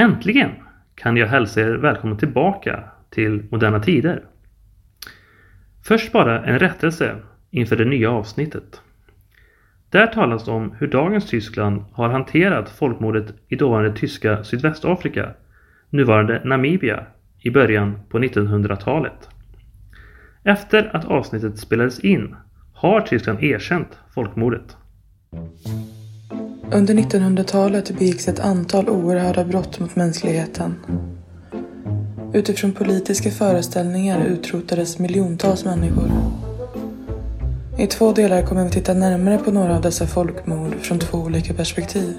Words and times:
Äntligen 0.00 0.50
kan 0.94 1.16
jag 1.16 1.26
hälsa 1.26 1.60
er 1.60 1.72
välkomna 1.72 2.16
tillbaka 2.16 2.84
till 3.10 3.44
Moderna 3.50 3.80
Tider. 3.80 4.24
Först 5.84 6.12
bara 6.12 6.44
en 6.44 6.58
rättelse 6.58 7.16
inför 7.50 7.76
det 7.76 7.84
nya 7.84 8.10
avsnittet. 8.10 8.80
Där 9.90 10.06
talas 10.06 10.48
om 10.48 10.74
hur 10.78 10.86
dagens 10.86 11.26
Tyskland 11.26 11.84
har 11.92 12.08
hanterat 12.08 12.70
folkmordet 12.70 13.34
i 13.48 13.56
dåvarande 13.56 13.96
tyska 13.96 14.44
Sydvästafrika, 14.44 15.34
nuvarande 15.90 16.40
Namibia, 16.44 17.06
i 17.38 17.50
början 17.50 17.98
på 18.08 18.18
1900-talet. 18.18 19.28
Efter 20.44 20.96
att 20.96 21.04
avsnittet 21.04 21.58
spelades 21.58 22.00
in 22.00 22.36
har 22.72 23.00
Tyskland 23.00 23.42
erkänt 23.42 23.98
folkmordet. 24.14 24.76
Under 26.72 26.94
1900-talet 26.94 27.90
begicks 27.98 28.28
ett 28.28 28.40
antal 28.40 28.88
oerhörda 28.88 29.44
brott 29.44 29.80
mot 29.80 29.96
mänskligheten. 29.96 30.74
Utifrån 32.32 32.72
politiska 32.72 33.30
föreställningar 33.30 34.24
utrotades 34.24 34.98
miljontals 34.98 35.64
människor. 35.64 36.10
I 37.78 37.86
två 37.86 38.12
delar 38.12 38.42
kommer 38.42 38.64
vi 38.64 38.70
titta 38.70 38.94
närmare 38.94 39.38
på 39.38 39.50
några 39.50 39.76
av 39.76 39.82
dessa 39.82 40.06
folkmord 40.06 40.74
från 40.80 40.98
två 40.98 41.18
olika 41.18 41.54
perspektiv. 41.54 42.14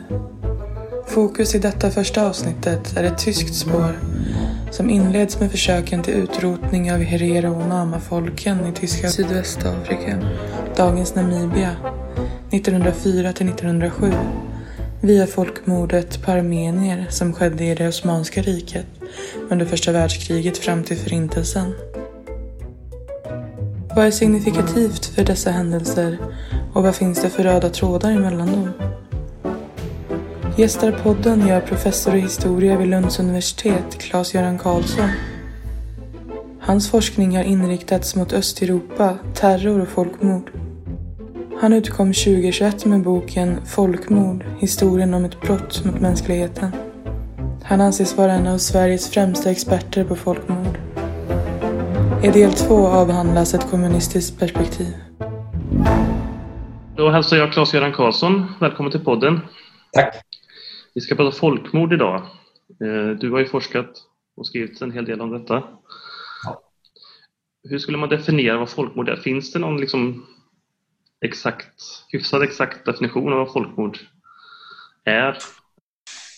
Fokus 1.08 1.56
i 1.56 1.60
detta 1.60 1.90
första 1.90 2.28
avsnittet 2.28 2.98
är 2.98 3.04
ett 3.04 3.18
tyskt 3.18 3.56
spår 3.56 4.00
som 4.72 4.90
inleds 4.90 5.40
med 5.40 5.52
försöken 5.52 6.04
till 6.04 6.14
utrotning 6.14 6.92
av 6.92 7.00
Herero 7.00 7.56
och 7.56 7.70
Nama-folken 7.70 8.66
i 8.66 8.72
tyska 8.72 9.10
Sydvästafrika, 9.10 10.18
dagens 10.76 11.16
Namibia, 11.16 11.76
1904 12.52 13.34
till 13.34 13.50
1907 13.50 14.14
via 15.02 15.28
folkmordet 15.28 16.22
på 16.22 16.32
armenier 16.32 17.06
som 17.10 17.34
skedde 17.34 17.64
i 17.64 17.76
det 17.76 17.88
Osmanska 17.88 18.42
riket 18.42 18.86
under 19.50 19.66
första 19.66 19.92
världskriget 19.92 20.58
fram 20.58 20.84
till 20.84 20.98
Förintelsen. 20.98 21.74
Vad 23.96 24.06
är 24.06 24.12
signifikativt 24.12 25.06
för 25.06 25.24
dessa 25.24 25.52
händelser 25.52 26.18
och 26.74 26.84
vad 26.84 26.96
finns 26.96 27.22
det 27.22 27.30
för 27.30 27.44
röda 27.44 27.70
trådar 27.70 28.12
emellan 28.12 28.48
dem? 28.48 28.72
Gästar 30.58 30.92
podden 30.92 31.48
gör 31.48 31.62
professor 31.62 32.16
i 32.16 32.20
historia 32.20 32.78
vid 32.78 32.88
Lunds 32.88 33.20
universitet, 33.20 33.98
Claes-Göran 34.00 34.60
Karlsson. 34.60 35.10
Hans 36.60 36.90
forskning 36.90 37.38
har 37.38 37.44
inriktats 37.44 38.16
mot 38.16 38.34
Östeuropa, 38.34 39.18
terror 39.34 39.82
och 39.82 39.88
folkmord. 39.88 40.52
Han 41.60 41.74
utkom 41.74 42.14
2021 42.14 42.86
med 42.86 43.04
boken 43.04 43.66
Folkmord, 43.66 44.44
historien 44.60 45.14
om 45.14 45.26
ett 45.26 45.42
brott 45.42 45.86
mot 45.86 46.02
mänskligheten. 46.02 46.72
Han 47.64 47.82
anses 47.82 48.18
vara 48.18 48.32
en 48.32 48.48
av 48.48 48.58
Sveriges 48.58 49.10
främsta 49.10 49.52
experter 49.52 50.04
på 50.04 50.16
folkmord. 50.16 50.78
I 52.24 52.28
del 52.28 52.54
två 52.54 52.88
avhandlas 52.88 53.54
ett 53.54 53.70
kommunistiskt 53.70 54.40
perspektiv. 54.40 54.94
Då 56.98 57.10
hälsar 57.10 57.38
jag 57.38 57.54
Claes-Göran 57.54 57.94
Karlsson. 57.94 58.46
Välkommen 58.60 58.92
till 58.92 59.04
podden. 59.04 59.40
Tack. 59.94 60.16
Vi 60.94 61.02
ska 61.02 61.16
prata 61.16 61.38
folkmord 61.38 61.94
idag. 61.94 62.16
Eh, 62.82 63.18
du 63.20 63.32
har 63.32 63.40
ju 63.40 63.46
forskat 63.46 63.90
och 64.38 64.48
skrivit 64.48 64.82
en 64.82 64.92
hel 64.92 65.06
del 65.06 65.22
om 65.22 65.32
detta. 65.32 65.64
Ja. 66.44 66.62
Hur 67.70 67.80
skulle 67.80 67.98
man 67.98 68.10
definiera 68.10 68.58
vad 68.58 68.70
folkmord 68.70 69.10
är? 69.10 69.16
Finns 69.16 69.54
det 69.54 69.60
någon 69.60 69.78
liksom 69.78 70.26
exakt, 71.26 71.68
hyfsat 72.12 72.42
exakt 72.42 72.86
definition 72.86 73.34
av 73.34 73.40
vad 73.40 73.54
folkmord 73.54 73.98
är? 75.06 75.38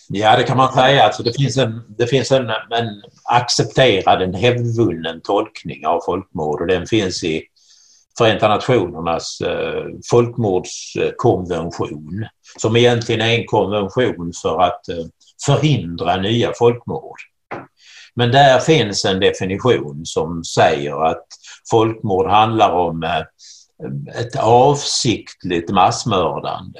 Ja, 0.09 0.37
det 0.37 0.43
kan 0.43 0.57
man 0.57 0.73
säga. 0.73 1.03
Alltså, 1.03 1.23
det 1.23 1.33
finns, 1.33 1.57
en, 1.57 1.81
det 1.97 2.07
finns 2.07 2.31
en, 2.31 2.49
en 2.49 3.01
accepterad, 3.23 4.21
en 4.21 4.33
hävdvunnen 4.33 5.21
tolkning 5.21 5.87
av 5.87 6.01
folkmord 6.05 6.61
och 6.61 6.67
den 6.67 6.87
finns 6.87 7.23
i 7.23 7.43
Förenta 8.17 8.47
Nationernas 8.47 9.41
eh, 9.41 9.85
folkmordskonvention 10.11 12.27
som 12.59 12.75
egentligen 12.75 13.21
är 13.21 13.39
en 13.39 13.45
konvention 13.45 14.31
för 14.41 14.61
att 14.61 14.89
eh, 14.89 15.05
förhindra 15.45 16.15
nya 16.15 16.53
folkmord. 16.53 17.17
Men 18.15 18.31
där 18.31 18.59
finns 18.59 19.05
en 19.05 19.19
definition 19.19 20.05
som 20.05 20.43
säger 20.43 21.05
att 21.05 21.25
folkmord 21.71 22.27
handlar 22.27 22.71
om 22.71 23.03
eh, 23.03 23.21
ett 24.15 24.35
avsiktligt 24.35 25.69
massmördande. 25.69 26.79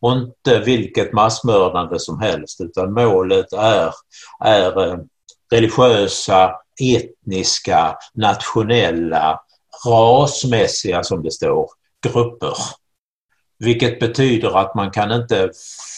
Och 0.00 0.12
inte 0.12 0.58
vilket 0.58 1.12
massmördande 1.12 1.98
som 1.98 2.20
helst 2.20 2.60
utan 2.60 2.92
målet 2.92 3.52
är, 3.52 3.92
är 4.44 4.88
eh, 4.88 4.98
religiösa, 5.52 6.52
etniska, 6.80 7.96
nationella, 8.14 9.40
rasmässiga 9.86 11.02
som 11.02 11.22
det 11.22 11.30
står, 11.30 11.70
grupper. 12.06 12.54
Vilket 13.58 14.00
betyder 14.00 14.58
att 14.58 14.74
man 14.74 14.90
kan 14.90 15.12
inte 15.12 15.50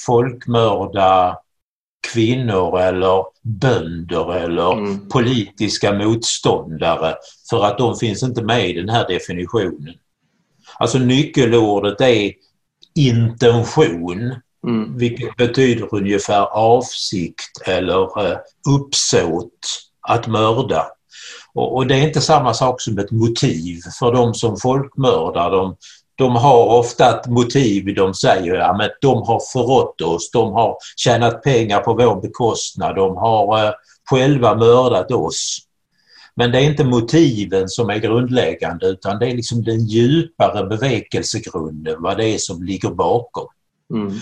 folkmörda 0.06 1.38
kvinnor 2.12 2.80
eller 2.80 3.24
bönder 3.42 4.34
eller 4.34 4.72
mm. 4.72 5.08
politiska 5.08 5.92
motståndare 5.92 7.14
för 7.50 7.64
att 7.64 7.78
de 7.78 7.96
finns 7.96 8.22
inte 8.22 8.42
med 8.42 8.68
i 8.68 8.72
den 8.72 8.88
här 8.88 9.08
definitionen. 9.08 9.94
Alltså 10.80 10.98
nyckelordet 10.98 12.00
är 12.00 12.32
intention, 12.94 14.34
mm. 14.66 14.98
vilket 14.98 15.36
betyder 15.36 15.94
ungefär 15.94 16.42
avsikt 16.42 17.62
eller 17.66 18.26
eh, 18.26 18.38
uppsåt 18.76 19.52
att 20.08 20.26
mörda. 20.26 20.86
Och, 21.54 21.86
det 21.86 21.94
är 21.94 22.06
inte 22.06 22.20
samma 22.20 22.54
sak 22.54 22.80
som 22.80 22.98
ett 22.98 23.10
motiv 23.10 23.80
för 23.98 24.12
de 24.12 24.34
som 24.34 24.56
folkmördar. 24.56 25.50
De, 25.50 25.76
de 26.14 26.36
har 26.36 26.64
ofta 26.66 27.20
ett 27.20 27.26
motiv, 27.26 27.94
de 27.94 28.14
säger 28.14 28.54
ja, 28.54 28.76
men 28.78 28.90
de 29.00 29.22
har 29.22 29.40
förrått 29.52 30.00
oss, 30.00 30.30
de 30.30 30.52
har 30.52 30.76
tjänat 30.96 31.42
pengar 31.42 31.80
på 31.80 31.94
vår 31.94 32.20
bekostnad, 32.20 32.96
de 32.96 33.16
har 33.16 33.64
eh, 33.66 33.72
själva 34.10 34.54
mördat 34.54 35.12
oss. 35.12 35.58
Men 36.40 36.52
det 36.52 36.58
är 36.58 36.64
inte 36.64 36.84
motiven 36.84 37.68
som 37.68 37.90
är 37.90 37.98
grundläggande 37.98 38.86
utan 38.86 39.18
det 39.18 39.26
är 39.26 39.34
liksom 39.34 39.64
den 39.64 39.86
djupare 39.86 40.66
bevekelsegrunden, 40.66 42.02
vad 42.02 42.16
det 42.16 42.24
är 42.24 42.38
som 42.38 42.62
ligger 42.62 42.90
bakom. 42.90 43.46
Mm. 43.94 44.20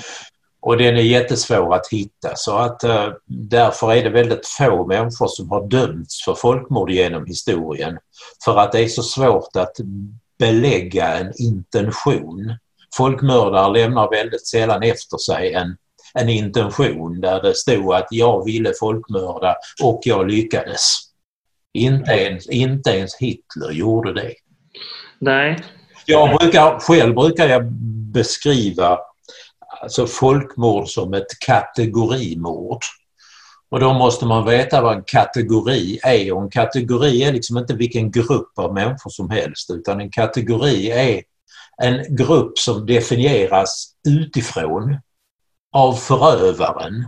Och 0.60 0.76
den 0.76 0.96
är 0.96 1.02
jättesvår 1.02 1.74
att 1.74 1.88
hitta 1.90 2.32
så 2.36 2.56
att 2.56 2.84
uh, 2.84 3.08
därför 3.26 3.92
är 3.92 4.04
det 4.04 4.10
väldigt 4.10 4.46
få 4.46 4.86
människor 4.86 5.28
som 5.28 5.50
har 5.50 5.68
dömts 5.68 6.24
för 6.24 6.34
folkmord 6.34 6.90
genom 6.90 7.26
historien. 7.26 7.98
För 8.44 8.56
att 8.56 8.72
det 8.72 8.80
är 8.80 8.88
så 8.88 9.02
svårt 9.02 9.56
att 9.56 9.76
belägga 10.38 11.18
en 11.18 11.32
intention. 11.36 12.54
Folkmördare 12.96 13.72
lämnar 13.72 14.10
väldigt 14.10 14.46
sällan 14.46 14.82
efter 14.82 15.18
sig 15.18 15.52
en, 15.52 15.76
en 16.14 16.28
intention 16.28 17.20
där 17.20 17.42
det 17.42 17.54
stod 17.54 17.94
att 17.94 18.08
jag 18.10 18.44
ville 18.44 18.72
folkmörda 18.80 19.56
och 19.82 20.00
jag 20.04 20.30
lyckades. 20.30 21.07
Inte 21.74 22.10
ens, 22.10 22.48
inte 22.48 22.90
ens 22.90 23.16
Hitler 23.16 23.70
gjorde 23.72 24.14
det. 24.14 24.34
Nej. 25.18 25.58
Jag 26.06 26.38
brukar, 26.38 26.78
själv 26.78 27.14
brukar 27.14 27.48
jag 27.48 27.72
beskriva 28.12 28.98
alltså 29.82 30.06
folkmord 30.06 30.88
som 30.88 31.14
ett 31.14 31.38
kategorimord. 31.46 32.80
Och 33.70 33.80
då 33.80 33.92
måste 33.92 34.26
man 34.26 34.46
veta 34.46 34.82
vad 34.82 34.96
en 34.96 35.04
kategori 35.06 35.98
är 36.02 36.32
och 36.32 36.42
en 36.42 36.50
kategori 36.50 37.22
är 37.22 37.32
liksom 37.32 37.58
inte 37.58 37.74
vilken 37.74 38.10
grupp 38.10 38.58
av 38.58 38.74
människor 38.74 39.10
som 39.10 39.30
helst 39.30 39.70
utan 39.70 40.00
en 40.00 40.10
kategori 40.10 40.90
är 40.90 41.22
en 41.82 42.16
grupp 42.16 42.58
som 42.58 42.86
definieras 42.86 43.92
utifrån 44.08 44.98
av 45.72 45.92
förövaren 45.92 47.06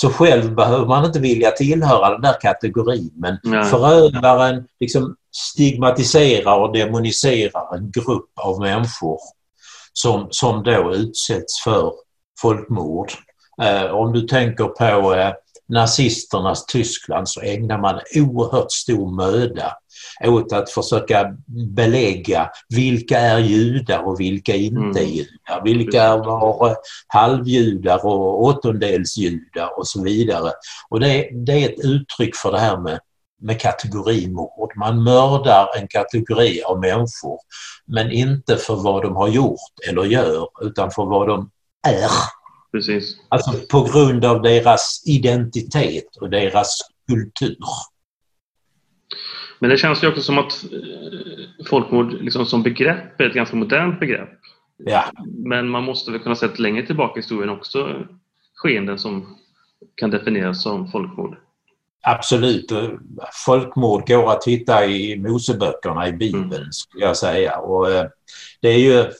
så 0.00 0.10
själv 0.10 0.54
behöver 0.54 0.86
man 0.86 1.04
inte 1.04 1.20
vilja 1.20 1.50
tillhöra 1.50 2.10
den 2.10 2.20
där 2.20 2.40
kategorin 2.40 3.12
men 3.14 3.38
Nej. 3.42 3.64
förövaren 3.64 4.64
liksom 4.80 5.16
stigmatiserar 5.36 6.58
och 6.58 6.72
demoniserar 6.72 7.76
en 7.76 7.90
grupp 7.90 8.30
av 8.40 8.60
människor 8.60 9.18
som, 9.92 10.26
som 10.30 10.62
då 10.62 10.94
utsätts 10.94 11.62
för 11.64 11.92
folkmord. 12.40 13.12
Eh, 13.62 13.84
om 13.84 14.12
du 14.12 14.20
tänker 14.20 14.64
på 14.64 15.14
eh, 15.14 15.32
nazisternas 15.68 16.66
Tyskland 16.66 17.28
så 17.28 17.40
ägnar 17.40 17.78
man 17.78 18.00
oerhört 18.16 18.72
stor 18.72 19.16
möda 19.16 19.72
åt 20.24 20.52
att 20.52 20.70
försöka 20.70 21.36
belägga 21.74 22.50
vilka 22.68 23.18
är 23.18 23.38
judar 23.38 24.02
och 24.02 24.20
vilka 24.20 24.54
inte 24.54 24.98
är 24.98 25.02
mm. 25.02 25.14
judar. 25.14 25.64
Vilka 25.64 26.16
var 26.16 26.76
halvjudar 27.06 28.06
och 28.06 28.42
åttondelsjudar 28.42 29.78
och 29.78 29.88
så 29.88 30.02
vidare. 30.02 30.52
Och 30.88 31.00
det, 31.00 31.28
det 31.32 31.52
är 31.52 31.68
ett 31.68 31.84
uttryck 31.84 32.36
för 32.36 32.52
det 32.52 32.58
här 32.58 32.78
med 32.78 33.00
med 33.40 33.60
kategorimord. 33.60 34.72
Man 34.76 35.02
mördar 35.02 35.68
en 35.78 35.88
kategori 35.88 36.62
av 36.62 36.80
människor 36.80 37.38
men 37.86 38.12
inte 38.12 38.56
för 38.56 38.76
vad 38.76 39.02
de 39.02 39.16
har 39.16 39.28
gjort 39.28 39.88
eller 39.88 40.04
gör 40.04 40.48
utan 40.60 40.90
för 40.90 41.04
vad 41.04 41.28
de 41.28 41.50
är. 41.88 42.10
precis. 42.72 43.16
Alltså 43.28 43.52
på 43.70 43.82
grund 43.82 44.24
av 44.24 44.42
deras 44.42 45.02
identitet 45.06 46.16
och 46.20 46.30
deras 46.30 46.78
kultur. 47.08 47.56
Men 49.58 49.70
det 49.70 49.76
känns 49.76 50.04
ju 50.04 50.08
också 50.08 50.22
som 50.22 50.38
att 50.38 50.64
eh, 50.64 51.64
folkmord 51.66 52.12
liksom 52.12 52.46
som 52.46 52.62
begrepp 52.62 53.20
är 53.20 53.24
ett 53.24 53.34
ganska 53.34 53.56
modernt 53.56 54.00
begrepp. 54.00 54.38
Ja. 54.76 55.04
Men 55.26 55.68
man 55.68 55.84
måste 55.84 56.10
väl 56.10 56.20
kunna 56.20 56.34
se 56.34 56.48
längre 56.58 56.86
tillbaka 56.86 57.18
i 57.18 57.22
historien 57.22 57.50
också 57.50 58.06
skeenden 58.54 58.98
som 58.98 59.38
kan 59.94 60.10
definieras 60.10 60.62
som 60.62 60.90
folkmord. 60.90 61.36
Absolut. 62.02 62.72
Folkmord 63.46 64.08
går 64.08 64.32
att 64.32 64.44
hitta 64.44 64.86
i 64.86 65.16
Moseböckerna 65.16 66.08
i 66.08 66.12
Bibeln, 66.12 66.54
mm. 66.54 66.72
skulle 66.72 67.04
jag 67.04 67.16
säga. 67.16 67.58
Och 67.58 67.90
eh, 67.90 68.06
det 68.60 68.68
är 68.68 68.78
ju... 68.78 69.12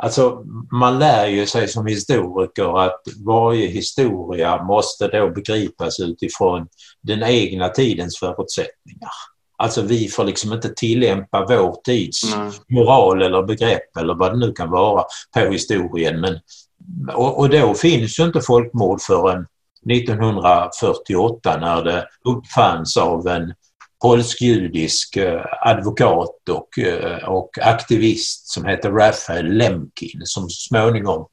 Alltså, 0.00 0.44
man 0.72 0.98
lär 0.98 1.26
ju 1.26 1.46
sig 1.46 1.68
som 1.68 1.86
historiker 1.86 2.80
att 2.80 3.02
varje 3.26 3.66
historia 3.66 4.64
måste 4.64 5.08
då 5.08 5.30
begripas 5.30 6.00
utifrån 6.00 6.68
den 7.02 7.22
egna 7.22 7.68
tidens 7.68 8.18
förutsättningar. 8.18 9.10
Alltså 9.58 9.82
vi 9.82 10.08
får 10.08 10.24
liksom 10.24 10.52
inte 10.52 10.74
tillämpa 10.74 11.46
vår 11.48 11.76
tids 11.84 12.36
Nej. 12.36 12.50
moral 12.68 13.22
eller 13.22 13.42
begrepp 13.42 13.96
eller 13.96 14.14
vad 14.14 14.32
det 14.32 14.38
nu 14.38 14.52
kan 14.52 14.70
vara 14.70 15.04
på 15.34 15.40
historien. 15.40 16.20
Men, 16.20 16.40
och, 17.14 17.38
och 17.38 17.50
då 17.50 17.74
finns 17.74 18.18
ju 18.18 18.24
inte 18.24 18.40
folkmord 18.40 19.00
förrän 19.00 19.46
1948 19.90 21.56
när 21.60 21.84
det 21.84 22.06
uppfanns 22.24 22.96
av 22.96 23.28
en 23.28 23.54
polsk-judisk 24.02 25.16
eh, 25.16 25.44
advokat 25.60 26.48
och, 26.50 26.78
eh, 26.78 27.28
och 27.28 27.50
aktivist 27.62 28.48
som 28.48 28.64
heter 28.64 28.90
Raphael 28.90 29.52
Lemkin 29.52 30.20
som 30.24 30.50
småningom 30.50 31.26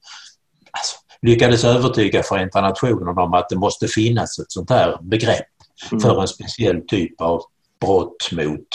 alltså, 0.70 0.96
lyckades 1.22 1.64
övertyga 1.64 2.22
Förenta 2.22 2.60
Nationerna 2.60 3.22
om 3.22 3.34
att 3.34 3.48
det 3.48 3.56
måste 3.56 3.88
finnas 3.88 4.38
ett 4.38 4.52
sånt 4.52 4.70
här 4.70 4.98
begrepp 5.00 5.46
mm. 5.90 6.00
för 6.00 6.20
en 6.20 6.28
speciell 6.28 6.86
typ 6.86 7.20
av 7.20 7.42
brott 7.80 8.28
mot 8.32 8.66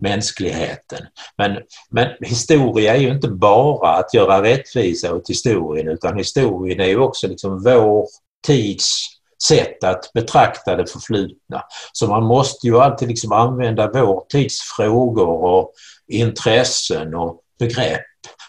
mänskligheten. 0.00 1.06
Men, 1.38 1.58
men 1.90 2.08
historia 2.20 2.96
är 2.96 3.00
ju 3.00 3.08
inte 3.08 3.28
bara 3.28 3.96
att 3.96 4.14
göra 4.14 4.42
rättvisa 4.42 5.14
åt 5.14 5.30
historien 5.30 5.88
utan 5.88 6.18
historien 6.18 6.80
är 6.80 6.88
ju 6.88 6.98
också 6.98 7.28
liksom 7.28 7.62
vår 7.62 8.06
tids 8.46 9.18
sätt 9.42 9.84
att 9.84 10.12
betrakta 10.12 10.76
det 10.76 10.86
förflutna. 10.86 11.62
Så 11.92 12.06
man 12.06 12.24
måste 12.24 12.66
ju 12.66 12.78
alltid 12.78 13.08
liksom 13.08 13.32
använda 13.32 13.90
vår 13.90 14.24
tids 14.28 14.60
frågor 14.76 15.44
och 15.44 15.72
intressen 16.08 17.14
och 17.14 17.40
begrepp 17.58 18.00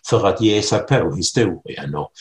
för 0.09 0.27
att 0.27 0.41
ge 0.41 0.61
sig 0.61 0.79
på 0.79 1.15
historien. 1.15 1.95
Och 1.95 2.11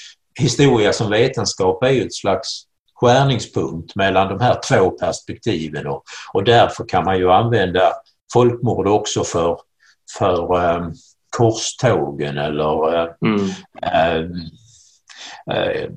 historia 0.40 0.93
som 0.93 1.11
vetenskap 1.11 1.82
är 1.82 1.90
ju 1.90 2.02
ett 2.02 2.14
slags 2.14 2.68
skärningspunkt 3.00 3.97
mellan 3.97 4.29
de 4.29 4.41
här 4.41 4.61
två 4.69 4.91
perspektiven 4.91 5.87
och, 5.87 6.03
och 6.33 6.45
därför 6.45 6.85
kan 6.85 7.05
man 7.05 7.19
ju 7.19 7.31
använda 7.31 7.93
folkmord 8.33 8.87
också 8.87 9.25
för, 9.25 9.59
för 10.19 10.56
um, 10.77 10.95
korstågen 11.37 12.39
eller 12.39 12.95
uh, 12.95 13.11
mm. 13.25 13.41
uh, 13.41 14.31
uh, 15.55 15.91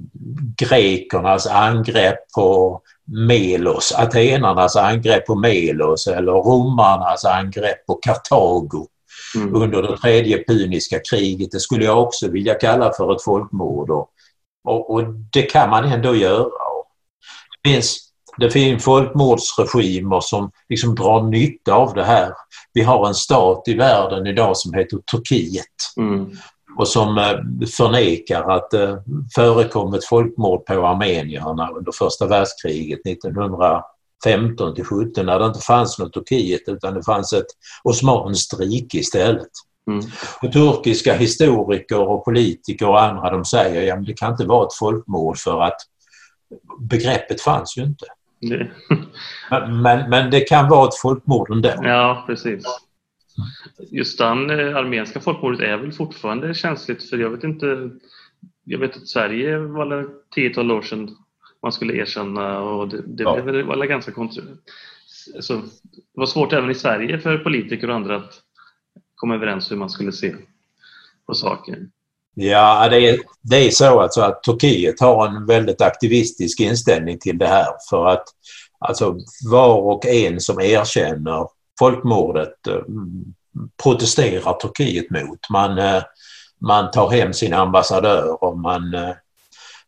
grekernas 0.57 1.47
angrepp 1.47 2.31
på 2.35 2.81
Melos, 3.27 3.91
atenarnas 3.91 4.75
angrepp 4.75 5.25
på 5.25 5.35
Melos 5.35 6.07
eller 6.07 6.31
romarnas 6.31 7.25
angrepp 7.25 7.85
på 7.85 7.93
Kartago 7.95 8.87
mm. 9.35 9.55
under 9.55 9.81
det 9.81 9.97
tredje 9.97 10.43
puniska 10.43 10.99
kriget. 11.09 11.51
Det 11.51 11.59
skulle 11.59 11.85
jag 11.85 12.03
också 12.03 12.27
vilja 12.27 12.53
kalla 12.53 12.93
för 12.93 13.15
ett 13.15 13.23
folkmord. 13.23 13.89
Och, 13.89 14.09
och, 14.63 14.93
och 14.93 15.03
det 15.33 15.41
kan 15.41 15.69
man 15.69 15.83
ändå 15.83 16.15
göra 16.15 16.70
finns, 17.69 17.97
det 18.37 18.49
finns 18.49 18.83
folkmordsregimer 18.83 20.19
som 20.19 20.51
liksom 20.69 20.95
drar 20.95 21.23
nytta 21.23 21.73
av 21.73 21.93
det 21.93 22.03
här. 22.03 22.33
Vi 22.73 22.81
har 22.81 23.07
en 23.07 23.15
stat 23.15 23.63
i 23.67 23.73
världen 23.73 24.27
idag 24.27 24.57
som 24.57 24.73
heter 24.73 24.97
Turkiet 25.11 25.65
mm. 25.97 26.31
och 26.77 26.87
som 26.87 27.17
eh, 27.17 27.67
förnekar 27.67 28.49
att 28.49 28.71
det 28.71 29.03
förekom 29.35 29.93
ett 29.93 30.05
folkmord 30.05 30.65
på 30.65 30.87
armenierna 30.87 31.69
under 31.77 31.91
första 31.91 32.27
världskriget 32.27 32.99
1915 33.07 34.75
till 34.75 34.85
17 34.85 35.25
när 35.25 35.39
det 35.39 35.45
inte 35.45 35.59
fanns 35.59 35.99
något 35.99 36.13
Turkiet 36.13 36.61
utan 36.67 36.93
det 36.93 37.03
fanns 37.03 37.33
ett 37.33 37.45
Osmanskt 37.83 38.59
rike 38.59 38.97
istället. 38.97 39.51
Mm. 39.87 40.05
Och 40.41 40.53
turkiska 40.53 41.13
historiker 41.13 41.99
och 41.99 42.25
politiker 42.25 42.87
och 42.87 43.03
andra 43.03 43.29
de 43.29 43.45
säger 43.45 43.93
att 43.93 44.05
det 44.05 44.13
kan 44.13 44.31
inte 44.31 44.45
vara 44.45 44.65
ett 44.65 44.73
folkmord 44.73 45.37
för 45.37 45.61
att 45.61 45.77
begreppet 46.79 47.41
fanns 47.41 47.77
ju 47.77 47.81
inte. 47.81 48.05
Men, 49.49 49.81
men, 49.81 50.09
men, 50.09 50.31
det 50.31 50.39
kan 50.39 50.69
vara 50.69 50.87
ett 50.87 50.99
folkmord 51.01 51.51
ändå. 51.51 51.69
Ja, 51.81 52.23
precis. 52.27 52.65
Just 53.91 54.17
den 54.17 54.49
eh, 54.49 54.75
armeniska 54.75 55.19
folkmordet 55.19 55.61
är 55.61 55.77
väl 55.77 55.91
fortfarande 55.91 56.53
känsligt 56.53 57.09
för 57.09 57.17
jag 57.17 57.29
vet 57.29 57.43
inte 57.43 57.89
jag 58.63 58.79
vet 58.79 58.97
att 58.97 59.07
Sverige 59.07 59.57
var 59.57 59.85
det 59.85 60.07
tiotal 60.35 60.71
år 60.71 60.81
sedan 60.81 61.17
man 61.61 61.71
skulle 61.71 61.93
erkänna 61.93 62.59
och 62.59 62.89
det, 62.89 63.01
det 63.07 63.23
ja. 63.23 63.41
blev 63.41 63.65
väl 63.65 63.85
ganska 63.85 64.11
kontroversiellt. 64.11 64.61
Så 65.39 65.53
det 65.53 65.61
var 66.13 66.25
svårt 66.25 66.53
även 66.53 66.71
i 66.71 66.75
Sverige 66.75 67.19
för 67.19 67.37
politiker 67.37 67.89
och 67.89 67.95
andra 67.95 68.15
att 68.15 68.33
komma 69.15 69.35
överens 69.35 69.71
hur 69.71 69.77
man 69.77 69.89
skulle 69.89 70.11
se 70.11 70.35
på 71.25 71.33
saken. 71.33 71.91
Ja, 72.35 72.89
det 72.89 73.09
är, 73.09 73.19
det 73.41 73.67
är 73.67 73.71
så 73.71 73.99
alltså 73.99 74.21
att 74.21 74.43
Turkiet 74.43 74.99
har 74.99 75.27
en 75.27 75.45
väldigt 75.45 75.81
aktivistisk 75.81 76.59
inställning 76.59 77.19
till 77.19 77.37
det 77.37 77.47
här 77.47 77.73
för 77.89 78.05
att 78.05 78.23
alltså 78.79 79.17
var 79.51 79.75
och 79.75 80.05
en 80.05 80.39
som 80.39 80.59
erkänner 80.59 81.47
folkmordet 81.79 82.67
eh, 82.67 82.81
protesterar 83.83 84.53
Turkiet 84.53 85.09
mot. 85.09 85.39
Man, 85.49 85.77
eh, 85.77 86.03
man 86.61 86.91
tar 86.91 87.09
hem 87.09 87.33
sin 87.33 87.53
ambassadör 87.53 88.43
och 88.43 88.57
man, 88.57 88.93
eh, 88.93 89.15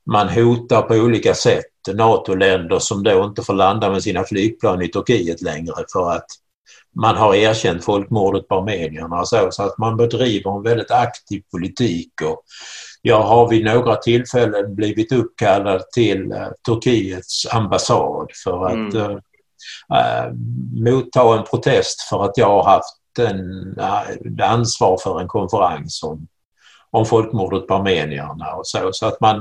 man 0.05 0.29
hotar 0.29 0.81
på 0.81 0.95
olika 0.95 1.33
sätt 1.33 1.65
NATO-länder 1.93 2.79
som 2.79 3.03
då 3.03 3.23
inte 3.23 3.41
får 3.41 3.53
landa 3.53 3.89
med 3.89 4.03
sina 4.03 4.23
flygplan 4.23 4.81
i 4.81 4.87
Turkiet 4.87 5.41
längre 5.41 5.73
för 5.93 6.11
att 6.11 6.25
man 6.95 7.15
har 7.15 7.35
erkänt 7.35 7.83
folkmordet 7.83 8.47
på 8.47 8.55
armenierna 8.55 9.19
och 9.19 9.27
så, 9.27 9.47
så 9.51 9.63
att 9.63 9.77
man 9.77 9.97
bedriver 9.97 10.57
en 10.57 10.63
väldigt 10.63 10.91
aktiv 10.91 11.41
politik. 11.51 12.21
Och 12.23 12.43
jag 13.01 13.21
har 13.21 13.49
vid 13.49 13.65
några 13.65 13.95
tillfällen 13.95 14.75
blivit 14.75 15.11
uppkallad 15.11 15.81
till 15.93 16.31
uh, 16.31 16.47
Turkiets 16.67 17.53
ambassad 17.53 18.27
för 18.43 18.65
att 18.65 18.93
mm. 18.93 19.11
uh, 19.11 19.19
motta 20.91 21.37
en 21.37 21.43
protest 21.43 22.01
för 22.01 22.23
att 22.25 22.37
jag 22.37 22.49
har 22.49 22.63
haft 22.63 23.19
en, 23.19 23.39
uh, 23.79 24.51
ansvar 24.51 24.97
för 25.03 25.21
en 25.21 25.27
konferens 25.27 26.03
om, 26.03 26.27
om 26.91 27.05
folkmordet 27.05 27.67
på 27.67 27.73
armenierna 27.73 28.53
och 28.53 28.67
så. 28.67 28.89
så 28.91 29.05
att 29.05 29.21
man, 29.21 29.39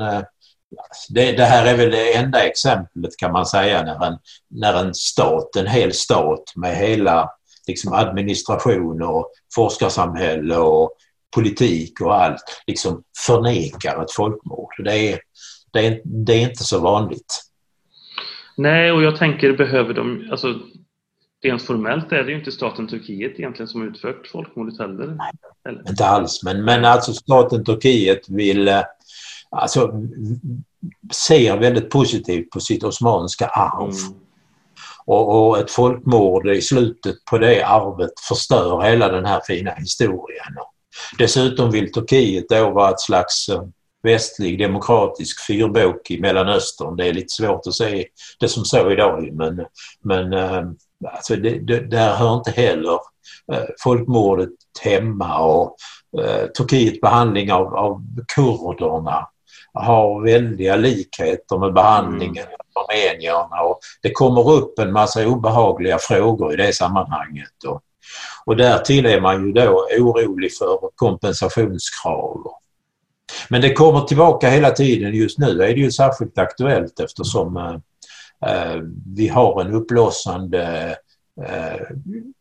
det, 1.08 1.32
det, 1.32 1.44
här 1.44 1.66
är 1.66 1.76
väl 1.76 1.90
det 1.90 2.16
enda 2.16 2.46
exemplet 2.46 3.16
kan 3.16 3.32
man 3.32 3.46
säga 3.46 3.82
när 3.82 4.06
en, 4.06 4.18
när 4.50 4.74
en 4.74 4.94
stat, 4.94 5.56
en 5.56 5.66
hel 5.66 5.92
stat 5.92 6.42
med 6.56 6.76
hela 6.76 7.30
liksom 7.68 7.92
administration 7.92 9.02
och 9.02 9.30
forskarsamhälle 9.54 10.56
och 10.56 10.96
politik 11.34 12.00
och 12.00 12.14
allt 12.14 12.62
liksom 12.66 13.02
förnekar 13.26 14.02
ett 14.02 14.12
folkmord. 14.12 14.84
Det 14.84 15.12
är, 15.12 15.20
det 15.72 15.86
är, 15.86 16.00
det 16.04 16.32
är 16.32 16.48
inte 16.48 16.64
så 16.64 16.80
vanligt. 16.80 17.42
Nej, 18.56 18.92
och 18.92 19.02
jag 19.02 19.16
tänker 19.16 19.56
behöver 19.56 19.94
de, 19.94 20.28
alltså 20.30 20.54
rent 21.42 21.62
formellt 21.62 22.12
är 22.12 22.22
det 22.24 22.30
ju 22.30 22.38
inte 22.38 22.52
staten 22.52 22.88
Turkiet 22.88 23.38
egentligen 23.38 23.68
som 23.68 23.88
utfört 23.88 24.26
folkmordet 24.26 24.78
heller. 24.78 25.06
Nej, 25.06 25.32
eller? 25.68 25.88
inte 25.90 26.06
alls. 26.06 26.42
Men, 26.44 26.64
men 26.64 26.84
alltså 26.84 27.12
staten 27.12 27.64
Turkiet 27.64 28.28
vill, 28.28 28.68
eh, 28.68 28.82
alltså 29.50 30.02
ser 31.12 31.56
väldigt 31.56 31.90
positivt 31.90 32.50
på 32.50 32.60
sitt 32.60 32.84
osmanska 32.84 33.46
arv. 33.46 33.90
Mm. 33.90 34.20
Och, 35.06 35.48
och, 35.48 35.58
ett 35.58 35.70
folkmord 35.70 36.48
i 36.48 36.62
slutet 36.62 37.24
på 37.30 37.38
det 37.38 37.62
arvet 37.62 38.20
förstör 38.28 38.80
hela 38.80 39.08
den 39.08 39.24
här 39.24 39.40
fina 39.46 39.70
historien. 39.70 40.56
Dessutom 41.18 41.70
vill 41.70 41.92
Turkiet 41.92 42.48
då 42.48 42.70
vara 42.70 42.90
ett 42.90 43.00
slags 43.00 43.48
eh, 43.48 43.62
västlig 44.02 44.58
demokratisk 44.58 45.46
fyrbåk 45.46 46.10
i 46.10 46.20
Mellanöstern. 46.20 46.96
Det 46.96 47.08
är 47.08 47.12
lite 47.12 47.32
svårt 47.32 47.66
att 47.66 47.74
se 47.74 48.06
det 48.40 48.48
som 48.48 48.64
så 48.64 48.90
idag 48.90 49.32
men, 49.32 49.64
men 50.04 50.32
eh, 50.32 50.62
alltså 51.12 51.36
det, 51.36 51.58
det, 51.58 51.80
där 51.80 52.14
hör 52.14 52.34
inte 52.34 52.50
heller 52.50 52.98
eh, 53.52 53.64
folkmordet 53.82 54.50
hemma 54.80 55.38
och 55.38 55.76
Turkiets 56.56 57.00
behandling 57.00 57.52
av, 57.52 57.74
av 57.74 58.02
kurderna 58.34 59.26
har 59.74 60.24
väldiga 60.24 60.76
likheter 60.76 61.58
med 61.58 61.72
behandlingen 61.72 62.44
mm. 62.44 62.56
av 62.74 62.84
armenierna 62.84 63.62
och 63.62 63.80
det 64.02 64.10
kommer 64.10 64.50
upp 64.50 64.78
en 64.78 64.92
massa 64.92 65.26
obehagliga 65.26 65.98
frågor 65.98 66.52
i 66.52 66.56
det 66.56 66.72
sammanhanget. 66.72 67.64
Och, 67.66 67.80
och 68.44 68.56
därtill 68.56 69.06
är 69.06 69.20
man 69.20 69.46
ju 69.46 69.52
då 69.52 69.88
orolig 69.98 70.56
för 70.56 70.78
kompensationskrav. 70.94 72.46
Men 73.48 73.60
det 73.60 73.72
kommer 73.72 74.00
tillbaka 74.00 74.50
hela 74.50 74.70
tiden. 74.70 75.14
Just 75.14 75.38
nu 75.38 75.62
är 75.62 75.74
det 75.74 75.80
ju 75.80 75.90
särskilt 75.90 76.38
aktuellt 76.38 77.00
eftersom 77.00 77.56
eh, 78.46 78.76
vi 79.06 79.28
har 79.28 79.60
en 79.60 79.74
uppblossande 79.74 80.96
eh, 81.46 81.80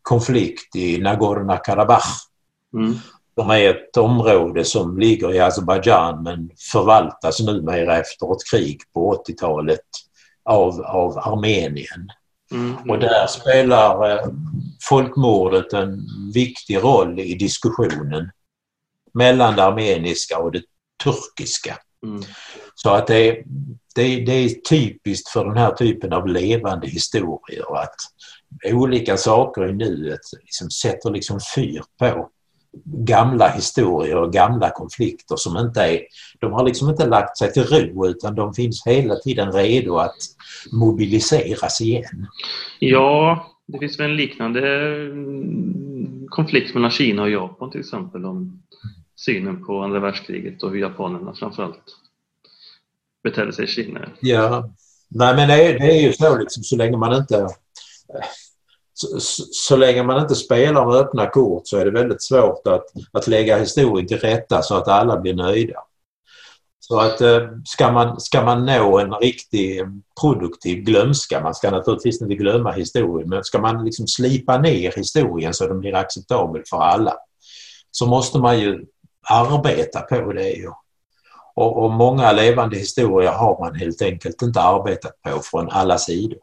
konflikt 0.01 0.75
i 0.75 0.97
Nagorno-Karabach. 0.97 2.27
Mm. 2.73 2.95
De 3.41 3.49
är 3.49 3.69
ett 3.69 3.97
område 3.97 4.65
som 4.65 4.99
ligger 4.99 5.33
i 5.33 5.39
Azerbajdzjan 5.39 6.23
men 6.23 6.49
förvaltas 6.71 7.39
numera 7.39 7.97
efter 7.97 8.31
ett 8.31 8.49
krig 8.51 8.81
på 8.93 9.23
80-talet 9.27 9.79
av, 10.45 10.81
av 10.81 11.17
Armenien. 11.17 12.11
Mm. 12.51 12.89
Och 12.89 12.99
där 12.99 13.27
spelar 13.27 14.11
eh, 14.11 14.25
folkmordet 14.89 15.73
en 15.73 15.99
viktig 16.33 16.77
roll 16.77 17.19
i 17.19 17.35
diskussionen 17.35 18.31
mellan 19.13 19.55
det 19.55 19.63
armeniska 19.63 20.39
och 20.39 20.51
det 20.51 20.63
turkiska. 21.03 21.77
Mm. 22.05 22.23
Så 22.75 22.89
att 22.89 23.07
det, 23.07 23.43
det, 23.95 24.25
det 24.25 24.31
är 24.31 24.49
typiskt 24.69 25.29
för 25.29 25.45
den 25.45 25.57
här 25.57 25.71
typen 25.71 26.13
av 26.13 26.27
levande 26.27 26.87
historier 26.87 27.77
att 27.77 27.95
olika 28.65 29.17
saker 29.17 29.69
i 29.69 29.73
nuet 29.73 30.19
liksom 30.41 30.71
sätter 30.71 31.11
liksom 31.11 31.39
fyr 31.55 31.81
på 31.99 32.29
gamla 32.85 33.49
historier 33.49 34.15
och 34.15 34.33
gamla 34.33 34.69
konflikter 34.69 35.35
som 35.35 35.57
inte 35.57 35.81
är... 35.81 36.01
De 36.39 36.51
har 36.51 36.65
liksom 36.65 36.89
inte 36.89 37.07
lagt 37.07 37.37
sig 37.37 37.53
till 37.53 37.63
ro 37.63 38.07
utan 38.07 38.35
de 38.35 38.53
finns 38.53 38.83
hela 38.85 39.15
tiden 39.15 39.51
redo 39.51 39.97
att 39.97 40.17
mobiliseras 40.71 41.81
igen. 41.81 42.27
Ja, 42.79 43.45
det 43.67 43.79
finns 43.79 43.99
väl 43.99 44.09
en 44.09 44.15
liknande 44.15 44.85
mm, 45.05 46.27
konflikt 46.29 46.73
mellan 46.73 46.91
Kina 46.91 47.21
och 47.21 47.29
Japan 47.29 47.71
till 47.71 47.79
exempel 47.79 48.25
om 48.25 48.63
synen 49.15 49.65
på 49.65 49.81
andra 49.81 49.99
världskriget 49.99 50.63
och 50.63 50.71
hur 50.71 50.79
japanerna 50.79 51.33
framförallt 51.33 51.83
betedde 53.23 53.53
sig 53.53 53.65
i 53.65 53.67
Kina. 53.67 54.09
Ja, 54.21 54.73
nej 55.09 55.35
men 55.35 55.47
det 55.47 55.63
är, 55.63 55.79
det 55.79 55.97
är 55.97 56.01
ju 56.01 56.13
så 56.13 56.37
liksom 56.37 56.63
så 56.63 56.75
länge 56.75 56.97
man 56.97 57.15
inte 57.15 57.47
så, 59.01 59.43
så, 59.51 59.75
länge 59.75 60.03
man 60.03 60.21
inte 60.21 60.35
spelar 60.35 60.85
med 60.85 60.95
öppna 60.95 61.29
kort 61.29 61.67
så 61.67 61.77
är 61.77 61.85
det 61.85 61.91
väldigt 61.91 62.23
svårt 62.23 62.67
att, 62.67 62.85
att 63.11 63.27
lägga 63.27 63.57
historien 63.57 64.07
till 64.07 64.19
rätta 64.19 64.61
så 64.61 64.75
att 64.75 64.87
alla 64.87 65.19
blir 65.19 65.33
nöjda. 65.33 65.79
Så 66.79 66.99
att 66.99 67.21
eh, 67.21 67.47
ska 67.65 67.91
man, 67.91 68.19
ska 68.19 68.43
man 68.45 68.65
nå 68.65 68.99
en 68.99 69.13
riktig 69.13 69.79
eh, 69.79 69.87
produktiv 70.21 70.77
glömska, 70.77 71.43
man 71.43 71.55
ska 71.55 71.71
naturligtvis 71.71 72.21
inte 72.21 72.35
glömma 72.35 72.71
historien, 72.71 73.29
men 73.29 73.43
ska 73.43 73.59
man 73.59 73.85
liksom 73.85 74.07
slipa 74.07 74.57
ner 74.57 74.91
historien 74.95 75.53
så 75.53 75.67
den 75.67 75.79
blir 75.79 75.95
acceptabel 75.95 76.63
för 76.69 76.77
alla 76.77 77.13
så 77.91 78.05
måste 78.05 78.39
man 78.39 78.59
ju 78.59 78.85
arbeta 79.29 80.01
på 80.01 80.33
det. 80.33 80.67
Och, 81.55 81.83
och 81.83 81.91
många 81.91 82.31
levande 82.31 82.77
historier 82.77 83.31
har 83.31 83.59
man 83.59 83.75
helt 83.75 84.01
enkelt 84.01 84.41
inte 84.41 84.61
arbetat 84.61 85.21
på 85.21 85.39
från 85.39 85.69
alla 85.69 85.97
sidor. 85.97 86.39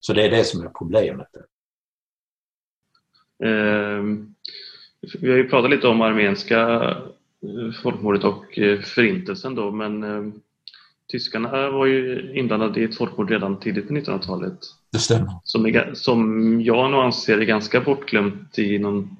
Så 0.00 0.12
det 0.12 0.24
är 0.24 0.30
det 0.30 0.44
som 0.44 0.60
är 0.60 0.68
problemet. 0.78 1.28
Eh, 3.44 4.02
vi 5.20 5.30
har 5.30 5.36
ju 5.36 5.48
pratat 5.48 5.70
lite 5.70 5.88
om 5.88 6.00
armenska 6.00 6.60
eh, 7.42 7.72
folkmordet 7.82 8.24
och 8.24 8.58
eh, 8.58 8.80
förintelsen 8.80 9.54
då 9.54 9.70
men 9.70 10.02
eh, 10.04 10.32
tyskarna 11.12 11.70
var 11.70 11.86
ju 11.86 12.32
inblandade 12.34 12.80
i 12.80 12.84
ett 12.84 12.96
folkmord 12.96 13.30
redan 13.30 13.60
tidigt 13.60 13.88
på 13.88 13.94
1900-talet. 13.94 14.58
Det 14.92 14.98
stämmer. 14.98 15.30
Som, 15.44 15.66
är, 15.66 15.90
som 15.94 16.60
jag 16.60 16.90
nog 16.90 17.00
anser 17.00 17.38
är 17.38 17.44
ganska 17.44 17.80
bortglömt 17.80 18.58
i 18.58 18.78
någon 18.78 19.16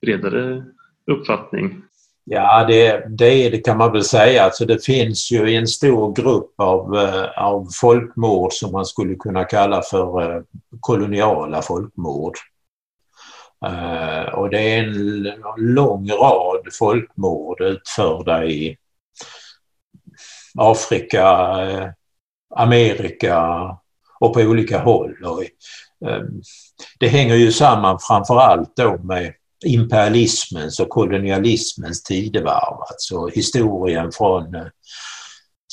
bredare 0.00 0.64
uppfattning. 1.06 1.82
Ja, 2.24 2.64
det, 2.66 3.06
det, 3.08 3.50
det 3.50 3.58
kan 3.58 3.78
man 3.78 3.92
väl 3.92 4.04
säga. 4.04 4.42
Alltså 4.42 4.64
det 4.64 4.84
finns 4.84 5.32
ju 5.32 5.54
en 5.54 5.66
stor 5.66 6.14
grupp 6.14 6.52
av, 6.56 6.96
av 7.36 7.68
folkmord 7.80 8.52
som 8.52 8.72
man 8.72 8.84
skulle 8.84 9.14
kunna 9.14 9.44
kalla 9.44 9.82
för 9.82 10.44
koloniala 10.80 11.62
folkmord. 11.62 12.34
Eh, 13.66 14.34
och 14.34 14.50
det 14.50 14.60
är 14.60 14.78
en 14.78 15.32
lång 15.56 16.10
rad 16.10 16.68
folkmord 16.78 17.60
utförda 17.60 18.44
i 18.44 18.76
Afrika, 20.58 21.28
eh, 21.62 21.88
Amerika 22.54 23.60
och 24.20 24.34
på 24.34 24.40
olika 24.40 24.78
håll. 24.78 25.24
Och, 25.24 25.42
eh, 26.08 26.22
det 26.98 27.08
hänger 27.08 27.34
ju 27.34 27.52
samman 27.52 27.98
framförallt 28.00 28.76
då 28.76 28.98
med 28.98 29.34
imperialismens 29.64 30.80
och 30.80 30.88
kolonialismens 30.88 32.02
tidevarv, 32.02 32.76
alltså 32.90 33.26
historien 33.26 34.12
från 34.12 34.70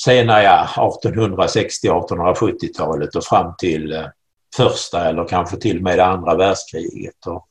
sena 0.00 0.42
ja, 0.42 0.68
1860-1870-talet 0.76 3.14
och 3.14 3.24
fram 3.24 3.54
till 3.58 4.08
första 4.56 5.08
eller 5.08 5.28
kanske 5.28 5.56
till 5.56 5.76
och 5.76 5.82
med 5.82 6.00
andra 6.00 6.34
världskriget. 6.34 7.26
Och 7.26 7.48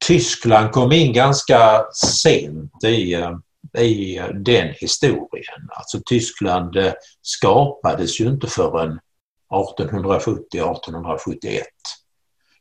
Tyskland 0.00 0.72
kom 0.72 0.92
in 0.92 1.12
ganska 1.12 1.84
sent 1.94 2.84
i, 2.84 3.14
eh, 3.14 3.36
i 3.78 4.20
den 4.34 4.74
historien. 4.74 5.68
Alltså 5.70 6.00
Tyskland 6.06 6.76
eh, 6.76 6.92
skapades 7.22 8.20
ju 8.20 8.28
inte 8.28 8.46
förrän 8.46 9.00
1870-1871. 9.50 11.62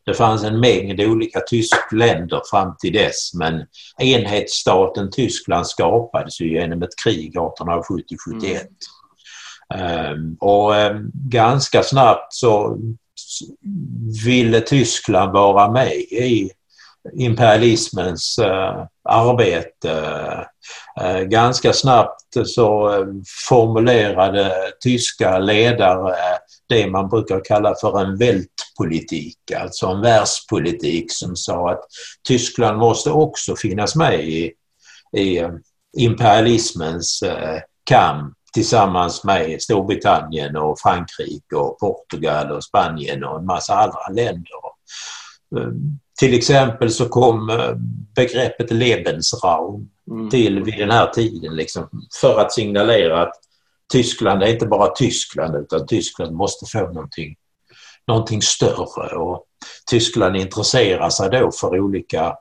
Det 0.05 0.13
fanns 0.13 0.43
en 0.43 0.59
mängd 0.59 1.01
olika 1.01 1.39
tyskländer 1.39 2.41
fram 2.51 2.75
till 2.79 2.93
dess 2.93 3.33
men 3.33 3.65
enhetsstaten 3.99 5.11
Tyskland 5.11 5.67
skapades 5.67 6.41
ju 6.41 6.51
genom 6.51 6.83
ett 6.83 7.03
krig 7.03 7.35
1870-71. 7.35 8.67
Mm. 9.75 10.13
Um, 10.13 10.37
och 10.39 10.71
um, 10.71 11.11
ganska 11.13 11.83
snabbt 11.83 12.33
så 12.33 12.77
ville 14.25 14.61
Tyskland 14.61 15.33
vara 15.33 15.71
med 15.71 15.93
i 15.95 16.51
imperialismens 17.13 18.39
uh, 18.39 18.85
arbete. 19.09 19.91
Uh, 21.01 21.21
ganska 21.21 21.73
snabbt 21.73 22.21
så 22.45 22.99
uh, 22.99 23.07
formulerade 23.49 24.51
tyska 24.83 25.39
ledare 25.39 26.15
det 26.69 26.87
man 26.87 27.09
brukar 27.09 27.41
kalla 27.45 27.75
för 27.81 28.01
en 28.01 28.17
vältpolitik, 28.17 29.51
alltså 29.55 29.87
en 29.87 30.01
världspolitik 30.01 31.05
som 31.09 31.35
sa 31.35 31.71
att 31.71 31.81
Tyskland 32.27 32.77
måste 32.79 33.11
också 33.11 33.55
finnas 33.55 33.95
med 33.95 34.23
i, 34.23 34.51
i 35.17 35.43
imperialismens 35.97 37.23
kamp 37.83 38.33
tillsammans 38.57 39.23
med 39.23 39.61
Storbritannien 39.61 40.55
och 40.55 40.79
Frankrike 40.79 41.55
och 41.55 41.79
Portugal 41.79 42.51
och 42.51 42.63
Spanien 42.63 43.23
och 43.23 43.39
en 43.39 43.45
massa 43.45 43.75
andra 43.75 44.07
länder. 44.13 44.61
Eh, 45.57 45.71
till 46.19 46.33
exempel 46.33 46.91
så 46.91 47.09
kom 47.09 47.49
eh, 47.49 47.73
begreppet 48.15 48.71
Lebensraum 48.71 49.89
mm. 50.11 50.29
till 50.29 50.63
vid 50.63 50.77
den 50.77 50.91
här 50.91 51.07
tiden 51.07 51.55
liksom, 51.55 51.89
för 52.21 52.39
att 52.39 52.53
signalera 52.53 53.21
att 53.21 53.33
Tyskland 53.93 54.43
är 54.43 54.47
inte 54.47 54.65
bara 54.65 54.87
Tyskland 54.87 55.55
utan 55.55 55.87
Tyskland 55.87 56.35
måste 56.35 56.65
få 56.65 56.87
någonting, 56.87 57.35
någonting 58.07 58.41
större 58.41 59.17
och 59.17 59.45
Tyskland 59.89 60.35
intresserar 60.35 61.09
sig 61.09 61.29
då 61.29 61.51
för 61.51 61.79
olika 61.79 62.35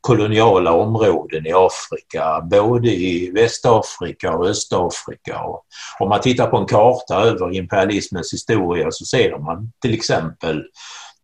koloniala 0.00 0.72
områden 0.72 1.46
i 1.46 1.52
Afrika, 1.52 2.40
både 2.50 2.88
i 2.88 3.30
Västafrika 3.30 4.36
och 4.36 4.46
Östafrika. 4.46 5.40
Och 5.40 5.64
om 6.00 6.08
man 6.08 6.20
tittar 6.20 6.46
på 6.46 6.56
en 6.56 6.66
karta 6.66 7.14
över 7.16 7.56
imperialismens 7.56 8.32
historia 8.32 8.90
så 8.90 9.04
ser 9.04 9.38
man 9.38 9.72
till 9.82 9.94
exempel 9.94 10.64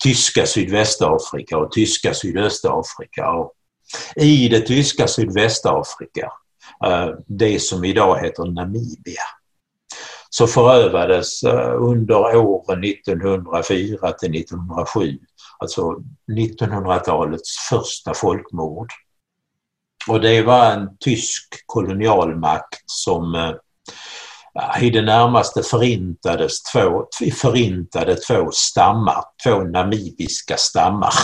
tyska 0.03 0.47
Sydvästafrika 0.47 1.59
och 1.59 1.73
tyska 1.73 2.15
Sydöstafrika. 2.15 3.31
Och 3.31 3.53
I 4.17 4.49
det 4.49 4.61
tyska 4.61 5.09
Sydvästafrika, 5.09 6.33
eh, 6.85 7.09
det 7.27 7.63
som 7.63 7.85
idag 7.85 8.19
heter 8.25 8.45
Namibia, 8.45 9.23
så 10.31 10.47
förövades 10.47 11.43
eh, 11.43 11.83
under 11.83 12.37
åren 12.37 12.85
1904 12.85 14.13
till 14.13 14.41
1907 14.41 15.19
alltså 15.63 15.97
1900-talets 16.33 17.59
första 17.71 18.15
folkmord. 18.15 18.89
Och 20.09 20.21
det 20.21 20.43
var 20.43 20.71
en 20.71 20.97
tysk 21.01 21.63
kolonialmakt 21.67 22.83
som 22.87 23.35
eh, 23.35 23.55
i 24.81 24.91
det 24.91 25.03
närmaste 25.03 25.63
förintades 25.63 26.63
två, 26.63 27.07
förintade 27.41 28.17
två 28.17 28.51
stammar, 28.53 29.25
två 29.45 29.63
namibiska 29.63 30.57
stammar. 30.57 31.15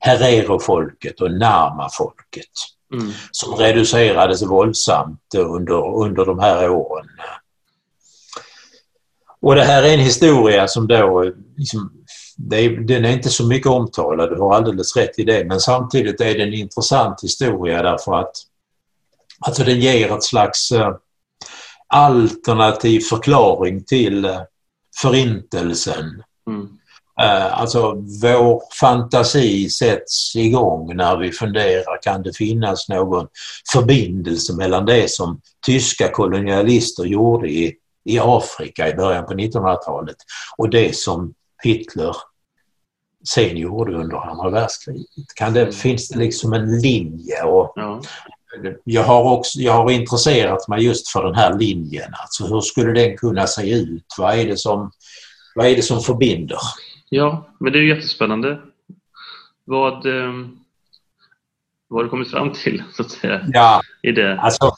Herero-folket 0.00 1.20
och 1.20 1.30
Nama-folket. 1.30 2.50
Mm. 2.92 3.12
Som 3.30 3.54
reducerades 3.54 4.42
våldsamt 4.42 5.34
under, 5.36 6.02
under 6.02 6.24
de 6.24 6.38
här 6.38 6.70
åren. 6.70 7.06
Och 9.40 9.54
det 9.54 9.64
här 9.64 9.82
är 9.82 9.94
en 9.94 10.00
historia 10.00 10.68
som 10.68 10.86
då 10.86 11.32
liksom 11.56 12.03
är, 12.52 12.70
den 12.70 13.04
är 13.04 13.12
inte 13.12 13.28
så 13.28 13.46
mycket 13.46 13.66
omtalad, 13.66 14.30
du 14.30 14.40
har 14.40 14.54
alldeles 14.54 14.96
rätt 14.96 15.18
i 15.18 15.24
det, 15.24 15.44
men 15.44 15.60
samtidigt 15.60 16.20
är 16.20 16.34
det 16.34 16.42
en 16.42 16.54
intressant 16.54 17.24
historia 17.24 17.82
därför 17.82 18.14
att 18.14 18.32
alltså 19.40 19.64
den 19.64 19.80
ger 19.80 20.16
ett 20.16 20.24
slags 20.24 20.72
eh, 20.72 20.94
alternativ 21.86 23.00
förklaring 23.00 23.84
till 23.84 24.24
eh, 24.24 24.40
förintelsen. 25.00 26.22
Mm. 26.48 26.68
Eh, 27.20 27.60
alltså 27.60 27.94
vår 28.22 28.62
fantasi 28.80 29.68
sätts 29.70 30.36
igång 30.36 30.96
när 30.96 31.16
vi 31.16 31.32
funderar, 31.32 32.02
kan 32.02 32.22
det 32.22 32.36
finnas 32.36 32.88
någon 32.88 33.26
förbindelse 33.72 34.56
mellan 34.56 34.86
det 34.86 35.10
som 35.10 35.40
tyska 35.66 36.08
kolonialister 36.08 37.04
gjorde 37.04 37.48
i, 37.48 37.74
i 38.04 38.18
Afrika 38.18 38.88
i 38.88 38.94
början 38.94 39.26
på 39.26 39.32
1900-talet 39.32 40.16
och 40.56 40.70
det 40.70 40.96
som 40.96 41.34
Hitler 41.64 42.16
sen 43.28 43.56
gjorde 43.56 43.94
under 43.94 44.16
andra 44.16 44.50
världskriget? 44.50 45.34
Kan 45.36 45.52
det, 45.52 45.72
finns 45.72 46.08
det 46.08 46.18
liksom 46.18 46.52
en 46.52 46.80
linje? 46.80 47.42
Och 47.42 47.72
ja. 47.76 48.00
jag, 48.84 49.04
har 49.04 49.32
också, 49.38 49.58
jag 49.58 49.72
har 49.72 49.90
intresserat 49.90 50.68
mig 50.68 50.84
just 50.84 51.08
för 51.08 51.24
den 51.24 51.34
här 51.34 51.58
linjen. 51.58 52.12
Alltså 52.12 52.46
hur 52.46 52.60
skulle 52.60 52.92
den 52.92 53.16
kunna 53.16 53.46
se 53.46 53.74
ut? 53.74 54.06
Vad 54.18 54.38
är 54.38 54.46
det 54.46 54.56
som, 54.56 54.90
vad 55.54 55.66
är 55.66 55.76
det 55.76 55.82
som 55.82 56.00
förbinder? 56.00 56.58
Ja, 57.08 57.48
men 57.60 57.72
det 57.72 57.78
är 57.78 57.82
jättespännande. 57.82 58.60
Vad, 59.64 60.06
eh, 60.06 60.32
vad 61.88 61.98
har 61.98 62.04
du 62.04 62.10
kommit 62.10 62.30
fram 62.30 62.52
till 62.52 62.82
så 62.92 63.02
att 63.02 63.10
säga? 63.10 63.40
Ja, 63.52 63.80
i 64.02 64.12
det? 64.12 64.40
Alltså, 64.40 64.76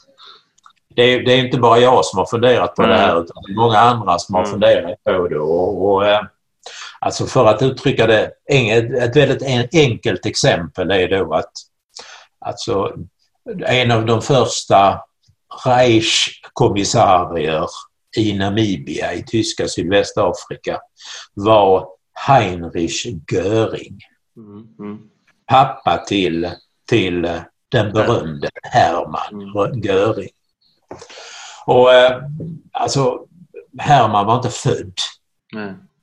det, 0.95 1.01
är, 1.01 1.25
det 1.25 1.33
är 1.33 1.45
inte 1.45 1.57
bara 1.57 1.79
jag 1.79 2.05
som 2.05 2.19
har 2.19 2.25
funderat 2.25 2.75
på 2.75 2.81
Nej. 2.81 2.91
det 2.91 2.97
här 2.97 3.23
utan 3.23 3.43
det 3.47 3.51
är 3.51 3.55
många 3.55 3.77
andra 3.77 4.19
som 4.19 4.35
har 4.35 4.41
mm. 4.41 4.51
funderat 4.51 5.03
på 5.03 5.27
det. 5.27 5.39
Och, 5.39 5.85
och 5.85 6.05
eh, 6.05 6.21
Alltså 6.99 7.25
för 7.25 7.45
att 7.45 7.61
uttrycka 7.61 8.07
det, 8.07 8.31
ett 9.01 9.15
väldigt 9.15 9.73
enkelt 9.73 10.25
exempel 10.25 10.91
är 10.91 11.09
då 11.09 11.33
att 11.33 11.51
alltså, 12.39 12.93
en 13.65 13.91
av 13.91 14.05
de 14.05 14.21
första 14.21 15.01
Reich-kommissarier 15.65 17.67
i 18.17 18.33
Namibia 18.33 19.13
i 19.13 19.23
tyska 19.23 19.67
Sydvästafrika 19.67 20.79
var 21.33 21.87
Heinrich 22.13 23.07
Göring. 23.31 23.99
Mm, 24.37 24.67
mm. 24.79 24.97
Pappa 25.45 25.97
till, 25.97 26.51
till 26.89 27.21
den 27.69 27.93
berömde 27.93 28.49
Hermann 28.63 29.55
mm. 29.57 29.81
Göring. 29.81 30.29
Och 31.65 31.93
eh, 31.93 32.21
alltså 32.71 33.25
Hermann 33.77 34.25
var 34.25 34.35
inte 34.35 34.49
född. 34.49 34.93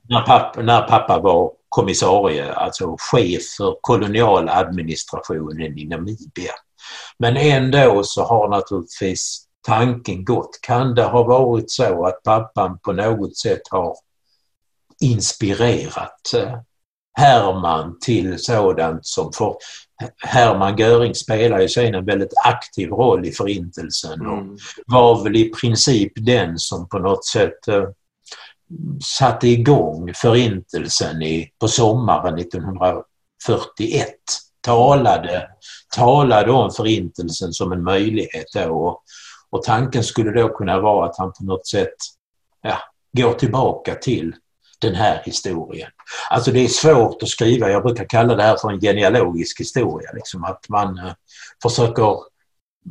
När 0.09 0.21
pappa, 0.21 0.63
när 0.63 0.83
pappa 0.83 1.19
var 1.19 1.53
kommissarie, 1.69 2.53
alltså 2.53 2.97
chef 2.99 3.43
för 3.57 3.77
kolonialadministrationen 3.81 5.79
i 5.79 5.85
Namibia. 5.85 6.53
Men 7.19 7.37
ändå 7.37 8.03
så 8.05 8.25
har 8.25 8.49
naturligtvis 8.49 9.47
tanken 9.67 10.25
gått. 10.25 10.59
Kan 10.63 10.95
det 10.95 11.05
ha 11.05 11.23
varit 11.23 11.71
så 11.71 12.07
att 12.07 12.23
pappan 12.23 12.79
på 12.79 12.93
något 12.93 13.37
sätt 13.37 13.63
har 13.71 13.97
inspirerat 15.01 16.35
eh, 16.37 16.59
Herman 17.19 17.99
till 18.01 18.39
sådant 18.39 19.07
som 19.07 19.33
får... 19.33 19.57
Hermann 20.19 20.77
Göring 20.77 21.15
spelar 21.15 21.61
ju 21.61 21.69
sen 21.69 21.95
en 21.95 22.05
väldigt 22.05 22.33
aktiv 22.45 22.89
roll 22.89 23.27
i 23.27 23.33
Förintelsen 23.33 24.27
och 24.27 24.39
mm. 24.39 24.57
var 24.87 25.25
väl 25.25 25.37
i 25.37 25.51
princip 25.61 26.13
den 26.17 26.59
som 26.59 26.89
på 26.89 26.99
något 26.99 27.27
sätt 27.27 27.69
eh, 27.69 27.85
satte 29.19 29.49
igång 29.49 30.13
förintelsen 30.15 31.23
i, 31.23 31.51
på 31.61 31.69
sommaren 31.69 32.39
1941. 32.39 34.09
Talade, 34.61 35.49
talade 35.97 36.53
om 36.53 36.71
förintelsen 36.71 37.53
som 37.53 37.73
en 37.73 37.85
möjlighet 37.85 38.47
då 38.55 38.75
och, 38.75 39.03
och 39.51 39.63
tanken 39.63 40.05
skulle 40.05 40.43
då 40.43 40.49
kunna 40.49 40.81
vara 40.81 41.07
att 41.07 41.19
han 41.19 41.33
på 41.33 41.45
något 41.45 41.67
sätt 41.67 41.95
ja, 42.63 42.79
går 43.13 43.33
tillbaka 43.33 43.95
till 43.95 44.35
den 44.81 44.95
här 44.95 45.23
historien. 45.25 45.91
Alltså 46.31 46.51
det 46.51 46.65
är 46.65 46.69
svårt 46.69 47.23
att 47.23 47.29
skriva, 47.29 47.71
jag 47.71 47.83
brukar 47.83 48.05
kalla 48.05 48.35
det 48.35 48.43
här 48.43 48.57
för 48.57 48.71
en 48.71 48.81
genealogisk 48.81 49.61
historia. 49.61 50.11
Liksom 50.15 50.45
att 50.45 50.69
man 50.69 50.99
eh, 50.99 51.13
försöker 51.63 52.17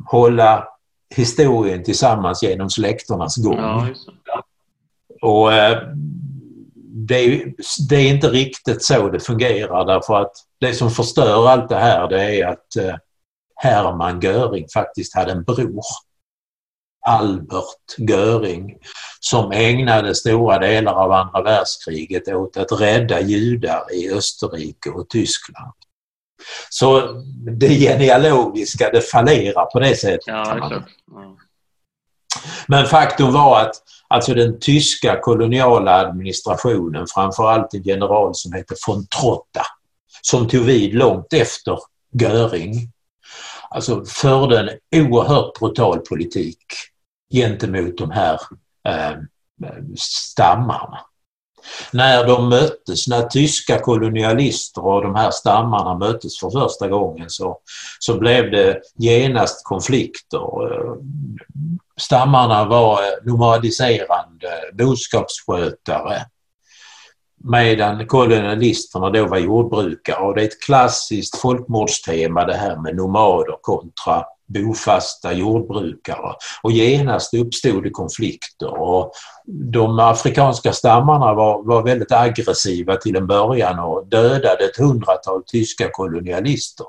hålla 0.06 0.68
historien 1.16 1.84
tillsammans 1.84 2.42
genom 2.42 2.70
släkternas 2.70 3.36
gång. 3.36 3.58
Ja, 4.24 4.44
och 5.24 5.52
eh, 5.52 5.78
det 7.06 7.14
är, 7.14 7.54
det 7.88 7.96
är, 7.96 8.10
inte 8.10 8.28
riktigt 8.28 8.84
så 8.84 9.08
det 9.08 9.20
fungerar 9.20 9.84
därför 9.84 10.20
att 10.20 10.32
det 10.60 10.74
som 10.74 10.90
förstör 10.90 11.48
allt 11.48 11.68
det 11.68 11.78
här 11.78 12.08
det 12.08 12.40
är 12.40 12.46
att 12.46 12.76
eh, 12.76 12.94
Hermann 13.56 14.20
Göring 14.20 14.66
faktiskt 14.74 15.14
hade 15.14 15.32
en 15.32 15.44
bror. 15.44 15.82
Albert 17.06 17.98
Göring 17.98 18.76
som 19.20 19.52
ägnade 19.52 20.14
stora 20.14 20.58
delar 20.58 20.92
av 20.92 21.12
andra 21.12 21.42
världskriget 21.42 22.28
åt 22.28 22.56
att 22.56 22.80
rädda 22.80 23.20
judar 23.20 23.94
i 23.94 24.10
Österrike 24.12 24.90
och 24.90 25.08
Tyskland. 25.08 25.72
Så 26.70 27.00
det 27.60 27.68
genealogiska 27.68 28.90
det 28.90 29.00
fallerar 29.00 29.66
på 29.66 29.80
det 29.80 29.96
sättet. 29.96 30.26
Ja, 30.26 30.68
det. 30.70 30.84
Men 32.68 32.86
faktum 32.86 33.32
var 33.32 33.60
att 33.60 33.74
alltså 34.14 34.34
den 34.34 34.60
tyska 34.60 35.20
koloniala 35.20 35.92
administrationen, 35.94 37.06
framförallt 37.14 37.74
en 37.74 37.82
general 37.82 38.34
som 38.34 38.52
hette 38.52 38.74
von 38.86 39.06
Trotta, 39.06 39.66
som 40.22 40.48
tog 40.48 40.64
vid 40.64 40.94
långt 40.94 41.32
efter 41.32 41.78
Göring, 42.20 42.92
alltså 43.70 44.04
förde 44.04 44.58
en 44.60 45.02
oerhört 45.04 45.58
brutal 45.58 45.98
politik 45.98 46.64
gentemot 47.32 47.98
de 47.98 48.10
här 48.10 48.40
eh, 48.88 49.16
stammarna 49.98 50.98
när 51.90 52.26
de 52.26 52.48
möttes, 52.48 53.08
när 53.08 53.22
tyska 53.22 53.80
kolonialister 53.80 54.86
och 54.86 55.02
de 55.02 55.14
här 55.14 55.30
stammarna 55.30 55.98
möttes 55.98 56.38
för 56.38 56.50
första 56.50 56.88
gången 56.88 57.30
så, 57.30 57.58
så 57.98 58.18
blev 58.18 58.50
det 58.50 58.80
genast 58.98 59.64
konflikter. 59.64 60.72
Eh, 60.72 60.94
Stammarna 62.00 62.64
var 62.64 62.92
eh, 62.92 63.24
nomadiserande 63.24 64.48
boskapsskötare 64.72 66.26
medan 67.44 68.06
kolonialisterna 68.06 69.10
då 69.10 69.26
var 69.26 69.38
jordbrukare 69.38 70.16
och 70.16 70.34
det 70.34 70.42
är 70.42 70.46
ett 70.46 70.62
klassiskt 70.62 71.38
folkmordstema 71.38 72.44
det 72.44 72.56
här 72.56 72.76
med 72.76 72.96
nomader 72.96 73.56
kontra 73.60 74.24
bofasta 74.46 75.32
jordbrukare 75.32 76.34
och 76.62 76.72
genast 76.72 77.34
uppstod 77.34 77.82
det 77.82 77.90
konflikter 77.90 78.80
och 78.80 79.12
de 79.44 79.98
afrikanska 79.98 80.72
stammarna 80.72 81.34
var, 81.34 81.62
var 81.62 81.82
väldigt 81.82 82.12
aggressiva 82.12 82.96
till 82.96 83.16
en 83.16 83.26
början 83.26 83.78
och 83.78 84.06
dödade 84.06 84.64
ett 84.64 84.76
hundratal 84.76 85.42
tyska 85.46 85.88
kolonialister. 85.92 86.86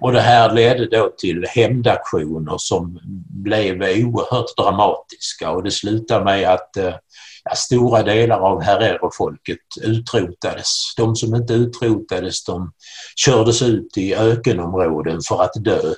Och 0.00 0.12
det 0.12 0.20
här 0.20 0.52
ledde 0.52 0.86
då 0.86 1.12
till 1.18 1.46
hämndaktioner 1.48 2.54
som 2.58 3.00
blev 3.30 3.82
oerhört 3.82 4.56
dramatiska 4.56 5.50
och 5.50 5.62
det 5.62 5.70
slutade 5.70 6.24
med 6.24 6.48
att 6.48 6.76
eh, 6.76 6.94
ja, 7.44 7.54
stora 7.54 8.02
delar 8.02 8.40
av 8.40 8.62
Herero-folket 8.62 9.58
utrotades. 9.82 10.94
De 10.96 11.16
som 11.16 11.34
inte 11.34 11.52
utrotades 11.52 12.44
de 12.44 12.72
kördes 13.16 13.62
ut 13.62 13.98
i 13.98 14.14
ökenområden 14.14 15.20
för 15.28 15.42
att 15.42 15.64
dö 15.64 15.94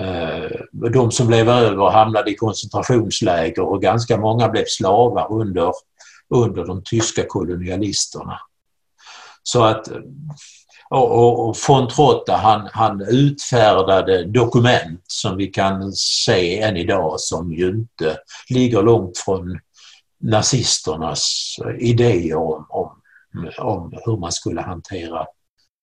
eh, 0.00 0.90
de 0.92 1.10
som 1.10 1.26
blev 1.26 1.48
över 1.48 1.90
hamnade 1.90 2.30
i 2.30 2.34
koncentrationsläger 2.34 3.62
och 3.62 3.82
ganska 3.82 4.16
många 4.16 4.48
blev 4.48 4.64
slavar 4.66 5.32
under, 5.32 5.72
under 6.34 6.64
de 6.64 6.82
tyska 6.84 7.24
kolonialisterna. 7.28 8.38
Så 9.42 9.64
att 9.64 9.88
och, 10.90 11.10
och, 11.10 11.48
och 11.48 11.56
von 11.68 11.88
Trotta 11.88 12.36
han, 12.36 12.68
han 12.72 13.00
utfärdade 13.00 14.24
dokument 14.24 15.04
som 15.06 15.36
vi 15.36 15.46
kan 15.46 15.92
se 15.92 16.60
än 16.60 16.76
idag 16.76 17.20
som 17.20 17.52
ju 17.52 17.68
inte 17.68 18.18
ligger 18.50 18.82
långt 18.82 19.18
från 19.18 19.58
nazisternas 20.20 21.56
idéer 21.78 22.36
om, 22.36 22.66
om, 22.68 23.02
om 23.58 23.92
hur 24.04 24.16
man 24.16 24.32
skulle 24.32 24.60
hantera 24.60 25.26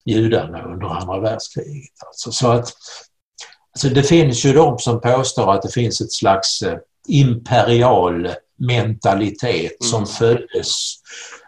judarna 0.05 0.63
under 0.63 0.87
andra 0.87 1.19
världskriget. 1.19 1.93
Alltså, 2.05 2.31
så 2.31 2.51
att 2.51 2.73
Alltså 3.75 3.89
det 3.89 4.03
finns 4.03 4.45
ju 4.45 4.53
de 4.53 4.79
som 4.79 5.01
påstår 5.01 5.53
att 5.53 5.61
det 5.61 5.71
finns 5.71 6.01
ett 6.01 6.11
slags 6.11 6.61
eh, 6.61 6.77
imperial 7.07 8.29
mentalitet 8.57 9.83
som 9.83 10.03
mm. 10.03 10.07
föddes 10.07 10.95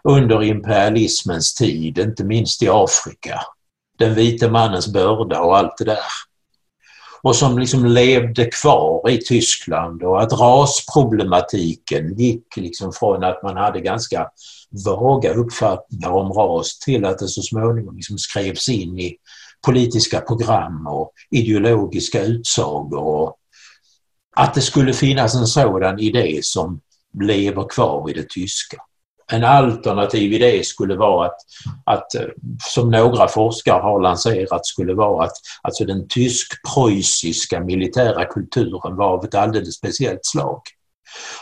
under 0.04 0.42
imperialismens 0.42 1.54
tid, 1.54 1.98
inte 1.98 2.24
minst 2.24 2.62
i 2.62 2.68
Afrika. 2.68 3.40
Den 3.98 4.14
vite 4.14 4.50
mannens 4.50 4.92
börda 4.92 5.40
och 5.40 5.58
allt 5.58 5.78
det 5.78 5.84
där. 5.84 5.98
Och 7.22 7.36
som 7.36 7.58
liksom 7.58 7.86
levde 7.86 8.44
kvar 8.44 9.10
i 9.10 9.18
Tyskland 9.18 10.02
och 10.02 10.22
att 10.22 10.32
rasproblematiken 10.32 12.18
gick 12.18 12.56
liksom 12.56 12.92
från 12.92 13.24
att 13.24 13.42
man 13.42 13.56
hade 13.56 13.80
ganska 13.80 14.28
vaga 14.86 15.34
uppfattningar 15.34 16.10
om 16.10 16.32
ras 16.32 16.78
till 16.78 17.04
att 17.04 17.18
det 17.18 17.28
så 17.28 17.42
småningom 17.42 17.96
liksom 17.96 18.18
skrevs 18.18 18.68
in 18.68 18.98
i 18.98 19.16
politiska 19.66 20.20
program 20.20 20.86
och 20.86 21.12
ideologiska 21.30 22.22
utsagor. 22.22 23.04
Och 23.04 23.36
att 24.36 24.54
det 24.54 24.60
skulle 24.60 24.92
finnas 24.92 25.34
en 25.34 25.46
sådan 25.46 25.98
idé 25.98 26.40
som 26.42 26.80
lever 27.22 27.68
kvar 27.68 28.10
i 28.10 28.12
det 28.12 28.28
tyska. 28.28 28.76
En 29.32 29.44
alternativ 29.44 30.32
idé 30.32 30.64
skulle 30.64 30.96
vara 30.96 31.26
att, 31.26 31.36
att 31.84 32.06
som 32.62 32.90
några 32.90 33.28
forskare 33.28 33.82
har 33.82 34.00
lanserat, 34.00 34.66
skulle 34.66 34.94
vara 34.94 35.24
att 35.24 35.32
alltså 35.62 35.84
den 35.84 36.08
tysk-preussiska 36.08 37.60
militära 37.60 38.24
kulturen 38.24 38.96
var 38.96 39.06
av 39.06 39.24
ett 39.24 39.34
alldeles 39.34 39.74
speciellt 39.74 40.26
slag. 40.26 40.62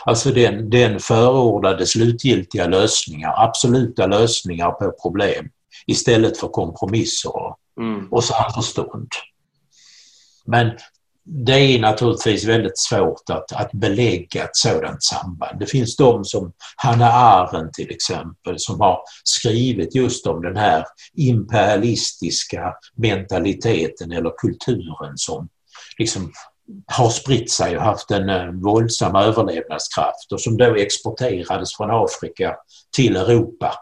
Alltså 0.05 0.31
den, 0.31 0.69
den 0.69 0.99
förordade 0.99 1.85
slutgiltiga 1.85 2.67
lösningar, 2.67 3.33
absoluta 3.37 4.07
lösningar 4.07 4.71
på 4.71 4.91
problem 5.01 5.49
istället 5.87 6.37
för 6.37 6.47
kompromisser 6.47 7.35
och, 7.35 7.57
mm. 7.79 8.07
och 8.11 8.23
samförstånd. 8.23 9.07
Men 10.45 10.71
det 11.29 11.53
är 11.53 11.79
naturligtvis 11.79 12.45
väldigt 12.45 12.77
svårt 12.77 13.29
att, 13.29 13.53
att 13.53 13.71
belägga 13.71 14.43
ett 14.43 14.55
sådant 14.55 15.03
samband. 15.03 15.59
Det 15.59 15.65
finns 15.65 15.95
de 15.95 16.25
som 16.25 16.51
Hanna 16.75 17.11
Arendt 17.11 17.73
till 17.73 17.91
exempel 17.91 18.55
som 18.57 18.79
har 18.79 18.99
skrivit 19.23 19.95
just 19.95 20.27
om 20.27 20.41
den 20.41 20.57
här 20.57 20.85
imperialistiska 21.13 22.73
mentaliteten 22.95 24.11
eller 24.11 24.31
kulturen 24.37 25.13
som 25.15 25.49
liksom 25.97 26.31
har 26.85 27.09
spritt 27.09 27.51
sig 27.51 27.77
och 27.77 27.83
haft 27.83 28.11
en 28.11 28.29
eh, 28.29 28.51
våldsam 28.51 29.15
överlevnadskraft 29.15 30.31
och 30.31 30.41
som 30.41 30.57
då 30.57 30.75
exporterades 30.75 31.77
från 31.77 31.91
Afrika 31.91 32.55
till 32.95 33.15
Europa 33.15 33.73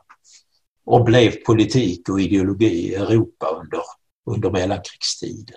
och 0.86 1.04
blev 1.04 1.32
politik 1.32 2.10
och 2.10 2.22
ideologi 2.22 2.92
i 2.92 2.96
Europa 2.96 3.48
under, 3.48 3.82
under 4.26 4.50
mellankrigstiden. 4.50 5.56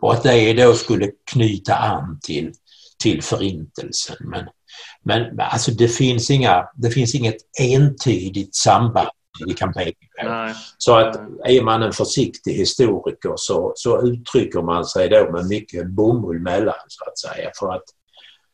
Och 0.00 0.12
att 0.12 0.22
det 0.22 0.52
då 0.52 0.74
skulle 0.74 1.10
knyta 1.32 1.74
an 1.74 2.20
till, 2.22 2.52
till 3.02 3.22
förintelsen. 3.22 4.16
Men, 4.20 4.44
men 5.02 5.40
alltså 5.40 5.70
det 5.70 5.88
finns, 5.88 6.30
inga, 6.30 6.68
det 6.74 6.90
finns 6.90 7.14
inget 7.14 7.36
entydigt 7.60 8.56
samband 8.56 9.08
vi 9.46 9.54
kan 9.54 9.72
peka 9.72 9.92
på. 10.22 10.28
Nej. 10.28 10.54
Så 10.78 10.96
att 10.96 11.16
är 11.44 11.62
man 11.62 11.82
en 11.82 11.92
försiktig 11.92 12.52
historiker 12.52 13.32
så, 13.36 13.72
så 13.76 14.02
uttrycker 14.02 14.62
man 14.62 14.84
sig 14.84 15.08
då 15.08 15.30
med 15.32 15.46
mycket 15.46 15.90
bomull 15.90 16.40
mellan 16.40 16.74
så 16.88 17.04
att 17.04 17.18
säga. 17.18 17.50
För 17.58 17.72
att 17.74 17.82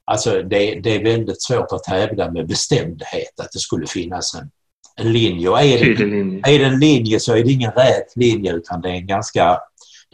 alltså 0.05 0.43
det, 0.43 0.81
det 0.81 0.97
är 0.97 1.05
väldigt 1.05 1.43
svårt 1.43 1.73
att 1.73 1.87
hävda 1.87 2.31
med 2.31 2.49
bestämdhet 2.49 3.41
att 3.41 3.53
det 3.53 3.59
skulle 3.59 3.87
finnas 3.87 4.35
en, 4.35 4.51
en 4.97 5.13
linje. 5.13 5.49
Och 5.49 5.61
är 5.61 5.79
det, 5.79 6.05
linje. 6.05 6.41
är 6.47 6.59
det 6.59 6.65
en 6.65 6.81
linje 6.81 7.21
så 7.21 7.37
är 7.37 7.45
det 7.45 7.53
ingen 7.53 7.73
rät 7.73 8.17
linje 8.17 8.53
utan 8.53 8.81
det 8.81 8.89
är 8.89 8.95
en 8.95 9.07
ganska, 9.07 9.59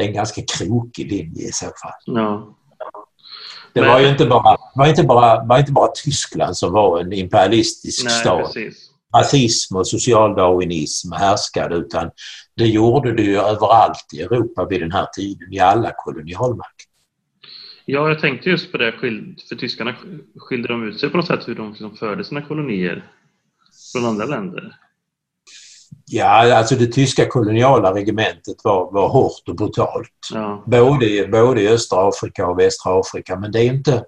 det 0.01 0.05
är 0.05 0.09
en 0.09 0.15
ganska 0.15 0.43
krokig 0.43 1.13
linje 1.13 1.49
i 1.49 1.53
så 1.53 1.65
fall. 1.65 2.01
Ja. 2.05 2.57
Det 3.73 3.81
var 3.81 4.01
ju 4.01 4.09
inte 4.09 4.27
bara, 4.27 4.57
var 4.75 4.87
inte 4.87 5.03
bara, 5.03 5.45
var 5.45 5.59
inte 5.59 5.73
bara 5.73 5.89
Tyskland 6.05 6.57
som 6.57 6.73
var 6.73 7.01
en 7.01 7.13
imperialistisk 7.13 8.05
Nej, 8.05 8.21
stat. 8.21 8.53
Precis 8.53 8.91
rasism 9.15 9.77
och 9.77 9.87
socialdarwinism 9.87 11.13
härskade 11.13 11.77
utan 11.77 12.11
det 12.57 12.67
gjorde 12.67 13.13
det 13.13 13.23
ju 13.23 13.37
överallt 13.37 14.07
i 14.15 14.21
Europa 14.21 14.67
vid 14.71 14.81
den 14.81 14.93
här 14.93 15.07
tiden, 15.07 15.53
i 15.53 15.59
alla 15.59 15.93
kolonialmakter. 15.97 16.87
Ja, 17.85 18.09
jag 18.09 18.21
tänkte 18.21 18.51
just 18.51 18.73
på 18.73 18.79
det, 18.79 18.93
för 19.49 19.57
tyskarna 19.57 19.97
skilde 20.37 20.69
de 20.69 20.89
ut 20.89 21.01
sig 21.01 21.11
på 21.11 21.17
något 21.17 21.27
sätt 21.27 21.49
hur 21.49 21.55
de 21.55 21.69
liksom 21.69 21.97
förde 21.97 22.25
sina 22.25 22.43
kolonier 22.43 23.11
från 23.93 24.05
andra 24.05 24.27
länder? 24.27 24.77
Ja, 26.13 26.57
alltså 26.57 26.75
det 26.75 26.87
tyska 26.87 27.27
koloniala 27.27 27.95
regementet 27.95 28.57
var, 28.65 28.93
var 28.93 29.09
hårt 29.09 29.49
och 29.49 29.55
brutalt. 29.55 30.11
Ja. 30.33 30.65
Både, 30.67 31.29
både 31.29 31.63
i 31.63 31.69
östra 31.69 32.09
Afrika 32.09 32.47
och 32.47 32.59
västra 32.59 33.01
Afrika, 33.01 33.37
men 33.37 33.53
det 33.53 33.59
är 33.59 33.65
inte... 33.65 34.05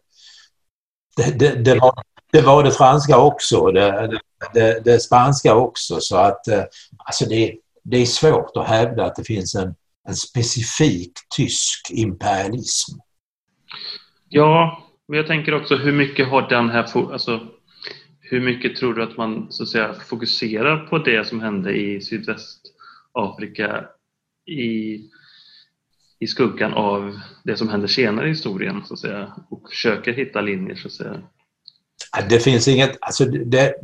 Det, 1.16 1.38
det, 1.38 1.64
det, 1.64 1.74
var, 1.74 1.94
det 2.32 2.40
var 2.40 2.64
det 2.64 2.70
franska 2.70 3.18
också. 3.18 3.66
Det, 3.66 4.20
det, 4.54 4.84
det 4.84 5.00
spanska 5.00 5.54
också 5.54 6.00
så 6.00 6.16
att 6.16 6.48
eh, 6.48 6.62
alltså 6.98 7.24
det, 7.24 7.54
det 7.84 7.96
är 7.96 8.06
svårt 8.06 8.56
att 8.56 8.68
hävda 8.68 9.04
att 9.04 9.16
det 9.16 9.24
finns 9.24 9.54
en, 9.54 9.74
en 10.08 10.16
specifik 10.16 11.12
tysk 11.36 11.90
imperialism. 11.90 12.98
Ja, 14.28 14.82
men 15.08 15.16
jag 15.16 15.26
tänker 15.26 15.54
också 15.54 15.76
hur 15.76 15.92
mycket 15.92 16.28
har 16.28 16.48
den 16.48 16.70
här, 16.70 17.12
alltså 17.12 17.40
hur 18.32 18.40
mycket 18.40 18.76
tror 18.76 18.94
du 18.94 19.02
att 19.02 19.16
man 19.16 19.46
så 19.50 19.62
att 19.62 19.68
säga 19.68 19.94
fokuserar 20.08 20.86
på 20.86 20.98
det 20.98 21.28
som 21.28 21.40
hände 21.40 21.72
i 21.72 22.00
Sydvästafrika 22.00 23.84
i, 24.46 25.00
i 26.18 26.26
skuggan 26.26 26.72
av 26.72 27.20
det 27.44 27.56
som 27.56 27.68
händer 27.68 27.88
senare 27.88 28.26
i 28.26 28.28
historien 28.28 28.82
så 28.84 28.94
att 28.94 29.00
säga 29.00 29.32
och 29.50 29.70
försöker 29.70 30.12
hitta 30.12 30.40
linjer 30.40 30.74
så 30.74 30.86
att 30.86 30.92
säga? 30.92 31.20
Det 32.28 32.38
finns 32.38 32.68
inget, 32.68 32.98
alltså 33.00 33.24
det, 33.24 33.74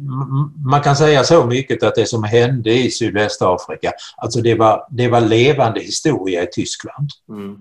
man 0.71 0.83
kan 0.83 0.97
säga 0.97 1.25
så 1.25 1.47
mycket 1.47 1.83
att 1.83 1.95
det 1.95 2.07
som 2.07 2.25
hände 2.25 2.73
i 2.73 2.91
Sydvästafrika, 2.91 3.93
alltså 4.17 4.41
det 4.41 4.55
var, 4.55 4.87
det 4.91 5.09
var 5.09 5.21
levande 5.21 5.81
historia 5.81 6.43
i 6.43 6.47
Tyskland. 6.47 7.11
Mm. 7.29 7.57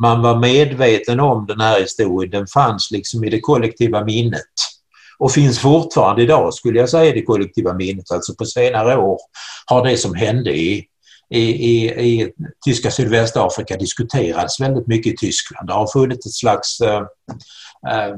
Man 0.00 0.22
var 0.22 0.38
medveten 0.38 1.20
om 1.20 1.46
den 1.46 1.60
här 1.60 1.80
historien, 1.80 2.30
den 2.30 2.46
fanns 2.46 2.90
liksom 2.90 3.24
i 3.24 3.30
det 3.30 3.40
kollektiva 3.40 4.04
minnet. 4.04 4.75
Och 5.18 5.32
finns 5.32 5.58
fortfarande 5.58 6.22
idag 6.22 6.54
skulle 6.54 6.78
jag 6.78 6.88
säga 6.88 7.04
i 7.04 7.20
det 7.20 7.22
kollektiva 7.22 7.74
minnet, 7.74 8.10
alltså 8.10 8.34
på 8.34 8.44
senare 8.44 8.96
år 8.96 9.18
har 9.66 9.84
det 9.84 9.96
som 9.96 10.14
hände 10.14 10.56
i, 10.56 10.84
i, 11.30 11.40
i, 11.40 11.86
i 11.86 12.32
tyska 12.64 12.90
Sydvästafrika 12.90 13.76
diskuterats 13.76 14.60
väldigt 14.60 14.86
mycket 14.86 15.12
i 15.12 15.16
Tyskland. 15.16 15.68
Det 15.68 15.72
har 15.72 15.86
funnits 15.86 16.26
ett 16.26 16.32
slags 16.32 16.80
uh, 16.80 17.02
Eh, 17.90 18.16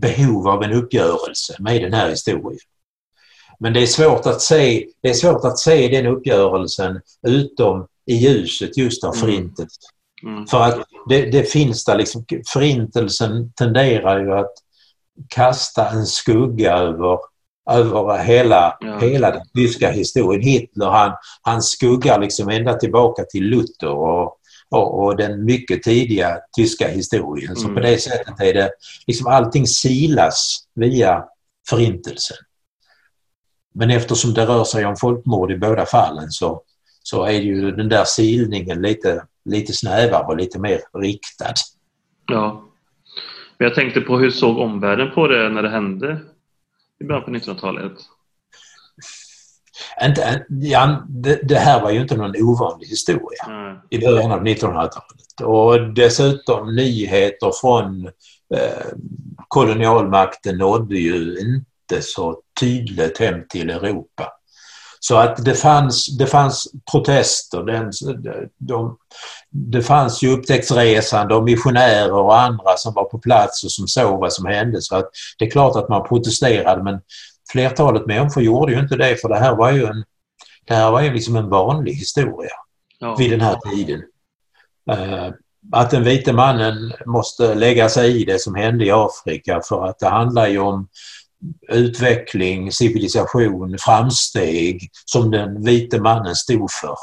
behov 0.00 0.48
av 0.48 0.62
en 0.62 0.72
uppgörelse 0.72 1.56
med 1.58 1.82
den 1.82 1.92
här 1.92 2.10
historien. 2.10 2.60
Men 3.58 3.72
det 3.72 3.82
är 3.82 3.86
svårt 3.86 4.26
att 4.26 4.40
se, 4.40 4.86
det 5.02 5.08
är 5.08 5.14
svårt 5.14 5.44
att 5.44 5.58
se 5.58 5.88
den 5.88 6.06
uppgörelsen 6.06 7.00
utom 7.26 7.86
i 8.06 8.14
ljuset 8.14 8.76
just 8.76 9.04
av 9.04 9.14
mm. 9.14 9.20
förintelsen. 9.20 9.90
Mm. 10.22 10.34
Mm. 10.34 10.46
För 10.46 10.60
att 10.60 10.84
det, 11.08 11.30
det, 11.30 11.42
finns 11.42 11.84
där 11.84 11.98
liksom, 11.98 12.24
förintelsen 12.52 13.52
tenderar 13.52 14.20
ju 14.20 14.32
att 14.32 14.52
kasta 15.28 15.90
en 15.90 16.06
skugga 16.06 16.72
över, 16.72 17.18
över 17.70 18.18
hela, 18.24 18.76
ja. 18.80 18.98
hela 18.98 19.30
den 19.30 19.46
tyska 19.54 19.90
historien. 19.90 20.42
Hitler 20.42 20.86
han, 20.86 21.12
han 21.42 21.62
skuggar 21.62 22.20
liksom 22.20 22.48
ända 22.48 22.74
tillbaka 22.74 23.24
till 23.24 23.44
Luther 23.44 23.88
och 23.88 24.38
och, 24.72 25.04
och 25.04 25.16
den 25.16 25.44
mycket 25.44 25.82
tidiga 25.82 26.38
tyska 26.56 26.88
historien. 26.88 27.56
Så 27.56 27.64
mm. 27.64 27.74
på 27.74 27.80
det 27.80 27.98
sättet 27.98 28.40
är 28.40 28.54
det 28.54 28.70
liksom 29.06 29.26
allting 29.26 29.66
silas 29.66 30.66
via 30.74 31.24
Förintelsen. 31.68 32.36
Men 33.74 33.90
eftersom 33.90 34.34
det 34.34 34.46
rör 34.46 34.64
sig 34.64 34.86
om 34.86 34.96
folkmord 34.96 35.52
i 35.52 35.58
båda 35.58 35.86
fallen 35.86 36.30
så, 36.30 36.62
så 37.02 37.24
är 37.24 37.40
ju 37.40 37.70
den 37.70 37.88
där 37.88 38.04
silningen 38.04 38.82
lite, 38.82 39.24
lite 39.44 39.72
snävare 39.72 40.26
och 40.26 40.36
lite 40.36 40.58
mer 40.58 40.80
riktad. 40.98 41.54
Ja. 42.26 42.64
Men 43.62 43.68
jag 43.68 43.74
tänkte 43.74 44.00
på 44.00 44.18
hur 44.18 44.30
såg 44.30 44.58
omvärlden 44.58 45.10
på 45.14 45.26
det 45.26 45.48
när 45.48 45.62
det 45.62 45.68
hände 45.68 46.20
i 47.00 47.04
början 47.04 47.24
på 47.24 47.30
1900-talet? 47.30 47.92
Inte, 50.04 50.46
ja, 50.48 51.06
det, 51.08 51.40
det, 51.42 51.58
här 51.58 51.82
var 51.82 51.90
ju 51.90 52.00
inte 52.00 52.16
någon 52.16 52.42
ovanlig 52.42 52.86
historia 52.86 53.44
mm. 53.48 53.76
i 53.90 53.98
början 53.98 54.32
av 54.32 54.44
1900-talet. 54.44 55.40
Och 55.42 55.94
dessutom 55.94 56.74
nyheter 56.74 57.50
från 57.60 58.06
eh, 58.54 58.86
kolonialmakten 59.48 60.58
nådde 60.58 60.98
ju 60.98 61.38
inte 61.38 62.02
så 62.02 62.40
tydligt 62.60 63.18
hem 63.18 63.40
till 63.48 63.70
Europa. 63.70 64.28
Så 65.04 65.16
att 65.16 65.44
det 65.44 65.54
fanns, 65.54 66.16
det 66.18 66.26
fanns 66.26 66.68
protester, 66.92 67.62
den, 67.62 67.92
de, 68.58 68.96
det 69.50 69.82
fanns 69.82 70.22
ju 70.22 70.28
upptäcktsresande 70.28 71.34
och 71.34 71.44
missionärer 71.44 72.12
och 72.12 72.40
andra 72.40 72.76
som 72.76 72.94
var 72.94 73.04
på 73.04 73.18
plats 73.18 73.64
och 73.64 73.72
som 73.72 73.88
såg 73.88 74.20
vad 74.20 74.32
som 74.32 74.46
hände. 74.46 74.82
Så 74.82 74.96
att 74.96 75.10
det 75.38 75.44
är 75.44 75.50
klart 75.50 75.76
att 75.76 75.88
man 75.88 76.08
protesterade 76.08 76.82
men 76.82 77.00
flertalet 77.52 78.06
människor 78.06 78.42
gjorde 78.42 78.72
ju 78.72 78.78
inte 78.78 78.96
det 78.96 79.20
för 79.20 79.28
det 79.28 79.38
här 79.38 79.54
var 79.54 79.72
ju 79.72 79.84
en, 79.84 80.04
det 80.66 80.74
här 80.74 80.90
var 80.90 81.02
ju 81.02 81.12
liksom 81.12 81.36
en 81.36 81.48
vanlig 81.48 81.92
historia 81.92 82.52
ja. 82.98 83.16
vid 83.16 83.30
den 83.30 83.40
här 83.40 83.56
tiden. 83.70 84.02
Uh, 84.90 85.30
att 85.72 85.90
den 85.90 86.04
vite 86.04 86.32
mannen 86.32 86.92
måste 87.06 87.54
lägga 87.54 87.88
sig 87.88 88.22
i 88.22 88.24
det 88.24 88.40
som 88.40 88.54
hände 88.54 88.84
i 88.84 88.90
Afrika 88.90 89.60
för 89.68 89.86
att 89.86 89.98
det 89.98 90.08
handlar 90.08 90.46
ju 90.46 90.58
om 90.58 90.88
utveckling, 91.68 92.72
civilisation, 92.72 93.78
framsteg 93.78 94.88
som 95.04 95.30
den 95.30 95.64
vite 95.64 96.00
mannen 96.00 96.34
stod 96.34 96.70
för. 96.70 96.96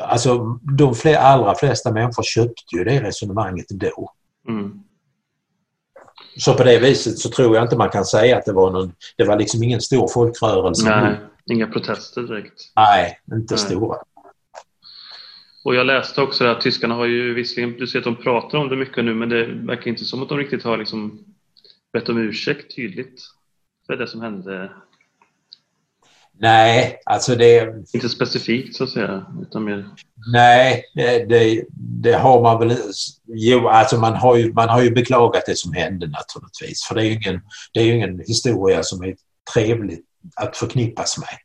Alltså 0.00 0.58
de 0.76 0.94
allra 1.18 1.54
flesta 1.54 1.92
människor 1.92 2.22
köpte 2.22 2.76
ju 2.76 2.84
det 2.84 3.02
resonemanget 3.02 3.66
då. 3.68 4.12
Mm. 4.48 4.80
Så 6.36 6.54
på 6.54 6.64
det 6.64 6.78
viset 6.78 7.18
så 7.18 7.30
tror 7.30 7.56
jag 7.56 7.64
inte 7.64 7.76
man 7.76 7.90
kan 7.90 8.04
säga 8.04 8.38
att 8.38 8.44
det 8.44 8.52
var 8.52 8.70
någon, 8.70 8.92
det 9.16 9.24
var 9.24 9.38
liksom 9.38 9.62
ingen 9.62 9.80
stor 9.80 10.08
folkrörelse. 10.08 10.90
Nej, 10.90 11.16
inga 11.50 11.66
protester 11.66 12.22
direkt. 12.22 12.72
Nej, 12.76 13.20
inte 13.32 13.54
Nej. 13.54 13.64
stora. 13.64 13.96
Och 15.64 15.74
jag 15.74 15.86
läste 15.86 16.20
också 16.20 16.44
att 16.44 16.60
tyskarna 16.60 16.94
har 16.94 17.06
ju 17.06 17.34
visserligen, 17.34 17.78
du 17.78 17.86
ser 17.86 17.98
att 17.98 18.04
de 18.04 18.16
pratar 18.16 18.58
om 18.58 18.68
det 18.68 18.76
mycket 18.76 19.04
nu, 19.04 19.14
men 19.14 19.28
det 19.28 19.46
verkar 19.46 19.90
inte 19.90 20.04
som 20.04 20.22
att 20.22 20.28
de 20.28 20.38
riktigt 20.38 20.64
har 20.64 20.76
liksom 20.76 21.24
bett 21.92 22.08
om 22.08 22.18
ursäkt 22.18 22.76
tydligt 22.76 23.22
för 23.88 23.96
det 23.96 24.06
som 24.06 24.20
hände. 24.20 24.70
Nej, 26.40 27.00
alltså 27.04 27.34
det... 27.34 27.74
Inte 27.94 28.08
specifikt 28.08 28.76
så 28.76 28.84
att 28.84 28.90
säga, 28.90 29.26
utan 29.42 29.64
mer... 29.64 29.88
Nej, 30.32 30.84
det, 31.28 31.64
det 32.02 32.12
har 32.12 32.42
man 32.42 32.58
väl... 32.58 32.76
Jo, 33.26 33.68
alltså 33.68 33.96
man 33.96 34.14
har, 34.14 34.36
ju, 34.36 34.52
man 34.52 34.68
har 34.68 34.82
ju 34.82 34.90
beklagat 34.90 35.42
det 35.46 35.58
som 35.58 35.72
hände 35.72 36.06
naturligtvis. 36.06 36.84
För 36.88 36.94
det 36.94 37.02
är 37.02 37.04
ju 37.04 37.12
ingen, 37.12 37.40
det 37.72 37.80
är 37.80 37.94
ingen 37.94 38.20
historia 38.20 38.82
som 38.82 39.02
är 39.02 39.16
trevlig 39.54 40.00
att 40.36 40.56
förknippas 40.56 41.18
med. 41.18 41.38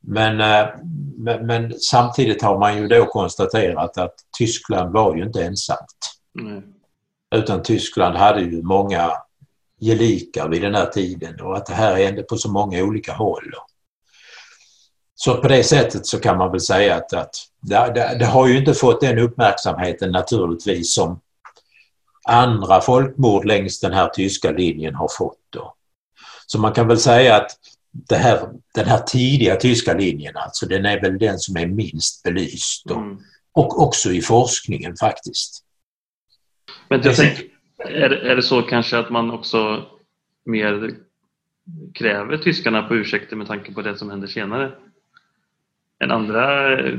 Men, 0.00 0.40
eh, 0.40 0.68
men, 1.16 1.46
men, 1.46 1.74
samtidigt 1.80 2.42
har 2.42 2.58
man 2.58 2.76
ju 2.76 2.88
då 2.88 3.06
konstaterat 3.06 3.98
att 3.98 4.14
Tyskland 4.38 4.92
var 4.92 5.16
ju 5.16 5.22
inte 5.22 5.44
ensamt. 5.44 6.18
Mm. 6.40 6.62
Utan 7.34 7.62
Tyskland 7.62 8.16
hade 8.16 8.40
ju 8.40 8.62
många 8.62 9.12
gelikar 9.82 10.48
vid 10.48 10.62
den 10.62 10.74
här 10.74 10.86
tiden 10.86 11.40
och 11.40 11.56
att 11.56 11.66
det 11.66 11.74
här 11.74 11.96
hände 11.96 12.22
på 12.22 12.36
så 12.36 12.50
många 12.50 12.82
olika 12.82 13.12
håll. 13.12 13.54
Så 15.14 15.36
på 15.36 15.48
det 15.48 15.64
sättet 15.64 16.06
så 16.06 16.20
kan 16.20 16.38
man 16.38 16.50
väl 16.50 16.60
säga 16.60 16.94
att, 16.96 17.12
att 17.12 17.34
det, 17.60 17.92
det, 17.94 18.16
det, 18.18 18.26
har 18.26 18.46
ju 18.46 18.58
inte 18.58 18.74
fått 18.74 19.00
den 19.00 19.18
uppmärksamheten 19.18 20.10
naturligtvis 20.10 20.94
som 20.94 21.20
andra 22.28 22.80
folkmord 22.80 23.44
längs 23.44 23.80
den 23.80 23.92
här 23.92 24.08
tyska 24.08 24.50
linjen 24.50 24.94
har 24.94 25.08
fått. 25.18 25.38
Då. 25.50 25.74
Så 26.46 26.58
man 26.58 26.72
kan 26.72 26.88
väl 26.88 26.98
säga 26.98 27.36
att 27.36 27.50
här, 28.10 28.48
den 28.74 28.86
här 28.86 28.98
tidiga 28.98 29.56
tyska 29.56 29.94
linjen, 29.94 30.36
alltså 30.36 30.66
den 30.66 30.86
är 30.86 31.00
väl 31.00 31.18
den 31.18 31.38
som 31.38 31.56
är 31.56 31.66
minst 31.66 32.22
belyst. 32.22 32.90
Och, 32.90 32.96
mm. 32.96 33.18
och 33.52 33.82
också 33.82 34.12
i 34.12 34.22
forskningen 34.22 34.96
faktiskt. 34.96 35.64
Men 36.88 37.02
jag 37.02 37.16
tänker, 37.16 37.44
är, 37.84 38.10
är 38.10 38.36
det 38.36 38.42
så 38.42 38.62
kanske 38.62 38.98
att 38.98 39.10
man 39.10 39.30
också 39.30 39.84
mer 40.44 40.90
kräver 41.94 42.38
tyskarna 42.38 42.82
på 42.82 42.94
ursäkter 42.94 43.36
med 43.36 43.46
tanke 43.46 43.72
på 43.72 43.82
det 43.82 43.98
som 43.98 44.10
händer 44.10 44.28
senare? 44.28 44.72
Än 46.04 46.10
andra 46.10 46.72
eh, 46.80 46.98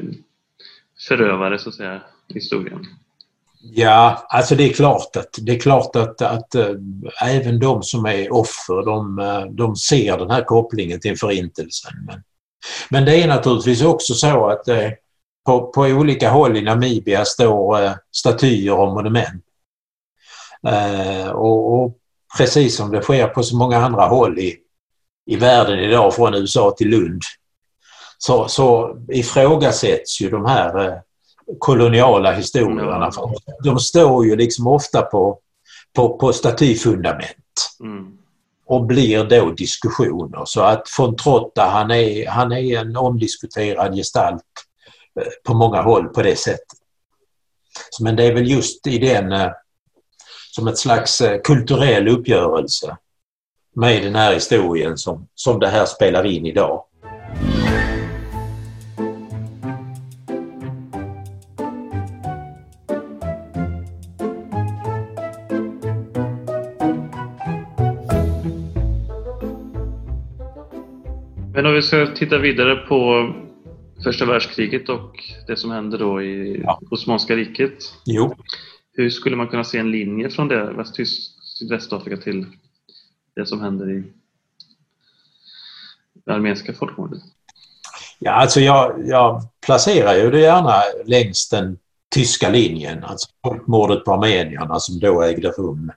förövare 1.07 1.59
så 1.59 1.69
att 1.69 1.75
säga 1.75 2.01
i 2.27 2.33
historien? 2.33 2.85
Ja, 3.61 4.25
alltså 4.29 4.55
det 4.55 4.69
är 4.69 4.73
klart 4.73 5.15
att, 5.15 5.39
det 5.41 5.51
är 5.51 5.59
klart 5.59 5.95
att, 5.95 6.21
att 6.21 6.55
äh, 6.55 6.75
även 7.25 7.59
de 7.59 7.83
som 7.83 8.05
är 8.05 8.33
offer 8.33 8.85
de, 8.85 9.19
eh, 9.19 9.45
de 9.45 9.75
ser 9.75 10.17
den 10.17 10.31
här 10.31 10.43
kopplingen 10.43 10.99
till 10.99 11.17
förintelsen. 11.17 11.91
Men, 12.07 12.23
men 12.89 13.05
det 13.05 13.23
är 13.23 13.27
naturligtvis 13.27 13.83
också 13.83 14.13
så 14.13 14.49
att 14.49 14.67
äh, 14.67 14.89
på, 15.45 15.71
på 15.71 15.81
olika 15.81 16.29
håll 16.29 16.57
i 16.57 16.61
Namibia 16.61 17.25
står 17.25 17.79
statyer 18.11 18.79
och 18.79 18.93
monument. 18.93 19.43
Och, 21.33 21.73
och, 21.73 21.97
precis 22.37 22.75
som 22.75 22.91
det 22.91 23.01
sker 23.01 23.27
på 23.27 23.43
så 23.43 23.55
många 23.55 23.77
andra 23.77 24.05
håll 24.05 24.39
i, 24.39 24.57
i 25.25 25.35
världen 25.35 25.79
idag, 25.79 26.15
från 26.15 26.33
USA 26.33 26.71
till 26.77 26.89
Lund, 26.89 27.21
så, 28.17 28.47
så 28.47 28.97
ifrågasätts 29.09 30.21
ju 30.21 30.29
de 30.29 30.45
här 30.45 31.01
koloniala 31.59 32.31
historierna. 32.31 32.95
Mm. 32.95 33.35
De 33.63 33.79
står 33.79 34.25
ju 34.25 34.35
liksom 34.35 34.67
ofta 34.67 35.01
på, 35.01 35.39
på, 35.95 36.17
på 36.17 36.33
statyfundament. 36.33 37.75
Mm. 37.79 38.17
Och 38.65 38.85
blir 38.85 39.23
då 39.23 39.51
diskussioner. 39.51 40.45
Så 40.45 40.61
att 40.61 40.87
von 40.97 41.15
Trotta 41.15 41.63
han 41.63 41.91
är, 41.91 42.27
han 42.27 42.51
är 42.51 42.79
en 42.79 42.97
omdiskuterad 42.97 43.95
gestalt 43.95 44.43
eh, 45.19 45.27
på 45.43 45.53
många 45.53 45.81
håll 45.81 46.07
på 46.07 46.21
det 46.21 46.35
sättet. 46.35 46.79
Men 48.01 48.15
det 48.15 48.23
är 48.23 48.33
väl 48.33 48.51
just 48.51 48.87
i 48.87 48.97
den 48.97 49.31
eh, 49.31 49.51
som 50.55 50.67
ett 50.67 50.77
slags 50.77 51.21
eh, 51.21 51.41
kulturell 51.41 52.07
uppgörelse 52.07 52.97
med 53.75 54.03
den 54.03 54.15
här 54.15 54.33
historien 54.33 54.97
som, 54.97 55.27
som 55.35 55.59
det 55.59 55.67
här 55.67 55.85
spelar 55.85 56.25
in 56.25 56.45
idag. 56.45 56.83
Men 71.53 71.65
om 71.65 71.73
vi 71.73 71.81
ska 71.81 72.07
titta 72.15 72.37
vidare 72.37 72.75
på 72.75 73.29
första 74.03 74.25
världskriget 74.25 74.89
och 74.89 75.11
det 75.47 75.55
som 75.55 75.71
hände 75.71 75.97
då 75.97 76.21
i 76.21 76.61
ja. 76.63 76.79
Osmanska 76.91 77.35
riket. 77.35 77.77
Jo. 78.05 78.35
Hur 78.93 79.09
skulle 79.09 79.35
man 79.35 79.47
kunna 79.47 79.63
se 79.63 79.77
en 79.77 79.91
linje 79.91 80.29
från 80.29 80.47
det, 80.47 80.73
Västtysk, 80.73 81.31
sydvästafrika 81.41 82.17
till 82.17 82.45
det 83.35 83.45
som 83.45 83.61
händer 83.61 83.91
i 83.91 84.03
det 86.25 86.33
armeniska 86.33 86.73
folkmordet? 86.73 87.21
Ja, 88.19 88.31
alltså 88.31 88.59
jag, 88.59 89.07
jag 89.07 89.41
placerar 89.65 90.13
ju 90.13 90.31
det 90.31 90.39
gärna 90.39 90.81
längs 91.05 91.49
den 91.49 91.77
tyska 92.15 92.49
linjen, 92.49 93.03
alltså 93.03 93.29
folkmordet 93.43 94.05
på 94.05 94.13
armenierna 94.13 94.79
som 94.79 94.99
då 94.99 95.21
ägde 95.21 95.49
rum 95.49 95.91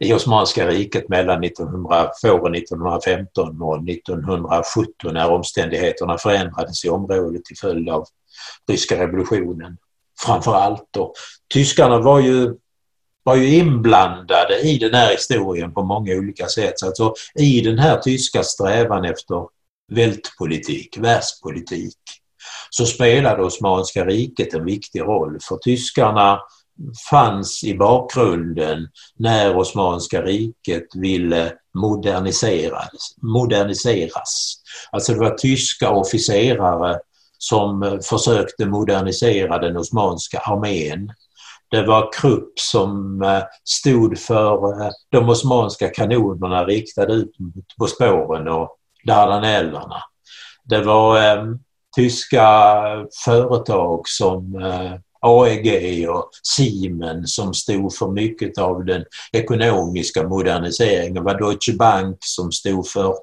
i 0.00 0.12
Osmanska 0.12 0.66
riket 0.66 1.08
mellan 1.08 1.44
1900, 1.44 2.10
1915 2.54 3.62
och 3.62 3.88
1917 3.88 5.14
när 5.14 5.30
omständigheterna 5.30 6.18
förändrades 6.18 6.84
i 6.84 6.88
området 6.88 7.44
till 7.44 7.56
följd 7.56 7.88
av 7.88 8.04
ryska 8.68 9.00
revolutionen 9.00 9.76
framför 10.24 10.54
allt. 10.54 10.96
Och 10.96 11.14
tyskarna 11.52 11.98
var 11.98 12.20
ju, 12.20 12.54
var 13.22 13.36
ju 13.36 13.56
inblandade 13.56 14.60
i 14.60 14.78
den 14.78 14.94
här 14.94 15.10
historien 15.10 15.74
på 15.74 15.82
många 15.82 16.14
olika 16.14 16.46
sätt. 16.46 16.82
Alltså 16.82 17.14
i 17.34 17.60
den 17.60 17.78
här 17.78 17.96
tyska 17.96 18.42
strävan 18.42 19.04
efter 19.04 19.46
vältpolitik, 19.92 20.98
världspolitik, 20.98 21.98
så 22.70 22.86
spelade 22.86 23.42
Osmanska 23.42 24.04
riket 24.04 24.54
en 24.54 24.64
viktig 24.64 25.00
roll. 25.00 25.38
För 25.48 25.56
tyskarna 25.56 26.40
fanns 27.10 27.64
i 27.64 27.74
bakgrunden 27.74 28.88
när 29.18 29.56
Osmanska 29.56 30.22
riket 30.22 30.86
ville 30.94 31.52
moderniseras. 31.74 33.14
moderniseras. 33.22 34.56
Alltså 34.90 35.12
det 35.12 35.18
var 35.18 35.30
tyska 35.30 35.90
officerare 35.90 36.98
som 37.38 37.82
eh, 37.82 37.98
försökte 38.02 38.66
modernisera 38.66 39.58
den 39.58 39.76
osmanska 39.76 40.38
armén. 40.38 41.12
Det 41.70 41.86
var 41.86 42.12
Krupp 42.12 42.58
som 42.58 43.22
eh, 43.22 43.42
stod 43.64 44.18
för 44.18 44.82
eh, 44.82 44.90
de 45.10 45.28
osmanska 45.28 45.88
kanonerna 45.88 46.64
riktade 46.64 47.12
ut 47.12 47.32
på 47.78 47.86
spåren 47.86 48.48
och 48.48 48.76
Dardanellerna. 49.04 50.02
Det 50.64 50.82
var 50.82 51.16
eh, 51.16 51.44
tyska 51.96 52.48
företag 53.24 54.08
som 54.08 54.56
eh, 54.62 54.92
AEG 55.20 56.08
och 56.10 56.30
Siemens 56.42 57.34
som 57.34 57.54
stod 57.54 57.94
för 57.94 58.08
mycket 58.08 58.58
av 58.58 58.84
den 58.84 59.04
ekonomiska 59.32 60.28
moderniseringen. 60.28 61.14
Det 61.14 61.20
var 61.20 61.38
Deutsche 61.38 61.76
Bank 61.76 62.16
som 62.20 62.52
stod 62.52 62.88
för 62.88 63.14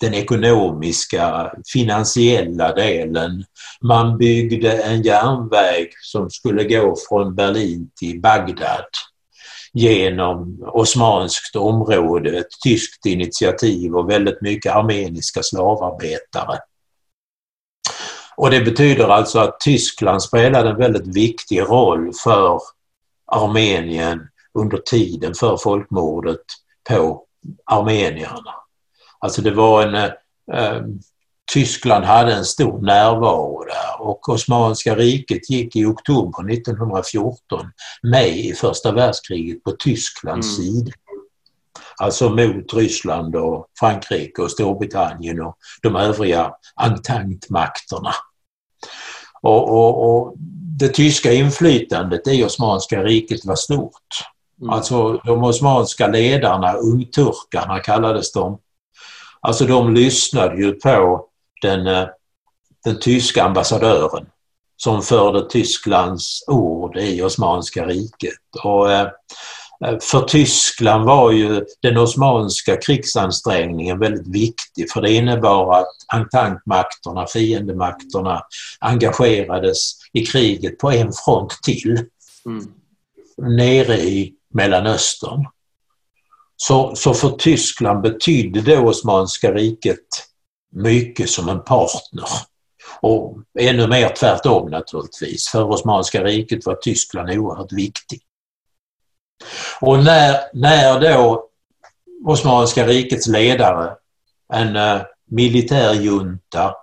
den 0.00 0.14
ekonomiska, 0.14 1.52
finansiella 1.72 2.74
delen. 2.74 3.44
Man 3.82 4.18
byggde 4.18 4.72
en 4.72 5.02
järnväg 5.02 5.88
som 6.02 6.30
skulle 6.30 6.64
gå 6.64 6.96
från 7.08 7.34
Berlin 7.34 7.90
till 8.00 8.20
Bagdad 8.20 8.84
genom 9.72 10.62
osmanskt 10.66 11.56
område, 11.56 12.38
ett 12.38 12.60
tyskt 12.64 13.06
initiativ 13.06 13.96
och 13.96 14.10
väldigt 14.10 14.42
mycket 14.42 14.74
armeniska 14.74 15.42
slavarbetare. 15.42 16.58
Och 18.36 18.50
det 18.50 18.60
betyder 18.60 19.08
alltså 19.08 19.38
att 19.38 19.60
Tyskland 19.60 20.22
spelade 20.22 20.70
en 20.70 20.76
väldigt 20.76 21.16
viktig 21.16 21.60
roll 21.60 22.12
för 22.24 22.60
Armenien 23.26 24.28
under 24.54 24.78
tiden 24.78 25.34
för 25.34 25.56
folkmordet 25.56 26.44
på 26.88 27.24
armenierna. 27.64 28.54
Alltså 29.18 29.42
det 29.42 29.50
var 29.50 29.82
en... 29.82 29.94
Eh, 30.52 30.82
Tyskland 31.52 32.04
hade 32.04 32.34
en 32.34 32.44
stor 32.44 32.80
närvaro 32.80 33.64
där 33.64 34.06
och 34.06 34.28
Osmanska 34.28 34.94
riket 34.94 35.50
gick 35.50 35.76
i 35.76 35.84
oktober 35.84 36.52
1914 36.52 37.66
med 38.02 38.28
i 38.28 38.52
första 38.52 38.92
världskriget 38.92 39.64
på 39.64 39.70
Tysklands 39.70 40.58
mm. 40.58 40.72
sida. 40.72 40.92
Alltså 42.00 42.28
mot 42.28 42.74
Ryssland 42.74 43.36
och 43.36 43.66
Frankrike 43.78 44.42
och 44.42 44.50
Storbritannien 44.50 45.40
och 45.40 45.56
de 45.82 45.96
övriga 45.96 46.52
entente-makterna. 46.76 48.12
Och, 49.42 49.70
och, 49.70 50.10
och, 50.10 50.34
det 50.78 50.88
tyska 50.88 51.32
inflytandet 51.32 52.28
i 52.28 52.44
Osmanska 52.44 53.02
riket 53.02 53.44
var 53.44 53.56
stort. 53.56 53.92
Mm. 54.60 54.70
Alltså 54.70 55.12
de 55.12 55.44
osmanska 55.44 56.06
ledarna, 56.06 56.72
ungturkarna 56.72 57.78
kallades 57.78 58.32
de. 58.32 58.58
Alltså 59.40 59.64
de 59.64 59.94
lyssnade 59.94 60.56
ju 60.56 60.72
på 60.72 61.26
den, 61.62 61.86
eh, 61.86 62.06
den 62.84 63.00
tyska 63.00 63.44
ambassadören 63.44 64.26
som 64.76 65.02
förde 65.02 65.50
Tysklands 65.50 66.44
ord 66.46 66.96
i 66.96 67.22
Osmanska 67.22 67.86
riket. 67.86 68.38
Och, 68.64 68.92
eh, 68.92 69.08
för 70.02 70.20
Tyskland 70.20 71.04
var 71.04 71.32
ju 71.32 71.64
den 71.82 71.96
osmanska 71.96 72.76
krigsansträngningen 72.76 73.98
väldigt 73.98 74.28
viktig 74.28 74.90
för 74.92 75.02
det 75.02 75.12
innebar 75.12 75.80
att 75.80 75.88
ententmakterna, 76.14 77.26
fiendemakterna, 77.26 78.42
engagerades 78.80 79.92
i 80.12 80.26
kriget 80.26 80.78
på 80.78 80.90
en 80.90 81.12
front 81.24 81.58
till. 81.62 82.04
Mm. 82.46 82.64
Nere 83.56 83.96
i 83.96 84.34
Mellanöstern. 84.54 85.46
Så, 86.60 86.96
så 86.96 87.14
för 87.14 87.30
Tyskland 87.30 88.00
betydde 88.00 88.60
det 88.60 88.78
Osmanska 88.78 89.52
riket 89.54 89.98
mycket 90.72 91.30
som 91.30 91.48
en 91.48 91.64
partner. 91.64 92.28
Och 93.00 93.38
ännu 93.58 93.86
mer 93.86 94.08
tvärtom 94.08 94.70
naturligtvis. 94.70 95.48
För 95.48 95.70
Osmanska 95.70 96.24
riket 96.24 96.66
var 96.66 96.74
Tyskland 96.74 97.30
oerhört 97.30 97.72
viktig. 97.72 98.20
Och 99.80 100.04
när, 100.04 100.36
när 100.52 101.00
då 101.00 101.48
Osmanska 102.26 102.86
rikets 102.86 103.26
ledare, 103.26 103.96
en 104.52 104.76
uh, 104.76 105.02
militärjunta 105.30 106.74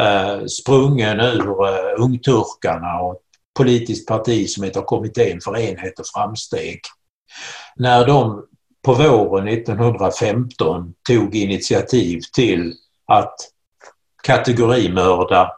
uh, 0.00 0.46
sprungen 0.46 1.20
ur 1.20 1.64
uh, 1.64 2.02
ungturkarna 2.04 3.00
och 3.00 3.14
ett 3.14 3.20
politiskt 3.58 4.08
parti 4.08 4.50
som 4.50 4.64
heter 4.64 4.80
Kommittén 4.80 5.40
för 5.40 5.58
enhet 5.58 5.98
och 5.98 6.06
framsteg. 6.14 6.80
När 7.76 8.06
de 8.06 8.46
på 8.84 8.94
våren 8.94 9.48
1915 9.48 10.94
tog 11.08 11.34
initiativ 11.34 12.20
till 12.32 12.74
att 13.06 13.34
kategorimörda 14.22 15.52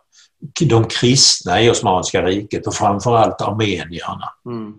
de 0.60 0.84
kristna 0.84 1.62
i 1.62 1.70
Osmanska 1.70 2.22
riket 2.22 2.66
och 2.66 2.74
framförallt 2.74 3.40
armenierna. 3.40 4.32
Mm. 4.46 4.74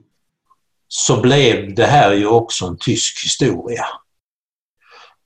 Så 0.88 1.21
blev 1.21 1.75
det 1.75 1.86
här 1.86 2.13
ju 2.13 2.27
också 2.27 2.65
en 2.65 2.77
tysk 2.77 3.25
historia. 3.25 3.86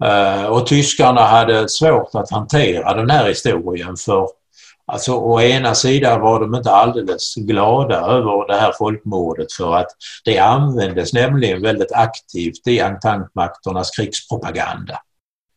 Uh, 0.04 0.46
och 0.46 0.68
tyskarna 0.68 1.22
hade 1.22 1.70
svårt 1.70 2.16
att 2.16 2.32
hantera 2.32 2.94
den 2.94 3.10
här 3.10 3.28
historien 3.28 3.98
för 3.98 4.28
Alltså 4.92 5.14
å 5.14 5.42
ena 5.42 5.76
sidan 5.76 6.22
var 6.22 6.40
de 6.40 6.56
inte 6.56 6.72
alldeles 6.72 7.36
glada 7.36 8.00
över 8.00 8.48
det 8.48 8.56
här 8.56 8.72
folkmordet 8.78 9.54
för 9.54 9.76
att 9.76 9.88
det 10.26 10.40
användes 10.40 11.14
nämligen 11.14 11.62
väldigt 11.62 11.92
aktivt 11.92 12.68
i 12.68 12.80
ententmakternas 12.80 13.92
krigspropaganda. 13.92 15.00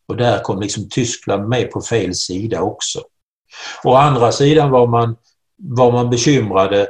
Och 0.08 0.16
där 0.16 0.38
kom 0.38 0.60
liksom 0.60 0.88
Tyskland 0.88 1.48
med 1.48 1.70
på 1.70 1.80
fel 1.80 2.14
sida 2.14 2.60
också. 2.62 3.00
Å 3.84 3.94
andra 3.94 4.32
sidan 4.32 4.70
var 4.70 4.86
man, 4.86 5.16
var 5.56 5.92
man 5.92 6.10
bekymrade 6.10 6.80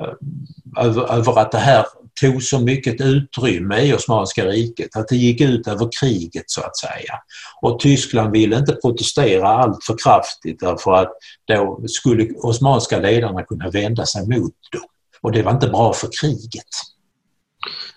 eh, 0.00 0.84
över, 0.84 1.12
över 1.12 1.38
att 1.38 1.52
det 1.52 1.58
här 1.58 1.86
tog 2.22 2.42
så 2.42 2.58
mycket 2.58 3.00
utrymme 3.00 3.80
i 3.80 3.94
Osmanska 3.94 4.46
riket, 4.46 4.96
att 4.96 5.08
det 5.08 5.16
gick 5.16 5.40
ut 5.40 5.68
över 5.68 5.88
kriget 6.00 6.44
så 6.46 6.60
att 6.60 6.76
säga. 6.76 7.14
Och 7.62 7.80
Tyskland 7.80 8.32
ville 8.32 8.58
inte 8.58 8.72
protestera 8.72 9.48
allt 9.48 9.84
för 9.84 9.96
kraftigt 10.04 10.60
därför 10.60 10.92
att 10.92 11.12
då 11.48 11.84
skulle 11.88 12.28
Osmanska 12.36 12.98
ledarna 12.98 13.42
kunna 13.42 13.70
vända 13.70 14.06
sig 14.06 14.22
mot 14.22 14.54
dem. 14.72 14.82
Och 15.20 15.32
det 15.32 15.42
var 15.42 15.52
inte 15.52 15.68
bra 15.68 15.92
för 15.92 16.08
kriget. 16.20 16.68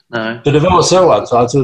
Nej. 0.07 0.41
Så 0.43 0.51
det 0.51 0.59
var 0.59 0.81
så 0.81 1.11
alltså, 1.11 1.35
alltså 1.35 1.63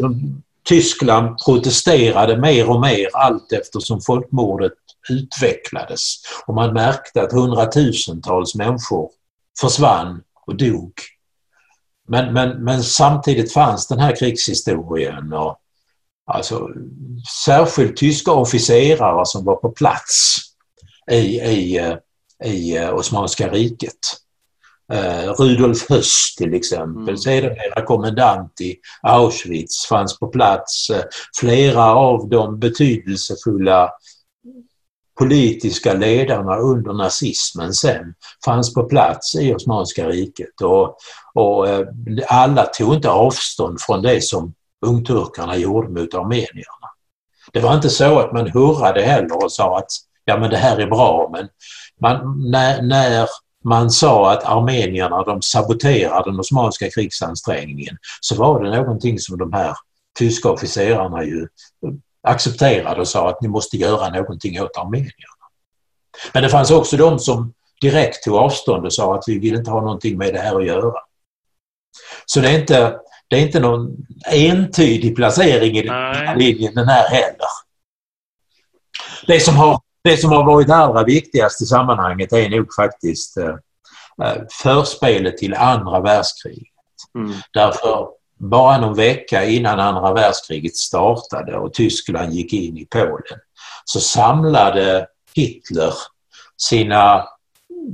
Tyskland 0.63 1.37
protesterade 1.45 2.37
mer 2.37 2.69
och 2.69 2.81
mer 2.81 3.07
allt 3.13 3.51
eftersom 3.51 4.01
folkmordet 4.01 4.73
utvecklades. 5.09 6.15
Och 6.47 6.53
man 6.53 6.73
märkte 6.73 7.21
att 7.21 7.31
hundratusentals 7.31 8.55
människor 8.55 9.09
försvann 9.61 10.21
och 10.47 10.55
dog 10.55 10.93
men, 12.11 12.33
men, 12.33 12.63
men 12.63 12.83
samtidigt 12.83 13.53
fanns 13.53 13.87
den 13.87 13.99
här 13.99 14.15
krigshistorien 14.15 15.33
och 15.33 15.57
alltså, 16.25 16.69
särskilt 17.45 17.97
tyska 17.97 18.31
officerare 18.31 19.25
som 19.25 19.45
var 19.45 19.55
på 19.55 19.69
plats 19.69 20.37
i, 21.11 21.39
i, 21.39 21.95
i 22.45 22.77
eh, 22.77 22.93
Osmanska 22.93 23.49
riket. 23.49 24.17
Uh, 24.93 25.31
Rudolf 25.31 25.89
Höss 25.89 26.35
till 26.37 26.53
exempel, 26.53 27.03
mm. 27.03 27.17
sedermera 27.17 27.85
kommendant 27.85 28.61
i 28.61 28.75
Auschwitz, 29.01 29.85
fanns 29.89 30.19
på 30.19 30.27
plats. 30.27 30.89
Uh, 30.89 31.01
flera 31.39 31.85
av 31.85 32.29
de 32.29 32.59
betydelsefulla 32.59 33.91
politiska 35.21 35.93
ledarna 35.93 36.57
under 36.57 36.93
nazismen 36.93 37.73
sen 37.73 38.13
fanns 38.45 38.73
på 38.73 38.83
plats 38.83 39.35
i 39.35 39.53
Osmanska 39.53 40.07
riket 40.07 40.61
och, 40.61 40.97
och 41.33 41.69
eh, 41.69 41.87
alla 42.27 42.65
tog 42.65 42.93
inte 42.93 43.09
avstånd 43.09 43.81
från 43.81 44.01
det 44.01 44.23
som 44.23 44.53
ungturkarna 44.85 45.57
gjorde 45.57 45.89
mot 45.89 46.13
armenierna. 46.13 46.87
Det 47.53 47.59
var 47.59 47.75
inte 47.75 47.89
så 47.89 48.19
att 48.19 48.33
man 48.33 48.49
hurrade 48.49 49.01
heller 49.01 49.43
och 49.43 49.51
sa 49.51 49.77
att 49.77 49.91
ja 50.25 50.37
men 50.37 50.49
det 50.49 50.57
här 50.57 50.77
är 50.77 50.87
bra 50.87 51.29
men 51.33 51.47
man, 52.01 52.49
när, 52.51 52.81
när 52.81 53.27
man 53.63 53.91
sa 53.91 54.31
att 54.31 54.43
armenierna 54.43 55.23
de 55.23 55.41
saboterar 55.41 56.25
den 56.25 56.39
osmanska 56.39 56.89
krigsansträngningen 56.89 57.97
så 58.21 58.35
var 58.35 58.63
det 58.63 58.77
någonting 58.77 59.19
som 59.19 59.37
de 59.37 59.53
här 59.53 59.75
tyska 60.19 60.49
officerarna 60.49 61.23
ju 61.23 61.47
accepterade 62.27 63.01
och 63.01 63.07
sa 63.07 63.29
att 63.29 63.41
ni 63.41 63.47
måste 63.47 63.77
göra 63.77 64.09
någonting 64.09 64.61
åt 64.61 64.77
armenierna. 64.77 65.11
Men 66.33 66.43
det 66.43 66.49
fanns 66.49 66.71
också 66.71 66.97
de 66.97 67.19
som 67.19 67.53
direkt 67.81 68.23
tog 68.23 68.35
avstånd 68.35 68.85
och 68.85 68.93
sa 68.93 69.15
att 69.15 69.23
vi 69.27 69.39
vill 69.39 69.55
inte 69.55 69.71
ha 69.71 69.81
någonting 69.81 70.17
med 70.17 70.33
det 70.33 70.39
här 70.39 70.55
att 70.55 70.65
göra. 70.65 70.99
Så 72.25 72.39
det 72.39 72.49
är 72.49 72.59
inte, 72.59 72.99
det 73.27 73.35
är 73.35 73.41
inte 73.41 73.59
någon 73.59 73.97
entydig 74.31 75.15
placering 75.15 75.77
i 75.77 75.81
den 75.81 75.93
här 75.93 76.35
linjen 76.35 76.73
den 76.73 76.87
här 76.87 77.09
heller. 77.09 77.47
Det 79.27 79.39
som, 79.39 79.55
har, 79.55 79.79
det 80.03 80.17
som 80.17 80.31
har 80.31 80.45
varit 80.45 80.69
allra 80.69 81.03
viktigaste 81.03 81.63
i 81.63 81.67
sammanhanget 81.67 82.33
är 82.33 82.49
nog 82.49 82.73
faktiskt 82.75 83.37
eh, 83.37 83.55
eh 84.23 84.43
förspelet 84.63 85.37
till 85.37 85.53
andra 85.53 85.99
världskriget. 85.99 86.67
Mm. 87.15 87.33
Därför 87.53 88.07
bara 88.41 88.77
någon 88.77 88.95
vecka 88.95 89.45
innan 89.45 89.79
andra 89.79 90.13
världskriget 90.13 90.75
startade 90.75 91.57
och 91.57 91.73
Tyskland 91.73 92.33
gick 92.33 92.53
in 92.53 92.77
i 92.77 92.85
Polen 92.85 93.39
så 93.85 93.99
samlade 93.99 95.07
Hitler 95.35 95.93
sina 96.57 97.27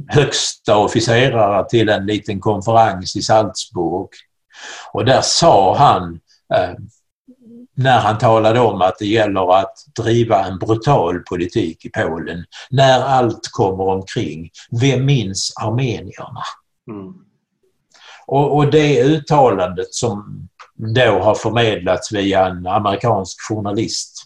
högsta 0.07 0.77
officerare 0.77 1.69
till 1.69 1.89
en 1.89 2.05
liten 2.05 2.39
konferens 2.39 3.15
i 3.15 3.21
Salzburg. 3.21 4.09
Och 4.93 5.05
där 5.05 5.21
sa 5.21 5.77
han, 5.77 6.19
eh, 6.55 6.75
när 7.75 7.99
han 7.99 8.17
talade 8.17 8.59
om 8.59 8.81
att 8.81 8.99
det 8.99 9.05
gäller 9.05 9.59
att 9.59 9.73
driva 9.95 10.45
en 10.45 10.59
brutal 10.59 11.19
politik 11.19 11.85
i 11.85 11.89
Polen, 11.89 12.45
när 12.69 13.01
allt 13.01 13.47
kommer 13.51 13.83
omkring, 13.83 14.49
vem 14.81 15.05
minns 15.05 15.53
armenierna? 15.61 16.43
Mm. 16.91 17.26
Och, 18.27 18.55
och 18.55 18.71
det 18.71 19.03
uttalandet 19.03 19.93
som 19.93 20.47
då 20.75 21.19
har 21.19 21.35
förmedlats 21.35 22.11
via 22.11 22.47
en 22.47 22.67
amerikansk 22.67 23.37
journalist. 23.49 24.23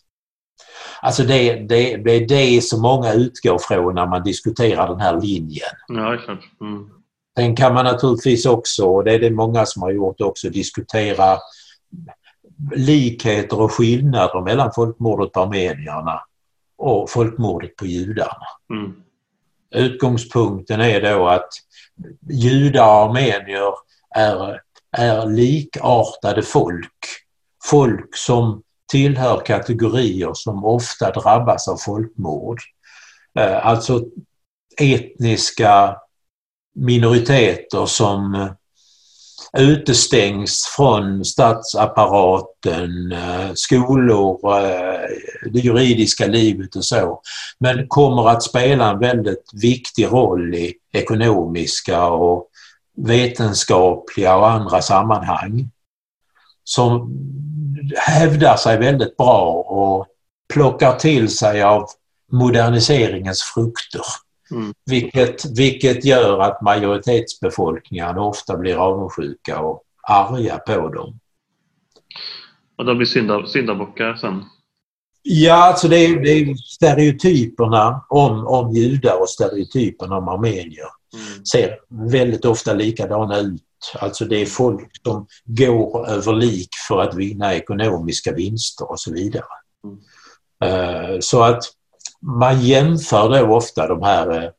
Alltså 1.01 1.23
det, 1.23 1.53
det, 1.53 1.97
det 1.97 2.11
är 2.11 2.27
det 2.27 2.61
som 2.61 2.81
många 2.81 3.13
utgår 3.13 3.57
från 3.59 3.95
när 3.95 4.07
man 4.07 4.23
diskuterar 4.23 4.87
den 4.87 4.99
här 4.99 5.21
linjen. 5.21 5.69
Ja, 5.87 6.17
klart. 6.25 6.43
Mm. 6.61 6.89
Sen 7.37 7.55
kan 7.55 7.73
man 7.73 7.85
naturligtvis 7.85 8.45
också, 8.45 8.85
och 8.85 9.03
det 9.03 9.13
är 9.13 9.19
det 9.19 9.31
många 9.31 9.65
som 9.65 9.81
har 9.81 9.91
gjort 9.91 10.21
också, 10.21 10.49
diskutera 10.49 11.37
likheter 12.75 13.61
och 13.61 13.71
skillnader 13.71 14.41
mellan 14.41 14.71
folkmordet 14.75 15.31
på 15.31 15.41
armenierna 15.41 16.21
och 16.77 17.09
folkmordet 17.09 17.75
på 17.75 17.85
judarna. 17.85 18.47
Mm. 18.73 18.93
Utgångspunkten 19.75 20.81
är 20.81 21.01
då 21.01 21.27
att 21.27 21.49
judar 22.29 22.83
och 22.83 23.09
armenier 23.09 23.73
är, 24.15 24.61
är 24.97 25.25
likartade 25.25 26.41
folk. 26.43 27.05
Folk 27.63 28.15
som 28.15 28.63
tillhör 28.91 29.45
kategorier 29.45 30.31
som 30.33 30.65
ofta 30.65 31.11
drabbas 31.11 31.67
av 31.67 31.77
folkmord. 31.77 32.59
Eh, 33.39 33.65
alltså 33.67 34.05
etniska 34.79 35.97
minoriteter 36.75 37.85
som 37.85 38.49
utestängs 39.57 40.73
från 40.75 41.25
statsapparaten, 41.25 43.11
eh, 43.11 43.51
skolor, 43.53 44.57
eh, 44.57 45.09
det 45.51 45.59
juridiska 45.59 46.27
livet 46.27 46.75
och 46.75 46.85
så. 46.85 47.21
Men 47.59 47.87
kommer 47.87 48.29
att 48.29 48.43
spela 48.43 48.91
en 48.91 48.99
väldigt 48.99 49.51
viktig 49.53 50.05
roll 50.05 50.55
i 50.55 50.73
ekonomiska 50.93 52.05
och 52.07 52.47
vetenskapliga 53.05 54.35
och 54.35 54.49
andra 54.49 54.81
sammanhang 54.81 55.69
som 56.63 57.17
hävdar 57.97 58.55
sig 58.55 58.77
väldigt 58.77 59.17
bra 59.17 59.51
och 59.51 60.07
plockar 60.53 60.95
till 60.95 61.29
sig 61.29 61.63
av 61.63 61.85
moderniseringens 62.31 63.43
frukter. 63.43 64.01
Mm. 64.51 64.73
Vilket, 64.85 65.45
vilket 65.57 66.05
gör 66.05 66.39
att 66.39 66.61
majoritetsbefolkningen 66.61 68.17
ofta 68.17 68.57
blir 68.57 68.75
avundsjuka 68.75 69.59
och 69.59 69.83
arga 70.03 70.57
på 70.57 70.89
dem. 70.89 71.19
Och 72.77 72.85
de 72.85 72.97
blir 72.97 73.07
synda, 73.07 73.45
syndabockar 73.45 74.15
sen? 74.15 74.43
Ja, 75.23 75.55
alltså 75.55 75.87
det 75.87 76.05
är, 76.05 76.19
det 76.23 76.29
är 76.29 76.55
stereotyperna 76.55 78.05
om, 78.09 78.47
om 78.47 78.71
judar 78.71 79.21
och 79.21 79.29
stereotyperna 79.29 80.17
om 80.17 80.27
armenier 80.27 81.00
mm. 81.13 81.45
ser 81.45 81.77
väldigt 82.09 82.45
ofta 82.45 82.73
likadana 82.73 83.39
ut. 83.39 83.63
Alltså 83.99 84.25
det 84.25 84.41
är 84.41 84.45
folk 84.45 84.89
som 85.03 85.27
går 85.45 86.09
över 86.09 86.33
lik 86.33 86.69
för 86.87 87.01
att 87.01 87.15
vinna 87.15 87.53
ekonomiska 87.53 88.33
vinster 88.33 88.91
och 88.91 88.99
så 88.99 89.13
vidare. 89.13 89.43
Mm. 89.83 89.97
Uh, 90.63 91.19
så 91.19 91.43
att 91.43 91.63
man 92.21 92.61
jämför 92.61 93.29
då 93.29 93.55
ofta 93.55 93.87
de 93.87 94.03
här 94.03 94.43
uh, 94.43 94.49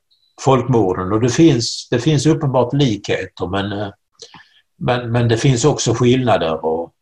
folkmorden 0.40 1.12
och 1.12 1.20
det 1.20 1.30
finns, 1.30 1.88
det 1.90 1.98
finns 1.98 2.26
uppenbart 2.26 2.72
likheter 2.72 3.46
men, 3.46 3.72
uh, 3.72 3.88
men, 4.76 5.12
men 5.12 5.28
det 5.28 5.36
finns 5.36 5.64
också 5.64 5.94
skillnader 5.94 6.64
och 6.64 6.92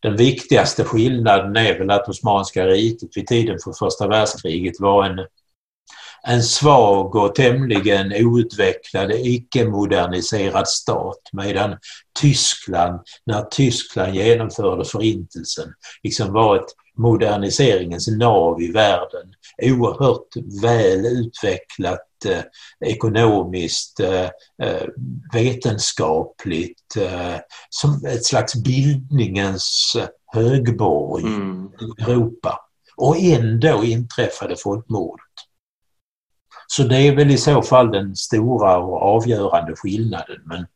den 0.00 0.16
viktigaste 0.16 0.84
skillnaden 0.84 1.56
är 1.56 1.78
väl 1.78 1.90
att 1.90 2.08
Osmanska 2.08 2.66
riket 2.66 3.16
vid 3.16 3.26
tiden 3.26 3.58
för 3.64 3.72
första 3.72 4.08
världskriget 4.08 4.80
var 4.80 5.04
en, 5.04 5.26
en 6.26 6.42
svag 6.42 7.16
och 7.16 7.34
tämligen 7.34 8.12
outvecklad, 8.26 9.12
icke-moderniserad 9.12 10.68
stat 10.68 11.20
medan 11.32 11.76
Tyskland, 12.20 13.00
när 13.26 13.42
Tyskland 13.42 14.14
genomförde 14.14 14.84
förintelsen, 14.84 15.72
liksom 16.02 16.32
var 16.32 16.56
ett 16.56 16.74
moderniseringens 16.96 18.08
nav 18.08 18.62
i 18.62 18.72
världen. 18.72 19.34
Oerhört 19.62 20.60
väl 20.62 21.06
utvecklat 21.06 22.24
eh, 22.24 22.42
ekonomiskt, 22.80 24.00
eh, 24.00 24.24
eh 24.62 24.86
vetenskapligt, 25.32 26.96
eh, 26.96 27.36
som 27.70 28.04
ett 28.06 28.24
slags 28.24 28.54
bildningens 28.54 29.96
högborg 30.32 31.24
mm. 31.24 31.68
i 31.80 32.02
Europa. 32.02 32.60
Och 32.96 33.16
ändå 33.16 33.84
inträffade 33.84 34.56
folkmordet. 34.56 35.25
Så 36.66 36.82
det 36.82 36.96
är 36.96 37.16
väl 37.16 37.30
i 37.30 37.38
så 37.38 37.62
fall 37.62 37.90
den 37.90 38.16
stora 38.16 38.78
och 38.78 39.02
avgörande 39.02 39.76
skillnaden. 39.76 40.36
Men 40.44 40.66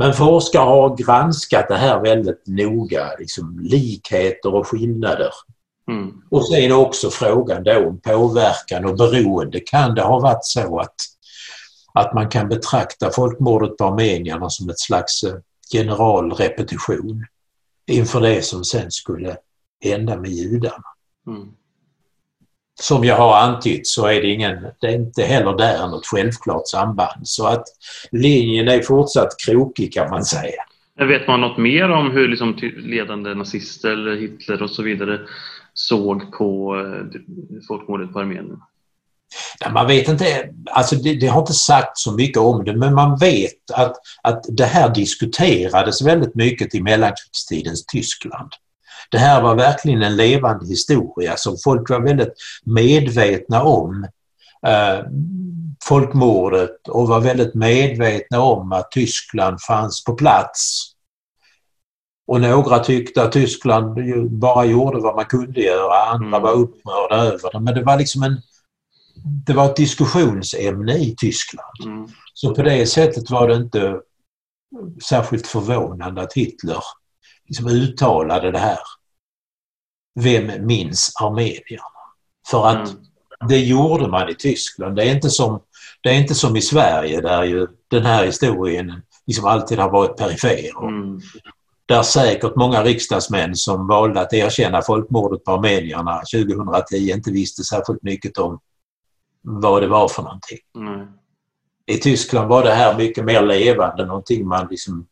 men 0.00 0.14
forskare 0.14 0.62
har 0.62 0.96
granskat 0.96 1.68
det 1.68 1.76
här 1.76 2.00
väldigt 2.00 2.42
noga, 2.46 3.16
liksom 3.18 3.58
likheter 3.62 4.54
och 4.54 4.66
skillnader. 4.66 5.32
Mm. 5.88 6.22
Och 6.30 6.48
sen 6.48 6.72
också 6.72 7.10
frågan 7.10 7.62
då 7.62 7.86
om 7.88 8.00
påverkan 8.00 8.84
och 8.84 8.96
beroende. 8.96 9.60
Kan 9.60 9.94
det 9.94 10.02
ha 10.02 10.20
varit 10.20 10.44
så 10.44 10.78
att, 10.78 10.94
att 11.94 12.14
man 12.14 12.28
kan 12.28 12.48
betrakta 12.48 13.10
folkmordet 13.10 13.76
på 13.76 13.84
armenierna 13.84 14.50
som 14.50 14.70
ett 14.70 14.80
slags 14.80 15.22
eh, 15.22 15.34
generalrepetition 15.72 17.26
inför 17.86 18.20
det 18.20 18.42
som 18.42 18.64
sen 18.64 18.90
skulle 18.90 19.36
hända 19.84 20.16
med 20.16 20.30
judarna? 20.30 20.84
Mm 21.26 21.48
som 22.80 23.04
jag 23.04 23.16
har 23.16 23.36
antytt 23.36 23.86
så 23.86 24.06
är 24.06 24.22
det, 24.22 24.28
ingen, 24.28 24.66
det 24.80 24.86
är 24.86 24.94
inte 24.94 25.22
heller 25.22 25.56
där 25.56 25.88
något 25.88 26.06
självklart 26.06 26.68
samband. 26.68 27.28
Så 27.28 27.46
att 27.46 27.64
linjen 28.10 28.68
är 28.68 28.82
fortsatt 28.82 29.28
krokig 29.46 29.92
kan 29.92 30.10
man 30.10 30.24
säga. 30.24 30.62
Vet 30.98 31.26
man 31.26 31.40
något 31.40 31.58
mer 31.58 31.90
om 31.90 32.10
hur 32.10 32.28
liksom 32.28 32.58
ledande 32.76 33.34
nazister 33.34 33.90
eller 33.90 34.16
Hitler 34.16 34.62
och 34.62 34.70
så 34.70 34.82
vidare 34.82 35.20
såg 35.74 36.32
på 36.32 36.76
eh, 36.76 37.20
folkmordet 37.68 38.12
på 38.12 38.20
Armenien? 38.20 38.60
Ja, 39.60 39.70
man 39.70 39.86
vet 39.86 40.08
inte, 40.08 40.50
alltså 40.70 40.96
det, 40.96 41.14
det, 41.14 41.26
har 41.26 41.40
inte 41.40 41.52
sagt 41.52 41.98
så 41.98 42.12
mycket 42.12 42.38
om 42.38 42.64
det 42.64 42.76
men 42.76 42.94
man 42.94 43.18
vet 43.18 43.70
att, 43.74 43.96
att 44.22 44.44
det 44.48 44.64
här 44.64 44.94
diskuterades 44.94 46.02
väldigt 46.02 46.34
mycket 46.34 46.74
i 46.74 46.82
mellankrigstidens 46.82 47.86
Tyskland. 47.86 48.50
Det 49.10 49.18
här 49.18 49.42
var 49.42 49.54
verkligen 49.54 50.02
en 50.02 50.16
levande 50.16 50.66
historia 50.66 51.36
som 51.36 51.56
folk 51.64 51.90
var 51.90 52.00
väldigt 52.00 52.34
medvetna 52.64 53.62
om. 53.62 54.06
Eh, 54.66 55.04
folkmordet 55.84 56.88
och 56.88 57.08
var 57.08 57.20
väldigt 57.20 57.54
medvetna 57.54 58.40
om 58.40 58.72
att 58.72 58.90
Tyskland 58.90 59.62
fanns 59.62 60.04
på 60.04 60.14
plats. 60.14 60.86
Och 62.26 62.40
några 62.40 62.78
tyckte 62.78 63.22
att 63.22 63.32
Tyskland 63.32 63.98
bara 64.30 64.64
gjorde 64.64 65.00
vad 65.00 65.16
man 65.16 65.24
kunde 65.24 65.60
göra, 65.60 66.04
andra 66.04 66.36
mm. 66.36 66.42
var 66.42 66.52
upprörda 66.52 67.16
över 67.16 67.52
det. 67.52 67.60
Men 67.60 67.74
det 67.74 67.82
var 67.82 67.98
liksom 67.98 68.22
en 68.22 68.36
det 69.46 69.52
var 69.52 69.64
ett 69.64 69.76
diskussionsämne 69.76 70.98
i 70.98 71.14
Tyskland. 71.18 71.84
Mm. 71.84 72.08
Så 72.34 72.54
på 72.54 72.62
det 72.62 72.86
sättet 72.86 73.30
var 73.30 73.48
det 73.48 73.54
inte 73.54 74.00
särskilt 75.08 75.46
förvånande 75.46 76.22
att 76.22 76.32
Hitler 76.32 76.82
liksom 77.48 77.66
uttalade 77.68 78.50
det 78.50 78.58
här 78.58 78.78
vem 80.14 80.66
minns 80.66 81.12
armenierna? 81.20 81.84
För 82.50 82.66
att 82.66 82.88
mm. 82.88 83.04
det 83.48 83.58
gjorde 83.58 84.08
man 84.08 84.28
i 84.28 84.34
Tyskland. 84.34 84.96
Det 84.96 85.02
är, 85.04 85.14
inte 85.14 85.30
som, 85.30 85.60
det 86.02 86.08
är 86.08 86.14
inte 86.14 86.34
som 86.34 86.56
i 86.56 86.62
Sverige 86.62 87.20
där 87.20 87.44
ju 87.44 87.66
den 87.88 88.04
här 88.04 88.26
historien 88.26 89.02
liksom 89.26 89.44
alltid 89.44 89.78
har 89.78 89.90
varit 89.90 90.16
perifer. 90.16 90.88
Mm. 90.88 91.20
Där 91.86 92.02
säkert 92.02 92.56
många 92.56 92.82
riksdagsmän 92.82 93.56
som 93.56 93.86
valde 93.86 94.20
att 94.20 94.32
erkänna 94.32 94.82
folkmordet 94.82 95.44
på 95.44 95.52
armenierna 95.52 96.22
2010 96.34 97.12
inte 97.12 97.30
visste 97.30 97.64
särskilt 97.64 98.02
mycket 98.02 98.38
om 98.38 98.60
vad 99.42 99.82
det 99.82 99.88
var 99.88 100.08
för 100.08 100.22
någonting. 100.22 100.58
Mm. 100.76 101.06
I 101.86 101.96
Tyskland 101.98 102.48
var 102.48 102.62
det 102.64 102.70
här 102.72 102.96
mycket 102.96 103.24
mer 103.24 103.42
levande, 103.42 104.06
någonting 104.06 104.48
man 104.48 104.68
liksom 104.70 105.06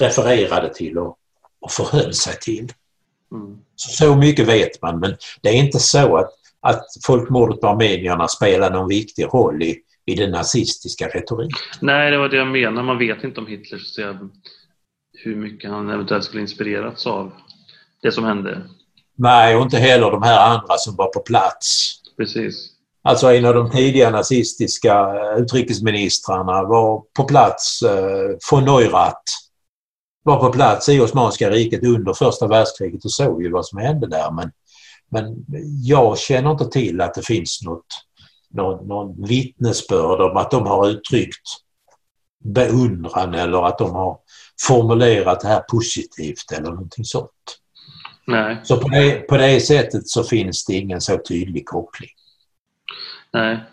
refererade 0.00 0.74
till 0.74 0.98
och, 0.98 1.18
och 1.60 1.70
förhöll 1.70 2.14
sig 2.14 2.38
till. 2.40 2.72
Mm. 3.34 3.58
Så 3.76 4.16
mycket 4.16 4.48
vet 4.48 4.82
man 4.82 5.00
men 5.00 5.16
det 5.42 5.48
är 5.48 5.54
inte 5.54 5.78
så 5.78 6.16
att, 6.16 6.30
att 6.60 6.84
folkmordet 7.06 7.60
på 7.60 7.68
armenierna 7.68 8.28
spelar 8.28 8.70
någon 8.70 8.88
viktig 8.88 9.24
roll 9.24 9.62
i, 9.62 9.76
i 10.06 10.14
den 10.14 10.30
nazistiska 10.30 11.08
retoriken. 11.08 11.58
Nej, 11.80 12.10
det 12.10 12.18
var 12.18 12.28
det 12.28 12.36
jag 12.36 12.46
menar. 12.46 12.82
Man 12.82 12.98
vet 12.98 13.24
inte 13.24 13.40
om 13.40 13.46
Hitler 13.46 13.78
så 13.78 14.30
hur 15.24 15.36
mycket 15.36 15.70
han 15.70 15.90
eventuellt 15.90 16.24
skulle 16.24 16.42
inspirerats 16.42 17.06
av 17.06 17.32
det 18.02 18.12
som 18.12 18.24
hände. 18.24 18.62
Nej, 19.16 19.56
och 19.56 19.62
inte 19.62 19.76
heller 19.76 20.10
de 20.10 20.22
här 20.22 20.50
andra 20.50 20.76
som 20.76 20.96
var 20.96 21.06
på 21.06 21.20
plats. 21.20 21.92
Precis. 22.16 22.70
Alltså 23.02 23.32
en 23.32 23.44
av 23.44 23.54
de 23.54 23.70
tidiga 23.70 24.10
nazistiska 24.10 25.12
utrikesministrarna 25.38 26.62
var 26.62 27.02
på 27.16 27.24
plats, 27.24 27.82
eh, 27.82 28.36
von 28.50 28.64
Neurath, 28.64 29.32
var 30.24 30.40
på 30.40 30.52
plats 30.52 30.88
i 30.88 31.00
Osmanska 31.00 31.50
riket 31.50 31.84
under 31.84 32.12
första 32.12 32.46
världskriget 32.46 33.04
och 33.04 33.12
såg 33.12 33.42
ju 33.42 33.50
vad 33.50 33.66
som 33.66 33.78
hände 33.78 34.06
där. 34.06 34.30
Men, 34.30 34.52
men 35.10 35.44
jag 35.82 36.18
känner 36.18 36.50
inte 36.50 36.70
till 36.70 37.00
att 37.00 37.14
det 37.14 37.26
finns 37.26 37.62
något, 37.62 37.86
någon, 38.50 38.88
någon 38.88 39.26
vittnesbörd 39.26 40.20
om 40.20 40.36
att 40.36 40.50
de 40.50 40.66
har 40.66 40.88
uttryckt 40.88 41.48
beundran 42.44 43.34
eller 43.34 43.66
att 43.66 43.78
de 43.78 43.90
har 43.90 44.18
formulerat 44.66 45.40
det 45.40 45.48
här 45.48 45.60
positivt 45.60 46.52
eller 46.52 46.70
någonting 46.70 47.04
sånt. 47.04 47.30
Nej. 48.26 48.60
Så 48.64 48.76
på 48.76 48.88
det, 48.88 49.28
på 49.28 49.36
det 49.36 49.60
sättet 49.60 50.08
så 50.08 50.24
finns 50.24 50.64
det 50.64 50.74
ingen 50.74 51.00
så 51.00 51.18
tydlig 51.28 51.66
koppling. 51.66 52.10
Nej. 53.32 53.64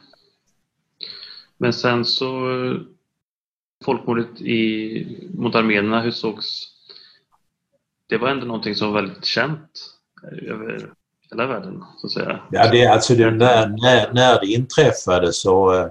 Men 1.58 1.74
sen 1.74 2.06
så 2.06 2.26
folkmordet 3.86 4.42
i, 4.42 5.30
mot 5.34 5.56
armenierna, 5.56 6.02
hur 6.02 6.12
sågs 6.12 6.68
det? 8.10 8.18
var 8.18 8.30
ändå 8.30 8.46
någonting 8.46 8.76
som 8.76 8.94
var 8.94 9.02
väldigt 9.02 9.26
känt 9.26 9.70
över 10.42 10.94
hela 11.32 11.48
världen, 11.48 11.84
så 11.98 12.08
att 12.08 12.14
säga. 12.14 12.40
Ja, 12.52 12.72
det, 12.72 12.86
alltså 12.86 13.16
det, 13.16 13.32
när, 13.32 13.68
när, 13.68 14.14
när 14.14 14.40
det 14.40 14.48
inträffade 14.48 15.34
så 15.34 15.74
eh, 15.74 15.88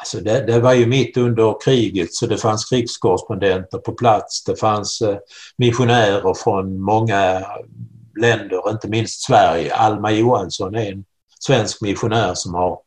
Alltså 0.00 0.20
det, 0.20 0.46
det, 0.46 0.60
var 0.60 0.74
ju 0.74 0.86
mitt 0.86 1.16
under 1.16 1.56
kriget 1.64 2.14
så 2.14 2.26
det 2.26 2.36
fanns 2.36 2.64
krigskorrespondenter 2.64 3.78
på 3.78 3.92
plats. 3.92 4.44
Det 4.44 4.56
fanns 4.56 5.00
eh, 5.02 5.16
missionärer 5.56 6.34
från 6.34 6.80
många 6.80 7.46
länder, 8.20 8.70
inte 8.70 8.88
minst 8.88 9.22
Sverige. 9.22 9.74
Alma 9.74 10.12
Johansson 10.12 10.74
är 10.74 10.92
en 10.92 11.04
svensk 11.40 11.82
missionär 11.82 12.34
som 12.34 12.54
har 12.54 12.78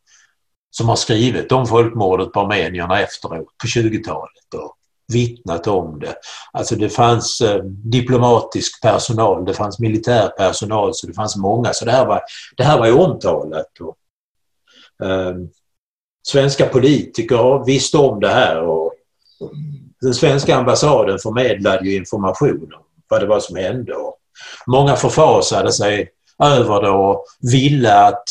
som 0.77 0.89
har 0.89 0.95
skrivit 0.95 1.51
om 1.51 1.67
folkmordet 1.67 2.31
på 2.33 2.39
armenierna 2.39 3.01
efteråt 3.01 3.57
på 3.61 3.67
20-talet 3.67 4.53
och 4.53 4.77
vittnat 5.13 5.67
om 5.67 5.99
det. 5.99 6.15
Alltså 6.51 6.75
det 6.75 6.89
fanns 6.89 7.41
eh, 7.41 7.63
diplomatisk 7.65 8.81
personal, 8.81 9.45
det 9.45 9.53
fanns 9.53 9.79
militär 9.79 10.27
personal, 10.27 10.93
så 10.93 11.07
det 11.07 11.13
fanns 11.13 11.35
många. 11.35 11.73
Så 11.73 11.85
det 11.85 11.91
här 11.91 12.05
var, 12.05 12.21
det 12.57 12.63
här 12.63 12.79
var 12.79 12.85
ju 12.85 12.93
omtalat. 12.93 13.71
Och, 13.79 13.97
eh, 15.07 15.35
svenska 16.27 16.65
politiker 16.65 17.65
visste 17.65 17.97
om 17.97 18.19
det 18.19 18.29
här 18.29 18.61
och 18.61 18.93
den 20.01 20.13
svenska 20.13 20.55
ambassaden 20.55 21.19
förmedlade 21.19 21.89
ju 21.89 21.95
information 21.95 22.73
om 22.73 22.83
vad 23.07 23.21
det 23.21 23.27
var 23.27 23.39
som 23.39 23.55
hände. 23.55 23.93
Och 23.93 24.17
många 24.67 24.95
förfasade 24.95 25.71
sig 25.71 26.09
över 26.43 26.81
det 26.81 26.89
och 26.89 27.25
ville 27.51 28.05
att 28.05 28.23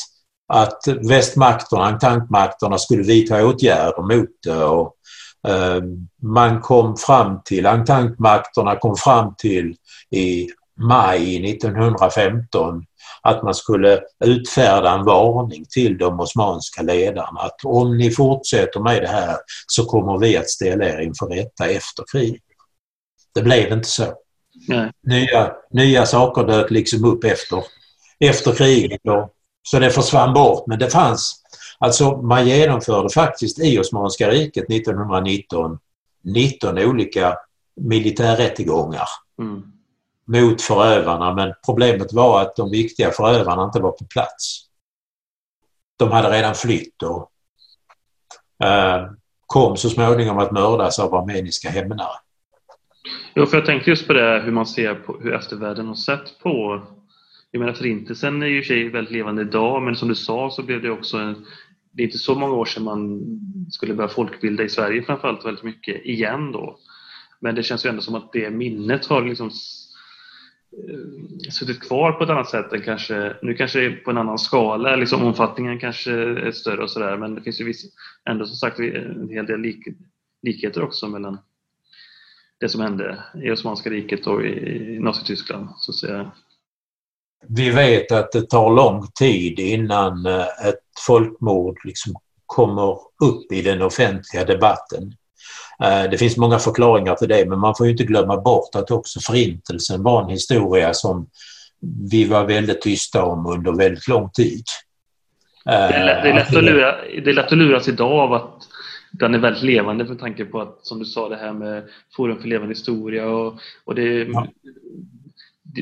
att 0.53 0.88
västmakterna, 1.09 1.88
ententmakterna 1.88 2.78
skulle 2.78 3.03
vidta 3.03 3.46
åtgärder 3.46 4.16
mot 4.16 4.28
det. 4.44 4.64
Och, 4.64 4.94
eh, 5.48 5.82
man 6.22 6.61
kom 6.61 6.96
fram 6.96 7.40
till, 7.44 7.66
ententmakterna 7.66 8.76
kom 8.76 8.96
fram 8.96 9.34
till 9.38 9.74
i 10.11 10.48
maj 10.80 11.42
1915 11.53 12.84
att 13.22 13.42
man 13.42 13.55
skulle 13.55 14.00
utfärda 14.24 14.90
en 14.90 15.05
varning 15.05 15.64
till 15.70 15.98
de 15.98 16.20
osmanska 16.20 16.82
ledarna 16.82 17.40
att 17.40 17.64
om 17.64 17.98
ni 17.98 18.11
fortsätter 18.11 18.80
med 18.80 19.03
det 19.03 19.09
här 19.09 19.36
så 19.66 19.84
kommer 19.84 20.18
vi 20.18 20.36
att 20.36 20.50
ställa 20.50 20.84
er 20.84 21.00
inför 21.00 21.26
rätta 21.26 21.66
efter 21.66 22.05
kriget. 22.12 22.42
Det 23.34 23.42
blev 23.42 23.72
inte 23.72 23.88
så. 23.88 24.14
Nej. 24.68 24.90
Nya, 25.07 25.53
nya 25.70 26.07
saker 26.07 26.44
dök 26.44 26.70
liksom 26.70 27.05
upp 27.05 27.24
efter, 27.24 27.64
efter 28.20 28.55
kriget. 28.55 29.00
Då. 29.05 29.30
Så 29.62 29.78
det 29.78 29.90
försvann 29.90 30.34
bort 30.34 30.66
men 30.66 30.78
det 30.78 30.90
fanns, 30.90 31.42
alltså 31.78 32.16
man 32.16 32.48
genomförde 32.48 33.10
faktiskt 33.10 33.58
i 33.58 33.78
Osmanska 33.78 34.30
riket 34.30 34.70
1919 34.70 35.78
19 36.24 36.78
olika 36.78 37.36
militärrättegångar. 37.76 39.08
Mm 39.40 39.72
mot 40.26 40.62
förövarna 40.62 41.34
men 41.34 41.54
problemet 41.66 42.12
var 42.12 42.42
att 42.42 42.56
de 42.56 42.70
viktiga 42.70 43.10
förövarna 43.10 43.64
inte 43.64 43.80
var 43.80 43.92
på 43.92 44.04
plats. 44.04 44.60
De 45.98 46.10
hade 46.10 46.30
redan 46.30 46.54
flytt 46.54 47.02
och 47.02 47.30
eh, 48.66 49.10
kom 49.46 49.76
så 49.76 49.90
småningom 49.90 50.38
att 50.38 50.52
mördas 50.52 50.98
av 50.98 51.14
armeniska 51.14 51.68
hämnare. 51.70 52.16
Jo, 53.34 53.46
för 53.46 53.56
jag 53.56 53.66
tänkte 53.66 53.90
just 53.90 54.06
på 54.06 54.12
det 54.12 54.42
hur 54.44 54.52
man 54.52 54.66
ser 54.66 54.94
på 54.94 55.18
hur 55.20 55.34
eftervärlden 55.34 55.86
har 55.86 55.94
sett 55.94 56.38
på 56.42 56.82
jag 57.53 57.61
menar 57.61 57.72
förintelsen 57.72 58.42
är 58.42 58.46
ju 58.46 58.61
i 58.61 58.64
sig 58.64 58.88
väldigt 58.88 59.12
levande 59.12 59.42
idag 59.42 59.82
men 59.82 59.96
som 59.96 60.09
du 60.09 60.14
sa 60.14 60.50
så 60.50 60.62
blev 60.62 60.82
det 60.82 60.90
också 60.90 61.18
en, 61.18 61.46
det 61.92 62.03
är 62.03 62.07
inte 62.07 62.18
så 62.18 62.34
många 62.34 62.55
år 62.55 62.64
sedan 62.64 62.84
man 62.84 63.22
skulle 63.70 63.94
börja 63.94 64.09
folkbilda 64.09 64.64
i 64.64 64.68
Sverige 64.68 65.03
framförallt 65.03 65.44
väldigt 65.44 65.64
mycket 65.64 66.05
igen 66.05 66.53
då. 66.53 66.78
Men 67.40 67.55
det 67.55 67.62
känns 67.62 67.86
ju 67.86 67.90
ändå 67.90 68.03
som 68.03 68.14
att 68.14 68.32
det 68.32 68.50
minnet 68.50 69.07
har 69.07 69.24
liksom 69.24 69.46
eh, 69.46 69.53
suttit 71.50 71.80
kvar 71.80 72.12
på 72.12 72.24
ett 72.24 72.30
annat 72.30 72.50
sätt 72.50 72.72
än 72.72 72.82
kanske, 72.82 73.36
nu 73.42 73.55
kanske 73.55 73.80
det 73.80 73.86
är 73.86 73.96
på 73.96 74.11
en 74.11 74.18
annan 74.18 74.38
skala, 74.38 74.96
liksom 74.96 75.22
omfattningen 75.22 75.78
kanske 75.78 76.12
är 76.12 76.50
större 76.50 76.82
och 76.82 76.90
sådär 76.90 77.16
men 77.16 77.34
det 77.34 77.42
finns 77.42 77.61
ju 77.61 77.64
viss, 77.64 77.84
ändå 78.30 78.46
som 78.46 78.57
sagt 78.57 78.78
en 78.78 79.28
hel 79.28 79.46
del 79.46 79.61
lik, 79.61 79.86
likheter 80.42 80.82
också 80.82 81.09
mellan 81.09 81.38
det 82.61 82.68
som 82.68 82.80
hände 82.80 83.24
i 83.34 83.50
Osmanska 83.50 83.90
riket 83.90 84.26
och 84.26 84.44
i 84.44 84.98
Nazityskland 85.00 85.68
så 85.76 85.92
att 85.92 85.96
säga. 85.96 86.30
Vi 87.49 87.70
vet 87.70 88.12
att 88.12 88.32
det 88.32 88.51
tar 88.51 88.70
lång 88.70 89.07
tid 89.18 89.59
innan 89.59 90.26
eh, 90.26 90.40
ett 90.40 90.80
folkmord 91.07 91.78
liksom 91.84 92.14
kommer 92.47 92.93
upp 93.24 93.53
i 93.53 93.62
den 93.62 93.82
offentliga 93.82 94.45
debatten. 94.45 95.14
Eh, 95.84 96.11
det 96.11 96.18
finns 96.18 96.36
många 96.36 96.59
förklaringar 96.59 97.14
till 97.14 97.28
det 97.28 97.49
men 97.49 97.59
man 97.59 97.74
får 97.74 97.88
inte 97.88 98.05
glömma 98.05 98.36
bort 98.36 98.74
att 98.74 98.90
också 98.90 99.20
Förintelsen 99.20 100.03
var 100.03 100.22
en 100.22 100.30
historia 100.30 100.95
som 100.95 101.26
vi 102.11 102.24
var 102.24 102.45
väldigt 102.45 102.82
tysta 102.82 103.24
om 103.24 103.47
under 103.47 103.72
väldigt 103.72 104.09
lång 104.09 104.30
tid. 104.30 104.64
Det 105.64 105.70
är, 105.70 106.05
lätt, 106.07 106.22
det 106.22 106.30
är, 106.30 106.34
lätt, 106.34 106.57
att, 106.57 106.64
lura, 106.64 106.97
det 107.24 107.30
är 107.30 107.34
lätt 107.34 107.53
att 107.53 107.59
luras 107.59 107.88
idag 107.88 108.12
av 108.12 108.32
att 108.32 108.68
den 109.12 109.34
är 109.34 109.38
väldigt 109.38 109.62
levande 109.62 110.07
för 110.07 110.14
tanke 110.14 110.45
på 110.45 110.61
att, 110.61 110.78
som 110.82 110.99
du 110.99 111.05
sa, 111.05 111.28
det 111.28 111.36
här 111.36 111.53
med 111.53 111.82
Forum 112.16 112.40
för 112.40 112.49
levande 112.49 112.74
historia 112.74 113.26
och, 113.26 113.55
och 113.84 113.95
det, 113.95 114.03
ja. 114.03 114.47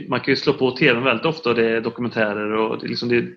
Man 0.08 0.20
kan 0.20 0.32
ju 0.32 0.36
slå 0.36 0.52
på 0.52 0.70
TVn 0.70 1.04
väldigt 1.04 1.26
ofta 1.26 1.48
och 1.48 1.54
det 1.54 1.70
är 1.70 1.80
dokumentärer 1.80 2.52
och 2.52 2.78
det, 2.78 2.88
liksom 2.88 3.08
det 3.08 3.28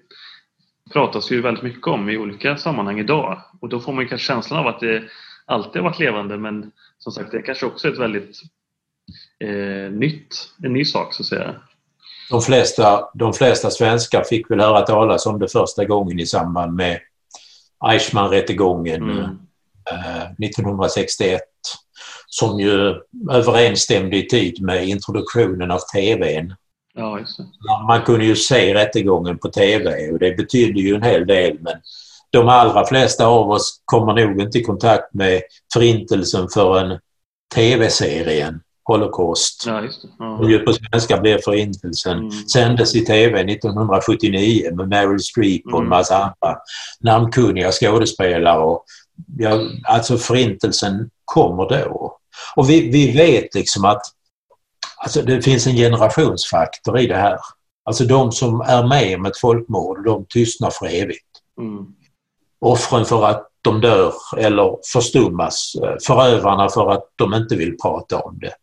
pratas 0.93 1.31
ju 1.31 1.41
väldigt 1.41 1.63
mycket 1.63 1.87
om 1.87 2.09
i 2.09 2.17
olika 2.17 2.57
sammanhang 2.57 2.99
idag 2.99 3.41
och 3.61 3.69
då 3.69 3.79
får 3.79 3.93
man 3.93 4.07
kanske 4.07 4.27
känslan 4.27 4.59
av 4.59 4.67
att 4.67 4.79
det 4.79 5.03
alltid 5.45 5.81
har 5.81 5.89
varit 5.89 5.99
levande 5.99 6.37
men 6.37 6.71
som 6.97 7.11
sagt 7.11 7.31
det 7.31 7.37
är 7.37 7.41
kanske 7.41 7.65
också 7.65 7.87
ett 7.87 7.99
väldigt 7.99 8.41
eh, 9.39 9.91
nytt, 9.91 10.35
en 10.63 10.73
ny 10.73 10.85
sak 10.85 11.13
så 11.13 11.23
att 11.23 11.27
säga. 11.27 11.55
De 12.29 12.41
flesta, 12.41 13.09
de 13.13 13.33
flesta 13.33 13.69
svenskar 13.69 14.23
fick 14.23 14.51
väl 14.51 14.59
höra 14.59 14.81
talas 14.81 15.25
om 15.25 15.39
det 15.39 15.47
första 15.47 15.85
gången 15.85 16.19
i 16.19 16.25
samband 16.25 16.73
med 16.73 16.99
Eichmann-rättegången 17.85 19.03
mm. 19.03 19.19
eh, 19.91 20.23
1961 20.23 21.41
som 22.39 22.59
ju 22.59 22.95
överensstämde 23.31 24.17
i 24.17 24.27
tid 24.27 24.61
med 24.61 24.87
introduktionen 24.87 25.71
av 25.71 25.79
TVn. 25.79 26.55
Ja, 26.93 27.19
Man 27.87 28.01
kunde 28.01 28.25
ju 28.25 28.35
se 28.35 28.73
rättegången 28.73 29.37
på 29.37 29.47
TV 29.47 30.11
och 30.11 30.19
det 30.19 30.37
betydde 30.37 30.79
ju 30.79 30.95
en 30.95 31.03
hel 31.03 31.27
del 31.27 31.57
men 31.61 31.73
de 32.31 32.47
allra 32.47 32.85
flesta 32.85 33.25
av 33.25 33.51
oss 33.51 33.81
kommer 33.85 34.13
nog 34.13 34.41
inte 34.41 34.57
i 34.57 34.63
kontakt 34.63 35.13
med 35.13 35.41
Förintelsen 35.73 36.47
förrän 36.53 36.99
TV-serien 37.55 38.59
Holocaust. 38.83 39.63
Ja. 39.67 39.83
Ja. 40.19 40.59
på 40.65 40.73
svenska 40.73 41.17
blev 41.17 41.37
Förintelsen. 41.41 42.17
Mm. 42.17 42.31
Sändes 42.31 42.95
i 42.95 43.05
TV 43.05 43.39
1979 43.39 44.75
med 44.75 44.87
Meryl 44.87 45.19
Streep 45.19 45.65
och 45.65 45.71
en 45.71 45.77
mm. 45.77 45.89
massa 45.89 46.15
andra 46.15 46.57
namnkunniga 46.99 47.71
skådespelare. 47.71 48.59
Och, 48.59 48.85
ja, 49.37 49.59
alltså 49.83 50.17
Förintelsen 50.17 51.09
kommer 51.25 51.69
då. 51.69 52.19
Och 52.55 52.69
vi, 52.69 52.89
vi 52.89 53.11
vet 53.11 53.55
liksom 53.55 53.85
att 53.85 54.01
alltså 54.97 55.21
det 55.21 55.41
finns 55.41 55.67
en 55.67 55.75
generationsfaktor 55.75 56.99
i 56.99 57.07
det 57.07 57.17
här. 57.17 57.37
Alltså 57.85 58.03
de 58.03 58.31
som 58.31 58.61
är 58.61 58.87
med 58.87 59.15
om 59.15 59.25
ett 59.25 59.37
folkmord, 59.37 60.05
de 60.05 60.25
tystnar 60.29 60.69
för 60.69 60.85
evigt. 60.85 61.27
Mm 61.59 61.85
offren 62.63 63.05
för 63.05 63.25
att 63.25 63.47
de 63.61 63.81
dör 63.81 64.13
eller 64.37 64.77
förstummas, 64.93 65.75
eh, 65.83 65.95
förövarna 66.07 66.69
för 66.69 66.91
att 66.91 67.09
de 67.15 67.33
inte 67.33 67.55
vill 67.55 67.77
prata 67.77 68.19
om 68.19 68.39
det. 68.39 68.53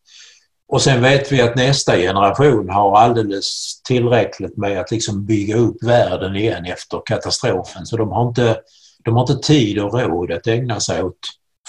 Och 0.68 0.82
sen 0.82 1.02
vet 1.02 1.32
vi 1.32 1.40
att 1.40 1.56
nästa 1.56 1.96
generation 1.96 2.70
har 2.70 2.98
alldeles 2.98 3.80
tillräckligt 3.82 4.56
med 4.56 4.80
att 4.80 4.90
liksom 4.90 5.26
bygga 5.26 5.56
upp 5.56 5.82
världen 5.82 6.36
igen 6.36 6.64
efter 6.64 7.02
katastrofen 7.04 7.86
så 7.86 7.96
de 7.96 8.08
har 8.08 8.28
inte, 8.28 8.60
de 9.04 9.14
har 9.16 9.20
inte 9.20 9.46
tid 9.46 9.78
och 9.78 9.94
råd 9.94 10.32
att 10.32 10.46
ägna 10.46 10.80
sig 10.80 11.02
åt 11.02 11.18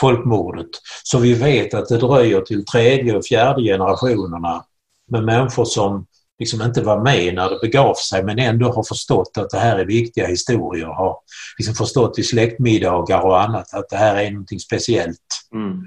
folkmordet. 0.02 0.70
Så 1.04 1.20
vi 1.20 1.34
vet 1.34 1.74
att 1.74 1.88
det 1.88 1.97
dröjer 1.97 2.41
till 2.41 2.66
tredje 2.66 3.16
och 3.16 3.26
fjärde 3.26 3.62
generationerna 3.64 4.64
med 5.12 5.24
människor 5.24 5.66
som 5.66 6.06
liksom 6.39 6.62
inte 6.62 6.82
var 6.82 7.04
med 7.04 7.36
när 7.36 7.49
det 7.49 7.60
begav 7.62 7.93
sig 7.93 8.24
men 8.24 8.39
ändå 8.39 8.72
har 8.72 8.84
förstått 8.84 9.32
att 9.38 9.49
det 9.49 9.58
här 9.58 9.80
är 9.80 9.86
viktiga 9.86 10.28
historier. 10.28 10.86
Har 10.86 11.18
liksom 11.58 11.76
förstått 11.76 12.20
i 12.20 12.24
släktmiddagar 12.24 13.22
och 13.22 13.41
annat 13.41 13.74
att 13.74 13.89
det 13.89 13.97
här 13.97 14.16
är 14.16 14.32
någonting 14.32 14.60
speciellt. 14.60 15.18
Mm. 15.54 15.82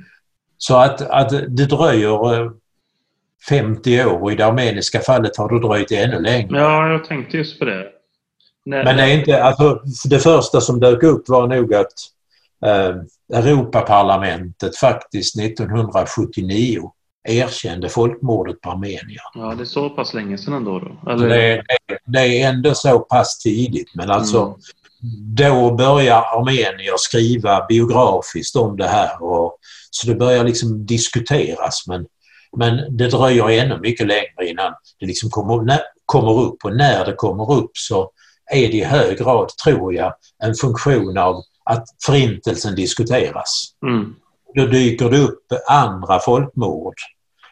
Så 0.59 0.77
att, 0.77 1.01
att 1.01 1.31
det 1.31 1.67
dröjer 1.67 2.51
50 3.49 3.99
eh, 3.99 4.13
år 4.13 4.23
och 4.23 4.33
i 4.33 4.35
det 4.35 4.47
armeniska 4.47 5.01
fallet 5.01 5.37
har 5.37 5.49
det 5.49 5.69
dröjt 5.69 5.93
ännu 5.93 6.21
längre. 6.21 6.59
Ja, 6.59 6.89
jag 6.89 7.05
tänkte 7.05 7.37
just 7.37 7.59
på 7.59 7.65
det. 7.65 7.87
Nej, 8.67 8.85
men 8.85 8.97
det, 8.97 9.03
är 9.03 9.19
inte, 9.19 9.43
alltså, 9.43 9.83
det 10.09 10.19
första 10.19 10.61
som 10.61 10.81
dök 10.81 11.03
upp 11.03 11.29
var 11.29 11.47
nog 11.47 11.75
att 11.75 11.93
Europaparlamentet 13.33 14.77
faktiskt 14.77 15.39
1979 15.39 16.91
erkände 17.29 17.89
folkmordet 17.89 18.61
på 18.61 18.71
armenier. 18.71 19.23
Ja, 19.35 19.55
det 19.55 19.63
är 19.63 19.65
så 19.65 19.91
pass 19.91 20.15
länge 20.15 20.39
sedan 20.39 20.55
ändå. 20.55 20.79
Då. 20.79 21.11
Eller... 21.11 21.29
Det, 21.29 21.63
det, 22.05 22.43
är 22.43 22.49
ändå 22.49 22.75
så 22.75 22.99
pass 22.99 23.39
tidigt 23.39 23.95
men 23.95 24.11
alltså 24.11 24.41
mm. 24.41 24.55
då 25.35 25.75
börjar 25.75 26.17
armenier 26.17 26.97
skriva 26.97 27.67
biografiskt 27.67 28.57
om 28.57 28.77
det 28.77 28.87
här 28.87 29.23
och 29.23 29.59
så 29.91 30.07
det 30.07 30.15
börjar 30.15 30.45
liksom 30.45 30.87
diskuteras 30.87 31.85
men, 31.87 32.07
men 32.57 32.97
det 32.97 33.09
dröjer 33.09 33.49
ännu 33.49 33.81
mycket 33.81 34.07
längre 34.07 34.49
innan 34.49 34.73
det 35.01 35.07
liksom 35.07 35.31
kommer, 35.31 35.63
när, 35.63 35.81
kommer 36.05 36.41
upp 36.41 36.65
och 36.65 36.77
när 36.77 37.05
det 37.05 37.13
kommer 37.13 37.53
upp 37.53 37.71
så 37.75 38.11
är 38.53 38.69
det 38.69 38.77
i 38.77 38.85
hög 38.85 39.19
grad, 39.19 39.49
tror 39.65 39.95
jag, 39.95 40.15
en 40.43 40.55
funktion 40.55 41.19
av 41.19 41.43
att 41.65 41.85
förintelsen 42.07 42.75
diskuteras. 42.75 43.75
Mm. 43.87 44.15
Då 44.55 44.67
dyker 44.67 45.11
det 45.11 45.19
upp 45.19 45.47
andra 45.69 46.19
folkmord 46.19 46.95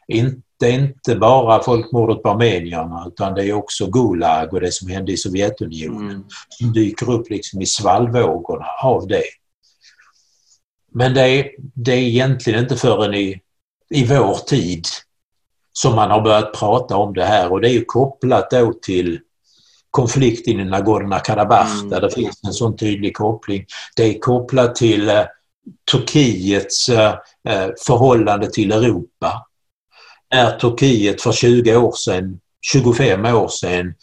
inte, 0.08 0.68
inte 0.68 1.16
bara 1.16 1.62
folkmordet 1.62 2.22
på 2.22 2.30
armenierna 2.30 3.04
utan 3.08 3.34
det 3.34 3.44
är 3.44 3.52
också 3.52 3.86
Gulag 3.86 4.52
och 4.52 4.60
det 4.60 4.72
som 4.72 4.88
hände 4.88 5.12
i 5.12 5.16
Sovjetunionen 5.16 6.10
mm. 6.10 6.24
som 6.48 6.72
dyker 6.72 7.10
upp 7.10 7.30
liksom 7.30 7.60
i 7.60 7.66
svallvågorna 7.66 8.66
av 8.82 9.06
det. 9.06 9.24
Men 10.92 11.14
det 11.14 11.20
är, 11.20 11.50
det 11.58 11.92
är 11.92 11.98
egentligen 11.98 12.60
inte 12.60 12.76
förrän 12.76 13.14
i, 13.14 13.40
i 13.90 14.06
vår 14.06 14.34
tid 14.34 14.84
som 15.72 15.94
man 15.94 16.10
har 16.10 16.20
börjat 16.20 16.54
prata 16.54 16.96
om 16.96 17.14
det 17.14 17.24
här 17.24 17.52
och 17.52 17.60
det 17.60 17.68
är 17.68 17.72
ju 17.72 17.84
kopplat 17.84 18.50
då 18.50 18.72
till 18.72 19.20
konflikten 19.92 20.60
i 20.60 20.64
Nagorno-Karabach 20.64 21.78
mm. 21.78 21.90
där 21.90 22.00
det 22.00 22.10
finns 22.10 22.40
en 22.46 22.52
sån 22.52 22.76
tydlig 22.76 23.16
koppling. 23.16 23.64
Det 23.96 24.02
är 24.02 24.18
kopplat 24.18 24.74
till 24.74 25.08
eh, 25.08 25.24
Turkiets 25.92 26.88
eh, 26.88 27.14
eh 27.48 27.68
förhållande 27.86 28.50
till 28.50 28.72
Europa 28.72 29.46
när 30.32 30.58
Turkiet 30.58 31.22
för 31.22 31.32
20 31.32 31.76
år 31.76 31.92
sedan, 31.92 32.40
25 32.72 33.24
år 33.24 33.48
sedan 33.48 33.94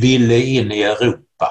ville 0.00 0.40
in 0.40 0.72
i 0.72 0.82
Europa 0.82 1.48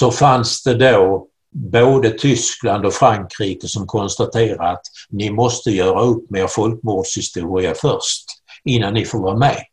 så 0.00 0.10
fanns 0.10 0.62
det 0.62 0.74
då 0.74 1.26
både 1.54 2.10
Tyskland 2.10 2.86
och 2.86 2.94
Frankrike 2.94 3.68
som 3.68 3.86
konstaterade 3.86 4.70
att 4.70 4.82
ni 5.08 5.30
måste 5.30 5.70
göra 5.70 6.00
upp 6.00 6.30
med 6.30 6.42
er 6.42 6.46
folkmordshistoria 6.46 7.74
först 7.74 8.24
innan 8.64 8.94
ni 8.94 9.04
får 9.04 9.18
vara 9.18 9.36
med. 9.36 9.64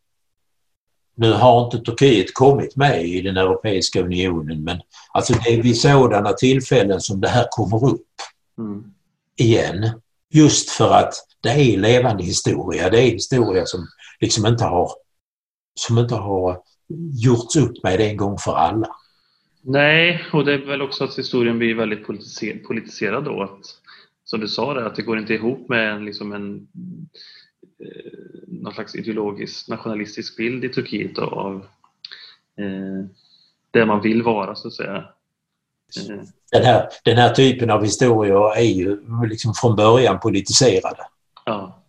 Nu 1.18 1.32
har 1.32 1.66
inte 1.66 1.78
Turkiet 1.78 2.34
kommit 2.34 2.76
med 2.76 3.06
i 3.06 3.22
den 3.22 3.38
Europeiska 3.38 4.02
unionen 4.02 4.64
men 4.64 4.80
alltså 5.12 5.34
det 5.34 5.50
är 5.50 5.64
vid 5.64 5.82
sådana 5.82 6.34
tillfällen 6.34 7.02
som 7.02 7.22
det 7.22 7.28
här 7.28 7.48
kommer 7.50 7.86
upp 7.86 8.08
mm. 8.58 8.84
igen. 9.36 10.02
Just 10.34 10.70
för 10.70 10.94
att 10.94 11.14
det 11.42 11.50
är 11.50 11.78
levande 11.78 12.24
historia. 12.24 12.90
Det 12.90 13.02
är 13.02 13.12
historia 13.12 13.66
som 13.66 13.88
liksom 14.20 14.46
inte 14.46 14.64
har, 14.64 14.92
som 15.76 15.98
inte 15.98 16.16
har 16.16 16.62
gjorts 17.14 17.56
upp 17.56 17.84
med 17.84 18.02
en 18.02 18.18
gång 18.18 18.38
för 18.38 18.56
alla. 18.56 18.88
Nej, 19.62 20.24
och 20.34 20.46
det 20.46 20.54
är 20.54 20.66
väl 20.66 20.82
också 20.82 21.04
att 21.04 21.18
historien 21.18 21.58
blir 21.58 21.76
väldigt 21.76 22.08
politiserad 22.68 23.24
då. 23.24 23.44
Att, 23.44 23.66
som 24.26 24.40
du 24.40 24.48
sa, 24.48 24.74
där, 24.74 24.86
att 24.86 24.96
det 24.96 25.02
går 25.02 25.18
inte 25.18 25.34
ihop 25.34 25.70
med 25.70 25.92
en, 25.94 26.06
liksom 26.06 26.34
en 26.34 26.68
någon 28.48 28.74
slags 28.74 28.96
ideologisk 28.96 29.68
nationalistisk 29.68 30.38
bild 30.38 30.66
i 30.66 30.70
Turkiet 30.70 31.20
av 31.20 31.66
eh, 32.60 33.06
det 33.72 33.86
man 33.86 34.02
vill 34.02 34.24
vara 34.24 34.56
så 34.56 34.68
att 34.68 34.74
säga. 34.74 34.96
Eh. 34.96 36.24
Den 36.52 36.64
här, 36.64 36.90
den 37.04 37.18
här 37.18 37.34
typen 37.34 37.70
av 37.70 37.84
historier 37.84 38.58
är 38.58 38.62
ju 38.62 39.00
liksom 39.30 39.54
från 39.54 39.76
början 39.76 40.20
politiserade. 40.20 41.02
Ja. 41.46 41.84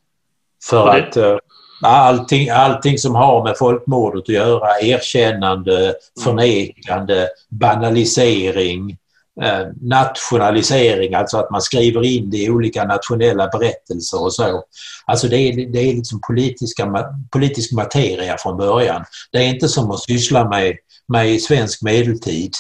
För 0.64 0.86
det... 0.86 1.09
att 1.09 1.16
eh, 1.16 1.39
allting, 1.82 2.49
allting 2.51 2.99
som 2.99 3.14
har 3.14 3.45
med 3.45 3.59
folkmordet 3.59 4.22
att 4.22 4.28
göra, 4.28 4.80
erkännande, 4.80 5.78
mm. 5.78 5.95
förnekande, 6.24 7.28
banalisering, 7.49 8.91
eh, 8.91 8.97
nationalisering, 9.80 11.14
alltså 11.14 11.39
att 11.39 11.51
man 11.51 11.62
skriver 11.62 12.05
in 12.05 12.30
det 12.30 12.36
i 12.36 12.51
olika 12.51 12.84
nationella 12.84 13.49
berättelser 13.49 14.22
och 14.22 14.32
så. 14.32 14.62
Alltså 15.07 15.28
det 15.28 15.36
är, 15.36 15.72
det 15.72 15.78
är 15.78 15.95
liksom 15.95 16.20
politiska, 16.28 17.11
politisk 17.30 17.72
materia 17.72 18.36
från 18.39 18.57
början. 18.57 19.05
Det 19.32 19.39
är 19.39 19.49
inte 19.49 19.68
som 19.68 19.91
att 19.91 20.01
syssla 20.01 20.49
med, 20.49 20.76
med 21.09 21.43
svensk 21.43 21.82
medeltid 21.82 22.53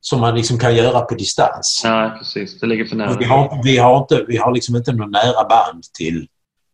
som 0.00 0.20
man 0.20 0.34
liksom 0.34 0.58
kan 0.58 0.76
göra 0.76 1.00
på 1.00 1.14
distans. 1.14 1.80
Ja, 1.84 2.16
precis. 2.18 2.60
Det 2.60 2.66
ligger 2.66 2.84
för 2.84 2.96
nära. 2.96 3.16
Vi 3.18 3.24
har, 3.24 3.60
vi 3.64 3.78
har, 3.78 3.98
inte, 3.98 4.24
vi 4.28 4.36
har 4.36 4.54
liksom 4.54 4.76
inte 4.76 4.92
någon 4.92 5.10
nära 5.10 5.44
band 5.48 5.84
till, 5.98 6.26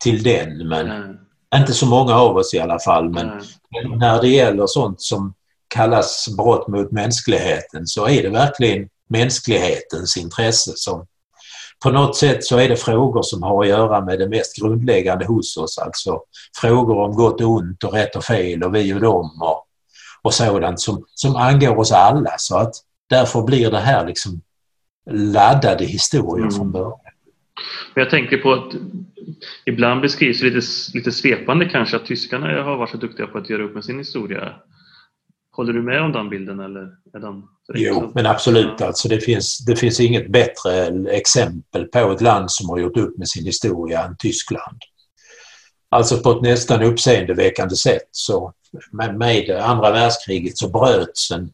till 0.04 0.22
den. 0.22 0.68
Men, 0.68 0.90
mm. 0.90 1.16
Inte 1.56 1.72
så 1.72 1.86
många 1.86 2.14
av 2.14 2.36
oss 2.36 2.54
i 2.54 2.58
alla 2.58 2.78
fall. 2.78 3.10
Men 3.10 3.30
mm. 3.30 3.98
när 3.98 4.20
det 4.20 4.28
gäller 4.28 4.66
sånt 4.66 5.02
som 5.02 5.34
kallas 5.74 6.28
brott 6.36 6.68
mot 6.68 6.92
mänskligheten 6.92 7.86
så 7.86 8.08
är 8.08 8.22
det 8.22 8.28
verkligen 8.28 8.88
mänsklighetens 9.14 10.16
intresse 10.16 10.72
som 10.74 11.06
på 11.82 11.90
något 11.90 12.16
sätt 12.16 12.44
så 12.44 12.58
är 12.58 12.68
det 12.68 12.76
frågor 12.76 13.22
som 13.22 13.42
har 13.42 13.62
att 13.62 13.68
göra 13.68 14.04
med 14.04 14.18
det 14.18 14.28
mest 14.28 14.56
grundläggande 14.56 15.26
hos 15.26 15.56
oss. 15.56 15.78
Alltså 15.78 16.20
frågor 16.60 16.98
om 16.98 17.16
gott 17.16 17.40
och 17.40 17.50
ont 17.50 17.84
och 17.84 17.92
rätt 17.92 18.16
och 18.16 18.24
fel 18.24 18.62
och 18.62 18.74
vi 18.74 18.94
och 18.94 19.00
dem 19.00 19.42
och, 19.42 19.66
och 20.22 20.34
sådant 20.34 20.80
som, 20.80 21.04
som 21.14 21.36
angår 21.36 21.78
oss 21.78 21.92
alla. 21.92 22.34
Så 22.38 22.56
att 22.56 22.74
därför 23.10 23.42
blir 23.42 23.70
det 23.70 23.80
här 23.80 24.06
liksom 24.06 24.40
laddade 25.10 25.84
historier 25.84 26.44
mm. 26.44 26.56
från 26.56 26.72
början. 26.72 26.98
Jag 27.94 28.10
tänker 28.10 28.36
på 28.36 28.52
att 28.52 28.74
ibland 29.64 30.00
beskrivs 30.00 30.40
det 30.40 30.50
lite, 30.50 30.66
lite 30.94 31.12
svepande 31.12 31.64
kanske 31.64 31.96
att 31.96 32.06
tyskarna 32.06 32.62
har 32.62 32.76
varit 32.76 32.90
så 32.90 32.96
duktiga 32.96 33.26
på 33.26 33.38
att 33.38 33.50
göra 33.50 33.62
upp 33.62 33.74
med 33.74 33.84
sin 33.84 33.98
historia. 33.98 34.52
Håller 35.56 35.72
du 35.72 35.82
med 35.82 36.02
om 36.02 36.12
den 36.12 36.28
bilden 36.28 36.60
eller 36.60 36.80
är 37.12 37.18
den 37.18 37.42
Jo, 37.74 38.12
men 38.14 38.26
absolut. 38.26 38.80
Alltså 38.80 39.08
det, 39.08 39.20
finns, 39.20 39.58
det 39.58 39.76
finns 39.76 40.00
inget 40.00 40.32
bättre 40.32 40.86
exempel 41.10 41.84
på 41.84 42.12
ett 42.12 42.20
land 42.20 42.50
som 42.50 42.68
har 42.68 42.78
gjort 42.78 42.96
upp 42.96 43.18
med 43.18 43.28
sin 43.28 43.44
historia 43.44 44.02
än 44.04 44.16
Tyskland. 44.16 44.78
Alltså 45.88 46.18
på 46.18 46.30
ett 46.30 46.42
nästan 46.42 46.82
uppseendeväckande 46.82 47.76
sätt 47.76 48.08
så 48.10 48.52
med, 48.90 49.18
med 49.18 49.50
andra 49.50 49.90
världskriget 49.90 50.58
så 50.58 50.68
bröts, 50.68 51.30
en, 51.30 51.52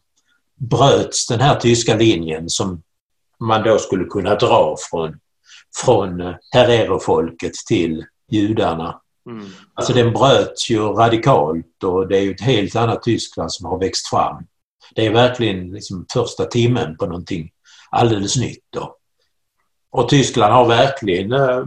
bröts 0.55 1.27
den 1.27 1.39
här 1.39 1.55
tyska 1.55 1.95
linjen 1.95 2.49
som 2.49 2.81
man 3.39 3.63
då 3.63 3.77
skulle 3.77 4.05
kunna 4.05 4.35
dra 4.35 4.75
från 4.89 5.19
från 5.75 6.21
eh, 6.21 6.35
Herero-folket 6.51 7.53
till 7.67 8.05
judarna. 8.31 9.01
Mm. 9.29 9.49
Alltså 9.73 9.93
den 9.93 10.13
bröts 10.13 10.69
ju 10.69 10.79
radikalt 10.79 11.83
och 11.83 12.07
det 12.07 12.17
är 12.17 12.21
ju 12.21 12.31
ett 12.31 12.41
helt 12.41 12.75
annat 12.75 13.03
Tyskland 13.03 13.53
som 13.53 13.65
har 13.65 13.79
växt 13.79 14.07
fram. 14.07 14.43
Det 14.95 15.05
är 15.05 15.13
verkligen 15.13 15.71
liksom 15.71 16.05
första 16.13 16.45
timmen 16.45 16.97
på 16.97 17.05
någonting 17.05 17.51
alldeles 17.89 18.37
nytt. 18.37 18.65
Då. 18.69 18.95
Och 19.91 20.09
Tyskland 20.09 20.53
har 20.53 20.67
verkligen 20.67 21.31
eh, 21.31 21.63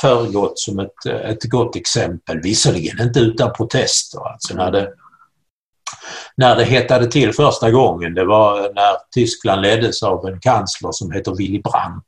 föregått 0.00 0.58
som 0.58 0.78
ett, 0.78 1.06
ett 1.06 1.44
gott 1.44 1.76
exempel, 1.76 2.40
visserligen 2.42 3.00
inte 3.00 3.20
utan 3.20 3.52
protester. 3.52 4.28
Alltså 4.28 4.54
när, 4.54 4.70
det, 4.70 4.90
när 6.36 6.56
det 6.56 6.64
hettade 6.64 7.10
till 7.10 7.32
första 7.32 7.70
gången, 7.70 8.14
det 8.14 8.24
var 8.24 8.60
när 8.60 8.96
Tyskland 9.14 9.62
leddes 9.62 10.02
av 10.02 10.26
en 10.26 10.40
kansler 10.40 10.92
som 10.92 11.12
heter 11.12 11.34
Willy 11.34 11.60
Brandt. 11.60 12.06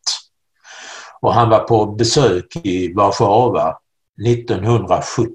Och 1.21 1.35
han 1.35 1.51
var 1.51 1.59
på 1.59 1.87
besök 1.87 2.57
i 2.57 2.93
Warszawa 2.93 3.77
1970. 4.27 5.35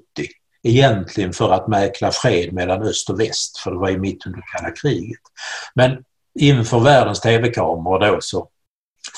Egentligen 0.62 1.32
för 1.32 1.52
att 1.52 1.68
mäkla 1.68 2.10
fred 2.12 2.52
mellan 2.52 2.82
öst 2.82 3.10
och 3.10 3.20
väst, 3.20 3.58
för 3.58 3.70
det 3.70 3.78
var 3.78 3.88
ju 3.88 3.98
mitt 3.98 4.26
under 4.26 4.42
kalla 4.56 4.70
kriget. 4.70 5.20
Men 5.74 6.04
inför 6.38 6.80
världens 6.80 7.20
tv-kameror 7.20 7.98
då 7.98 8.20
så 8.20 8.48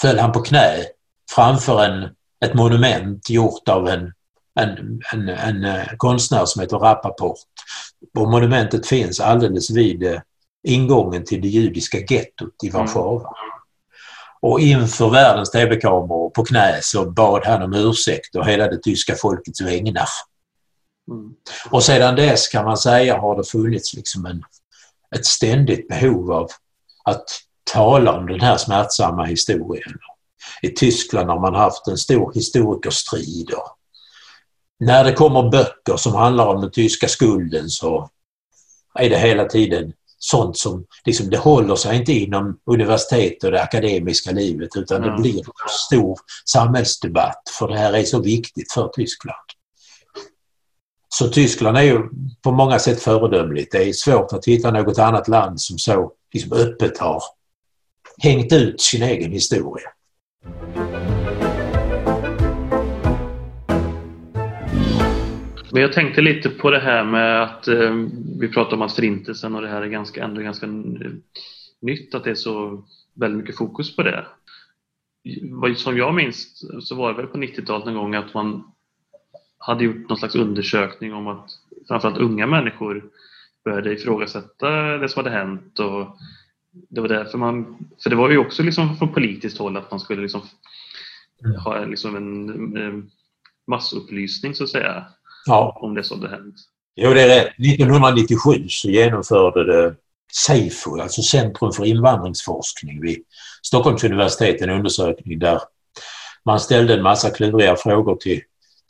föll 0.00 0.18
han 0.18 0.32
på 0.32 0.40
knä 0.40 0.84
framför 1.30 1.84
en, 1.84 2.08
ett 2.44 2.54
monument 2.54 3.30
gjort 3.30 3.68
av 3.68 3.88
en, 3.88 4.12
en, 4.60 5.00
en, 5.12 5.28
en 5.28 5.64
eh, 5.64 5.86
konstnär 5.96 6.44
som 6.44 6.62
heter 6.62 6.78
Rappaport. 6.78 7.38
Och 8.18 8.30
monumentet 8.30 8.86
finns 8.86 9.20
alldeles 9.20 9.70
vid 9.70 10.02
eh, 10.02 10.20
ingången 10.62 11.24
till 11.24 11.40
det 11.40 11.48
judiska 11.48 11.98
gettot 11.98 12.64
i 12.64 12.70
Warszawa. 12.70 13.20
Mm. 13.20 13.57
Och 14.40 14.60
inför 14.60 15.10
världens 15.10 15.50
tv-kameror 15.50 16.30
på 16.30 16.44
knä 16.44 16.78
så 16.82 17.10
bad 17.10 17.46
han 17.46 17.62
om 17.62 17.74
ursäkt 17.74 18.36
och 18.36 18.46
hela 18.46 18.68
det 18.68 18.82
tyska 18.82 19.14
folkets 19.14 19.60
vägnar. 19.60 20.08
Mm. 21.10 21.34
Och 21.70 21.82
sedan 21.82 22.16
dess 22.16 22.48
kan 22.48 22.64
man 22.64 22.76
säga 22.76 23.18
har 23.18 23.36
det 23.36 23.44
funnits 23.44 23.94
liksom 23.94 24.26
en, 24.26 24.42
ett 25.16 25.26
ständigt 25.26 25.88
behov 25.88 26.32
av 26.32 26.50
att 27.04 27.24
tala 27.72 28.12
om 28.12 28.26
den 28.26 28.40
här 28.40 28.56
smärtsamma 28.56 29.24
historien. 29.24 29.98
I 30.62 30.68
Tyskland 30.68 31.30
har 31.30 31.40
man 31.40 31.54
haft 31.54 31.88
en 31.88 31.98
stor 31.98 32.32
historikerstrid. 32.34 33.50
När 34.80 35.04
det 35.04 35.12
kommer 35.12 35.50
böcker 35.50 35.96
som 35.96 36.14
handlar 36.14 36.46
om 36.46 36.60
den 36.60 36.70
tyska 36.70 37.08
skulden 37.08 37.68
så 37.68 38.10
är 38.94 39.10
det 39.10 39.18
hela 39.18 39.44
tiden 39.44 39.92
sånt 40.18 40.56
som 40.58 40.86
liksom, 41.04 41.30
det 41.30 41.38
håller 41.38 41.76
sig 41.76 41.96
inte 41.96 42.12
inom 42.12 42.58
universitet 42.66 43.44
och 43.44 43.50
det 43.50 43.62
akademiska 43.62 44.30
livet 44.30 44.68
utan 44.76 45.02
det 45.02 45.22
blir 45.22 45.38
en 45.38 45.68
stor 45.68 46.18
samhällsdebatt 46.44 47.42
för 47.58 47.68
det 47.68 47.78
här 47.78 47.92
är 47.92 48.04
så 48.04 48.20
viktigt 48.20 48.72
för 48.72 48.88
Tyskland. 48.88 49.36
Så 51.08 51.28
Tyskland 51.28 51.76
är 51.76 51.82
ju 51.82 51.98
på 52.42 52.52
många 52.52 52.78
sätt 52.78 53.02
föredömligt. 53.02 53.72
Det 53.72 53.88
är 53.88 53.92
svårt 53.92 54.32
att 54.32 54.44
hitta 54.44 54.70
något 54.70 54.98
annat 54.98 55.28
land 55.28 55.60
som 55.60 55.78
så 55.78 56.12
liksom 56.32 56.52
öppet 56.52 56.98
har 56.98 57.22
hängt 58.22 58.52
ut 58.52 58.80
sin 58.80 59.02
egen 59.02 59.32
historia. 59.32 59.88
Men 65.72 65.82
jag 65.82 65.92
tänkte 65.92 66.20
lite 66.20 66.50
på 66.50 66.70
det 66.70 66.78
här 66.78 67.04
med 67.04 67.42
att 67.42 67.68
eh, 67.68 67.94
vi 68.40 68.48
pratar 68.48 68.76
om 68.76 68.82
att 68.82 68.92
förintelsen 68.92 69.54
och 69.54 69.62
det 69.62 69.68
här 69.68 69.82
är 69.82 69.86
ganska, 69.86 70.24
ändå 70.24 70.40
ganska 70.40 70.66
nytt, 71.80 72.14
att 72.14 72.24
det 72.24 72.30
är 72.30 72.34
så 72.34 72.84
väldigt 73.14 73.40
mycket 73.40 73.56
fokus 73.56 73.96
på 73.96 74.02
det. 74.02 74.26
Som 75.76 75.96
jag 75.96 76.14
minns 76.14 76.64
så 76.82 76.94
var 76.94 77.12
det 77.12 77.16
väl 77.16 77.26
på 77.26 77.38
90-talet 77.38 77.86
någon 77.86 77.94
gång 77.94 78.14
att 78.14 78.34
man 78.34 78.72
hade 79.58 79.84
gjort 79.84 80.08
någon 80.08 80.18
slags 80.18 80.34
undersökning 80.34 81.14
om 81.14 81.26
att 81.26 81.50
framförallt 81.88 82.18
unga 82.18 82.46
människor 82.46 83.04
började 83.64 83.92
ifrågasätta 83.92 84.70
det 84.98 85.08
som 85.08 85.24
hade 85.24 85.36
hänt 85.36 85.78
och 85.78 86.16
det 86.70 87.00
var 87.00 87.08
därför 87.08 87.38
man, 87.38 87.78
för 88.02 88.10
det 88.10 88.16
var 88.16 88.30
ju 88.30 88.38
också 88.38 88.62
liksom 88.62 88.96
från 88.96 89.12
politiskt 89.12 89.58
håll 89.58 89.76
att 89.76 89.90
man 89.90 90.00
skulle 90.00 90.22
liksom 90.22 90.40
mm. 91.44 91.60
ha 91.60 91.84
liksom 91.84 92.16
en, 92.16 92.76
en 92.76 93.10
massupplysning 93.66 94.54
så 94.54 94.64
att 94.64 94.70
säga 94.70 95.06
Ja. 95.48 95.78
Om 95.80 95.94
det 95.94 96.04
så 96.04 96.14
hade 96.14 96.28
hänt. 96.28 96.54
Jo, 96.96 97.14
det 97.14 97.22
är 97.22 97.28
rätt. 97.28 97.46
1997 97.46 98.68
så 98.68 98.88
genomförde 98.88 99.64
det 99.64 99.94
SEIFO, 100.32 101.00
alltså 101.00 101.22
Centrum 101.22 101.72
för 101.72 101.84
invandringsforskning 101.84 103.00
vid 103.02 103.18
Stockholms 103.62 104.04
universitet, 104.04 104.62
en 104.62 104.70
undersökning 104.70 105.38
där 105.38 105.60
man 106.44 106.60
ställde 106.60 106.94
en 106.94 107.02
massa 107.02 107.30
kluriga 107.30 107.76
frågor 107.76 108.16
till, 108.16 108.40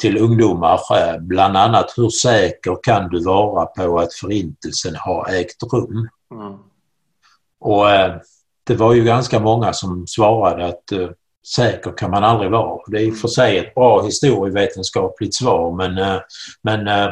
till 0.00 0.18
ungdomar. 0.18 0.80
Eh, 0.92 1.18
bland 1.20 1.56
annat 1.56 1.94
hur 1.96 2.08
säker 2.08 2.78
kan 2.82 3.08
du 3.08 3.24
vara 3.24 3.66
på 3.66 3.98
att 3.98 4.14
förintelsen 4.14 4.94
har 4.96 5.28
ägt 5.28 5.62
rum? 5.72 6.08
Mm. 6.34 6.58
Och 7.60 7.90
eh, 7.90 8.16
det 8.64 8.74
var 8.74 8.94
ju 8.94 9.04
ganska 9.04 9.40
många 9.40 9.72
som 9.72 10.06
svarade 10.06 10.66
att 10.66 10.92
uh, 10.92 11.10
säker 11.54 11.96
kan 11.96 12.10
man 12.10 12.24
aldrig 12.24 12.50
vara. 12.50 12.80
Det 12.86 12.98
är 12.98 13.02
i 13.02 13.10
och 13.10 13.16
för 13.16 13.28
sig 13.28 13.58
ett 13.58 13.74
bra 13.74 14.02
historievetenskapligt 14.02 15.34
svar 15.34 15.76
men, 15.76 15.98
eh, 15.98 16.20
men 16.62 16.88
eh, 16.88 17.08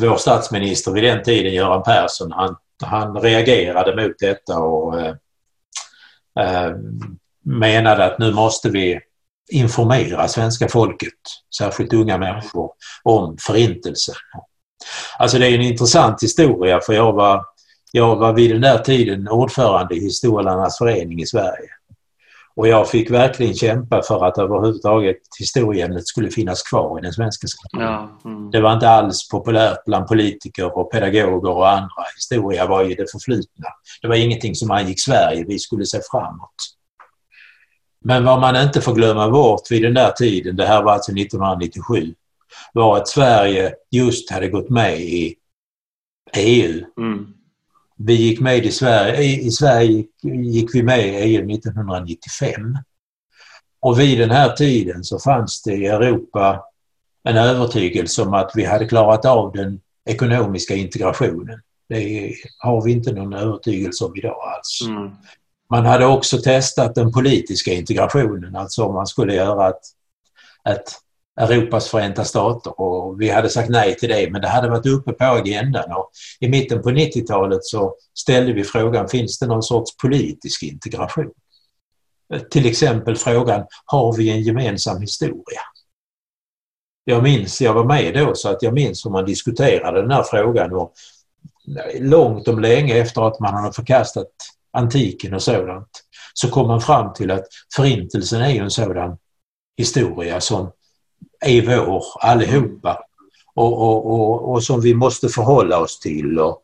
vår 0.00 0.16
statsminister 0.16 0.92
vid 0.92 1.04
den 1.04 1.22
tiden, 1.22 1.54
Göran 1.54 1.82
Persson, 1.82 2.32
han, 2.32 2.56
han 2.82 3.16
reagerade 3.16 4.02
mot 4.02 4.18
detta 4.18 4.58
och 4.58 5.00
eh, 5.00 6.76
menade 7.44 8.04
att 8.04 8.18
nu 8.18 8.32
måste 8.32 8.70
vi 8.70 9.00
informera 9.52 10.28
svenska 10.28 10.68
folket, 10.68 11.12
särskilt 11.58 11.92
unga 11.92 12.18
människor, 12.18 12.70
om 13.02 13.36
Förintelsen. 13.40 14.14
Alltså 15.18 15.38
det 15.38 15.46
är 15.46 15.54
en 15.54 15.60
intressant 15.60 16.22
historia 16.22 16.80
för 16.80 16.92
jag 16.92 17.12
var, 17.12 17.44
jag 17.92 18.16
var 18.16 18.32
vid 18.32 18.50
den 18.50 18.60
där 18.60 18.78
tiden 18.78 19.28
ordförande 19.28 19.94
i 19.94 20.00
Historielärarnas 20.00 20.78
förening 20.78 21.20
i 21.20 21.26
Sverige. 21.26 21.70
Och 22.56 22.68
jag 22.68 22.90
fick 22.90 23.10
verkligen 23.10 23.54
kämpa 23.54 24.02
för 24.02 24.24
att 24.24 24.38
överhuvudtaget 24.38 25.16
historieämnet 25.38 26.06
skulle 26.06 26.30
finnas 26.30 26.62
kvar 26.62 26.98
i 26.98 27.02
den 27.02 27.12
svenska 27.12 27.46
skolan. 27.46 28.18
Ja, 28.22 28.30
mm. 28.30 28.50
Det 28.50 28.60
var 28.60 28.74
inte 28.74 28.88
alls 28.88 29.28
populärt 29.28 29.84
bland 29.86 30.06
politiker 30.06 30.78
och 30.78 30.92
pedagoger 30.92 31.50
och 31.50 31.70
andra. 31.70 32.04
Historia 32.16 32.66
var 32.66 32.84
ju 32.84 32.94
det 32.94 33.10
förflutna. 33.10 33.66
Det 34.02 34.08
var 34.08 34.14
ingenting 34.14 34.54
som 34.54 34.70
angick 34.70 35.00
Sverige, 35.00 35.44
vi 35.48 35.58
skulle 35.58 35.86
se 35.86 36.00
framåt. 36.10 36.54
Men 38.04 38.24
vad 38.24 38.40
man 38.40 38.56
inte 38.56 38.80
får 38.80 38.94
glömma 38.94 39.30
bort 39.30 39.70
vid 39.70 39.82
den 39.82 39.94
där 39.94 40.10
tiden, 40.10 40.56
det 40.56 40.66
här 40.66 40.82
var 40.82 40.92
alltså 40.92 41.12
1997, 41.12 42.14
var 42.72 42.96
att 42.96 43.08
Sverige 43.08 43.74
just 43.90 44.30
hade 44.30 44.48
gått 44.48 44.70
med 44.70 45.00
i 45.00 45.34
EU. 46.36 46.84
Mm. 46.98 47.33
Vi 47.96 48.14
gick 48.14 48.40
med 48.40 48.66
i 48.66 48.70
Sverige, 48.70 49.40
i 49.40 49.50
Sverige 49.50 50.04
gick 50.22 50.74
vi 50.74 50.82
med 50.82 51.08
i 51.08 51.10
EU 51.10 51.50
1995. 51.50 52.78
Och 53.80 54.00
vid 54.00 54.18
den 54.18 54.30
här 54.30 54.52
tiden 54.52 55.04
så 55.04 55.18
fanns 55.18 55.62
det 55.62 55.74
i 55.74 55.86
Europa 55.86 56.64
en 57.24 57.36
övertygelse 57.36 58.22
om 58.22 58.34
att 58.34 58.50
vi 58.54 58.64
hade 58.64 58.88
klarat 58.88 59.24
av 59.24 59.52
den 59.52 59.80
ekonomiska 60.04 60.74
integrationen. 60.74 61.60
Det 61.88 62.32
har 62.58 62.84
vi 62.84 62.92
inte 62.92 63.12
någon 63.12 63.32
övertygelse 63.32 64.04
om 64.04 64.16
idag 64.16 64.36
alls. 64.56 64.80
Mm. 64.88 65.10
Man 65.70 65.86
hade 65.86 66.06
också 66.06 66.38
testat 66.38 66.94
den 66.94 67.12
politiska 67.12 67.72
integrationen, 67.72 68.56
alltså 68.56 68.84
om 68.84 68.94
man 68.94 69.06
skulle 69.06 69.34
göra 69.34 69.68
ett, 69.68 69.82
ett 70.68 70.92
Europas 71.40 71.88
förenta 71.88 72.24
stater 72.24 72.80
och 72.80 73.20
vi 73.20 73.30
hade 73.30 73.48
sagt 73.48 73.70
nej 73.70 73.96
till 73.96 74.08
det 74.08 74.30
men 74.30 74.40
det 74.40 74.48
hade 74.48 74.70
varit 74.70 74.86
uppe 74.86 75.12
på 75.12 75.24
agendan 75.24 75.92
och 75.92 76.10
i 76.40 76.48
mitten 76.48 76.82
på 76.82 76.90
90-talet 76.90 77.64
så 77.64 77.94
ställde 78.14 78.52
vi 78.52 78.64
frågan 78.64 79.08
finns 79.08 79.38
det 79.38 79.46
någon 79.46 79.62
sorts 79.62 79.96
politisk 79.96 80.62
integration? 80.62 81.30
Till 82.50 82.66
exempel 82.66 83.16
frågan 83.16 83.66
har 83.84 84.16
vi 84.16 84.30
en 84.30 84.42
gemensam 84.42 85.00
historia? 85.00 85.60
Jag 87.04 87.22
minns, 87.22 87.60
jag 87.60 87.74
var 87.74 87.84
med 87.84 88.14
då 88.14 88.34
så 88.34 88.48
att 88.48 88.62
jag 88.62 88.74
minns 88.74 89.06
hur 89.06 89.10
man 89.10 89.24
diskuterade 89.24 90.00
den 90.00 90.10
här 90.10 90.22
frågan 90.22 90.72
och 90.72 90.92
långt 92.00 92.48
om 92.48 92.60
länge 92.60 92.94
efter 92.94 93.28
att 93.28 93.40
man 93.40 93.54
hade 93.54 93.72
förkastat 93.72 94.30
antiken 94.72 95.34
och 95.34 95.42
sådant, 95.42 95.88
så 96.34 96.50
kom 96.50 96.66
man 96.66 96.80
fram 96.80 97.12
till 97.12 97.30
att 97.30 97.44
Förintelsen 97.76 98.42
är 98.42 98.62
en 98.62 98.70
sådan 98.70 99.18
historia 99.76 100.40
som 100.40 100.72
är 101.44 101.76
vår 101.86 102.04
allihopa 102.20 102.98
och, 103.54 103.72
och, 103.72 104.06
och, 104.06 104.52
och 104.52 104.62
som 104.62 104.80
vi 104.80 104.94
måste 104.94 105.28
förhålla 105.28 105.78
oss 105.78 105.98
till. 105.98 106.38
Och 106.38 106.62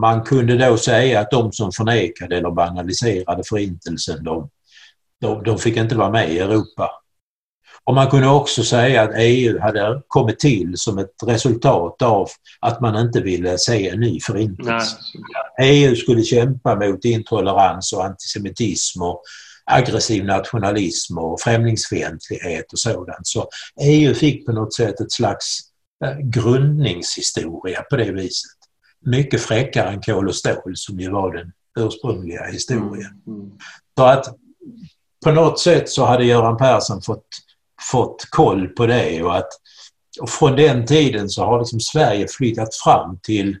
man 0.00 0.22
kunde 0.22 0.56
då 0.56 0.76
säga 0.76 1.20
att 1.20 1.30
de 1.30 1.52
som 1.52 1.72
förnekade 1.72 2.36
eller 2.36 2.50
banaliserade 2.50 3.42
Förintelsen, 3.48 4.24
de, 4.24 4.50
de, 5.20 5.42
de 5.42 5.58
fick 5.58 5.76
inte 5.76 5.94
vara 5.96 6.10
med 6.10 6.32
i 6.32 6.38
Europa. 6.38 6.90
Och 7.84 7.94
man 7.94 8.10
kunde 8.10 8.28
också 8.28 8.62
säga 8.62 9.02
att 9.02 9.10
EU 9.16 9.60
hade 9.60 10.02
kommit 10.08 10.38
till 10.38 10.72
som 10.76 10.98
ett 10.98 11.14
resultat 11.26 12.02
av 12.02 12.28
att 12.60 12.80
man 12.80 13.06
inte 13.06 13.20
ville 13.20 13.58
se 13.58 13.88
en 13.88 14.00
ny 14.00 14.20
förintelse. 14.20 14.96
Nej. 15.58 15.86
EU 15.88 15.96
skulle 15.96 16.22
kämpa 16.22 16.76
mot 16.76 17.04
intolerans 17.04 17.92
och 17.92 18.04
antisemitism 18.04 19.02
och 19.02 19.22
aggressiv 19.70 20.24
nationalism 20.24 21.18
och 21.18 21.40
främlingsfientlighet 21.40 22.72
och 22.72 22.78
sådant. 22.78 23.26
Så 23.26 23.48
EU 23.80 24.14
fick 24.14 24.46
på 24.46 24.52
något 24.52 24.74
sätt 24.74 25.00
ett 25.00 25.12
slags 25.12 25.58
eh, 26.04 26.18
grundningshistoria 26.18 27.82
på 27.82 27.96
det 27.96 28.12
viset. 28.12 28.50
Mycket 29.06 29.40
fräckare 29.40 29.88
än 29.88 30.02
kol 30.02 30.28
och 30.28 30.36
stål 30.36 30.72
som 30.74 31.00
ju 31.00 31.10
var 31.10 31.34
den 31.34 31.52
ursprungliga 31.78 32.44
historien. 32.44 33.22
Mm. 33.26 33.40
Mm. 33.40 33.52
Så 33.98 34.04
att 34.04 34.26
på 35.24 35.32
något 35.32 35.60
sätt 35.60 35.88
så 35.88 36.04
hade 36.04 36.24
Göran 36.24 36.56
Persson 36.56 37.02
fått 37.02 37.26
fått 37.90 38.26
koll 38.30 38.68
på 38.68 38.86
det 38.86 39.22
och 39.22 39.36
att 39.36 39.48
och 40.20 40.30
från 40.30 40.56
den 40.56 40.86
tiden 40.86 41.28
så 41.28 41.44
har 41.44 41.58
liksom 41.58 41.80
Sverige 41.80 42.26
flyttat 42.28 42.74
fram 42.74 43.18
till, 43.22 43.58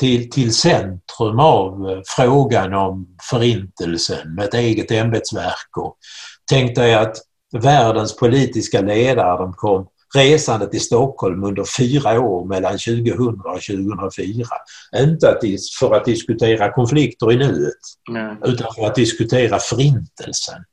till, 0.00 0.30
till 0.30 0.54
centrum 0.54 1.38
av 1.38 1.90
eh, 1.90 2.00
frågan 2.16 2.74
om 2.74 3.16
förintelsen 3.30 4.34
med 4.34 4.44
ett 4.44 4.54
eget 4.54 4.90
ämbetsverk. 4.90 5.76
Och 5.76 5.96
tänk 6.50 6.76
dig 6.76 6.94
att 6.94 7.16
världens 7.52 8.16
politiska 8.16 8.80
ledare 8.80 9.38
de 9.38 9.52
kom 9.52 9.86
resande 10.14 10.66
till 10.66 10.80
Stockholm 10.80 11.44
under 11.44 11.64
fyra 11.78 12.20
år 12.20 12.44
mellan 12.44 12.72
2000 12.72 13.40
och 13.40 13.60
2004. 13.62 14.46
Inte 14.96 15.38
för 15.80 15.94
att 15.94 16.04
diskutera 16.04 16.72
konflikter 16.72 17.32
i 17.32 17.36
nuet 17.36 17.74
Nej. 18.10 18.36
utan 18.44 18.74
för 18.74 18.86
att 18.86 18.94
diskutera 18.94 19.58
förintelsen. 19.58 20.64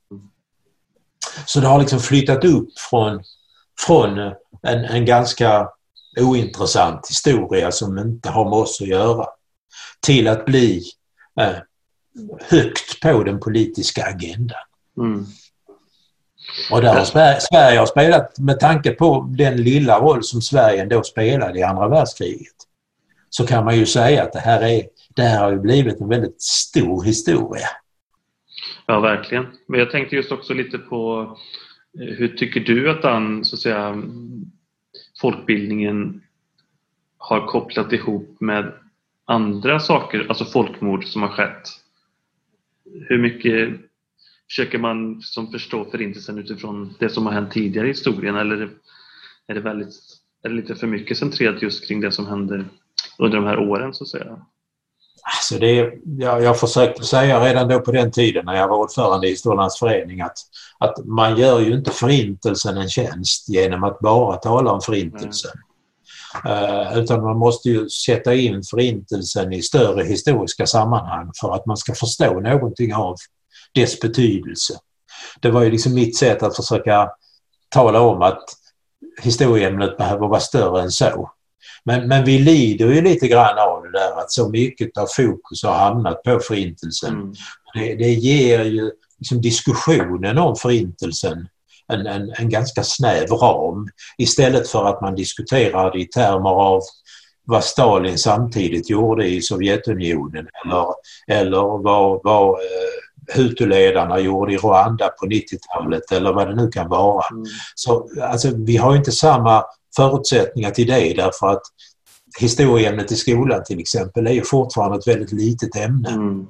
Så 1.45 1.59
det 1.59 1.67
har 1.67 1.79
liksom 1.79 1.99
flyttat 1.99 2.45
upp 2.45 2.69
från, 2.89 3.23
från 3.85 4.17
en, 4.61 4.85
en 4.85 5.05
ganska 5.05 5.67
ointressant 6.19 7.09
historia 7.09 7.71
som 7.71 7.97
inte 7.97 8.29
har 8.29 8.43
med 8.43 8.53
oss 8.53 8.81
att 8.81 8.87
göra 8.87 9.25
till 9.99 10.27
att 10.27 10.45
bli 10.45 10.83
eh, 11.39 11.55
högt 12.49 13.01
på 13.01 13.23
den 13.23 13.39
politiska 13.39 14.05
agendan. 14.05 14.57
Mm. 14.97 15.25
Och 16.71 16.81
där 16.81 16.95
har 16.95 17.03
Sverige, 17.03 17.39
Sverige 17.41 17.79
har 17.79 17.85
spelat, 17.85 18.39
med 18.39 18.59
tanke 18.59 18.91
på 18.91 19.33
den 19.37 19.57
lilla 19.57 19.99
roll 19.99 20.23
som 20.23 20.41
Sverige 20.41 20.81
ändå 20.81 21.03
spelade 21.03 21.59
i 21.59 21.63
andra 21.63 21.87
världskriget, 21.87 22.55
så 23.29 23.47
kan 23.47 23.65
man 23.65 23.77
ju 23.77 23.85
säga 23.85 24.23
att 24.23 24.33
det 24.33 24.39
här, 24.39 24.61
är, 24.61 24.83
det 25.15 25.21
här 25.21 25.43
har 25.43 25.55
blivit 25.55 26.01
en 26.01 26.09
väldigt 26.09 26.41
stor 26.41 27.03
historia. 27.03 27.67
Ja, 28.85 28.99
verkligen. 28.99 29.45
Men 29.67 29.79
jag 29.79 29.91
tänkte 29.91 30.15
just 30.15 30.31
också 30.31 30.53
lite 30.53 30.77
på 30.77 31.21
eh, 31.99 32.15
hur 32.17 32.27
tycker 32.27 32.59
du 32.59 32.91
att 32.91 33.01
den, 33.01 33.45
så 33.45 33.55
att 33.55 33.59
säga, 33.59 34.03
folkbildningen 35.21 36.21
har 37.17 37.47
kopplat 37.47 37.93
ihop 37.93 38.41
med 38.41 38.73
andra 39.25 39.79
saker, 39.79 40.25
alltså 40.29 40.45
folkmord 40.45 41.05
som 41.05 41.21
har 41.21 41.29
skett? 41.29 41.69
Hur 43.09 43.17
mycket 43.17 43.79
försöker 44.49 44.77
man 44.77 45.21
som 45.21 45.51
förstå 45.51 45.85
Förintelsen 45.85 46.37
utifrån 46.37 46.95
det 46.99 47.09
som 47.09 47.25
har 47.25 47.33
hänt 47.33 47.51
tidigare 47.51 47.87
i 47.87 47.89
historien 47.89 48.35
eller 48.35 48.69
är 49.47 49.53
det, 49.53 49.59
väldigt, 49.59 49.93
är 50.43 50.49
det 50.49 50.55
lite 50.55 50.75
för 50.75 50.87
mycket 50.87 51.17
centrerat 51.17 51.61
just 51.61 51.87
kring 51.87 52.01
det 52.01 52.11
som 52.11 52.27
händer 52.27 52.65
under 53.17 53.37
de 53.37 53.45
här 53.45 53.59
åren 53.59 53.93
så 53.93 54.03
att 54.03 54.07
säga? 54.07 54.45
Alltså 55.35 55.59
det, 55.59 55.93
jag, 56.17 56.43
jag 56.43 56.59
försökte 56.59 57.03
säga 57.03 57.45
redan 57.45 57.67
då 57.67 57.79
på 57.79 57.91
den 57.91 58.11
tiden 58.11 58.45
när 58.45 58.55
jag 58.55 58.67
var 58.67 58.77
ordförande 58.77 59.27
i 59.27 59.29
Historiernas 59.29 59.79
förening 59.79 60.21
att, 60.21 60.37
att 60.79 61.05
man 61.05 61.37
gör 61.37 61.59
ju 61.59 61.73
inte 61.73 61.91
förintelsen 61.91 62.77
en 62.77 62.89
tjänst 62.89 63.49
genom 63.49 63.83
att 63.83 63.99
bara 63.99 64.37
tala 64.37 64.71
om 64.71 64.81
förintelsen. 64.81 65.51
Mm. 65.51 65.67
Uh, 66.45 66.97
utan 66.97 67.23
man 67.23 67.37
måste 67.37 67.69
ju 67.69 67.89
sätta 67.89 68.33
in 68.33 68.63
förintelsen 68.63 69.53
i 69.53 69.61
större 69.61 70.03
historiska 70.03 70.65
sammanhang 70.65 71.31
för 71.41 71.55
att 71.55 71.65
man 71.65 71.77
ska 71.77 71.93
förstå 71.93 72.39
någonting 72.39 72.95
av 72.95 73.15
dess 73.73 73.99
betydelse. 73.99 74.73
Det 75.41 75.51
var 75.51 75.61
ju 75.61 75.71
liksom 75.71 75.93
mitt 75.93 76.17
sätt 76.17 76.43
att 76.43 76.55
försöka 76.55 77.09
tala 77.69 78.01
om 78.01 78.21
att 78.21 78.43
historieämnet 79.21 79.97
behöver 79.97 80.27
vara 80.27 80.39
större 80.39 80.81
än 80.81 80.91
så. 80.91 81.31
Men, 81.83 82.07
men 82.07 82.25
vi 82.25 82.39
lider 82.39 82.93
ju 82.93 83.01
lite 83.01 83.27
grann 83.27 83.57
av 83.59 83.83
det 83.83 83.91
där 83.91 84.19
att 84.19 84.31
så 84.31 84.49
mycket 84.49 84.97
av 84.97 85.07
fokus 85.15 85.63
har 85.63 85.73
hamnat 85.73 86.23
på 86.23 86.39
Förintelsen. 86.39 87.13
Mm. 87.13 87.33
Det, 87.73 87.95
det, 87.95 88.13
ger 88.13 88.63
ju 88.63 88.91
liksom 89.17 89.41
diskussionen 89.41 90.37
om 90.37 90.55
Förintelsen 90.55 91.47
en, 91.93 92.07
en, 92.07 92.33
en, 92.37 92.49
ganska 92.49 92.83
snäv 92.83 93.27
ram 93.27 93.89
istället 94.17 94.67
för 94.67 94.85
att 94.85 95.01
man 95.01 95.15
diskuterar 95.15 95.91
det 95.91 95.99
i 95.99 96.07
termer 96.07 96.49
av 96.49 96.81
vad 97.43 97.63
Stalin 97.63 98.17
samtidigt 98.17 98.89
gjorde 98.89 99.27
i 99.27 99.41
Sovjetunionen 99.41 100.47
eller, 100.65 100.85
eller 101.27 101.83
vad, 101.83 102.21
vad 102.23 102.49
eh, 102.49 103.06
Hutuledarna 103.35 104.19
gjorde 104.19 104.53
i 104.53 104.57
Rwanda 104.57 105.09
på 105.09 105.25
90-talet 105.25 106.11
eller 106.11 106.33
vad 106.33 106.47
det 106.47 106.55
nu 106.55 106.67
kan 106.71 106.89
vara. 106.89 107.25
Mm. 107.31 107.45
Så 107.75 108.09
alltså, 108.21 108.51
vi 108.55 108.77
har 108.77 108.95
inte 108.95 109.11
samma 109.11 109.63
förutsättningar 109.95 110.71
till 110.71 110.87
det 110.87 111.13
därför 111.13 111.47
att 111.47 111.61
historieämnet 112.39 113.11
i 113.11 113.15
skolan 113.15 113.63
till 113.63 113.79
exempel 113.79 114.27
är 114.27 114.31
ju 114.31 114.43
fortfarande 114.43 114.97
ett 114.97 115.07
väldigt 115.07 115.31
litet 115.31 115.75
ämne. 115.75 116.09
Mm. 116.09 116.47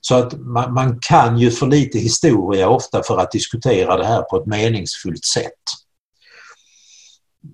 Så 0.00 0.14
att 0.14 0.32
man, 0.38 0.74
man, 0.74 0.98
kan 1.00 1.38
ju 1.38 1.50
för 1.50 1.66
lite 1.66 1.98
historia 1.98 2.68
ofta 2.68 3.02
för 3.02 3.18
att 3.18 3.32
diskutera 3.32 3.96
det 3.96 4.06
här 4.06 4.22
på 4.22 4.36
ett 4.36 4.46
meningsfullt 4.46 5.24
sätt. 5.24 5.52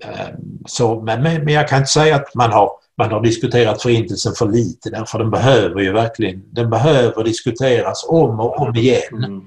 Ehm, 0.04 0.34
så, 0.66 1.00
men, 1.00 1.22
men 1.22 1.48
jag 1.48 1.68
kan 1.68 1.78
inte 1.78 1.90
säga 1.90 2.16
att 2.16 2.34
man 2.34 2.52
har, 2.52 2.70
man 2.98 3.10
har 3.10 3.22
diskuterat 3.22 3.82
Förintelsen 3.82 4.32
för 4.34 4.48
lite 4.48 4.90
därför 4.90 5.18
den 5.18 5.30
behöver 5.30 5.80
ju 5.80 5.92
verkligen 5.92 6.42
den 6.52 6.70
behöver 6.70 7.24
diskuteras 7.24 8.06
om 8.08 8.40
och 8.40 8.58
om 8.60 8.76
igen. 8.76 9.24
Mm, 9.24 9.40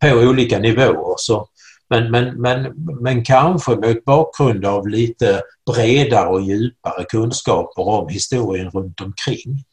på 0.00 0.18
olika 0.18 0.58
nivåer. 0.58 1.14
Så, 1.16 1.48
men, 1.90 2.10
men, 2.10 2.40
men, 2.40 2.72
men 3.00 3.24
kanske 3.24 3.76
mot 3.76 4.04
bakgrund 4.04 4.64
av 4.64 4.88
lite 4.88 5.42
bredare 5.74 6.28
och 6.28 6.42
djupare 6.42 7.04
kunskaper 7.08 7.88
om 7.88 8.08
historien 8.08 8.70
runt 8.70 9.00
omkring. 9.00 9.64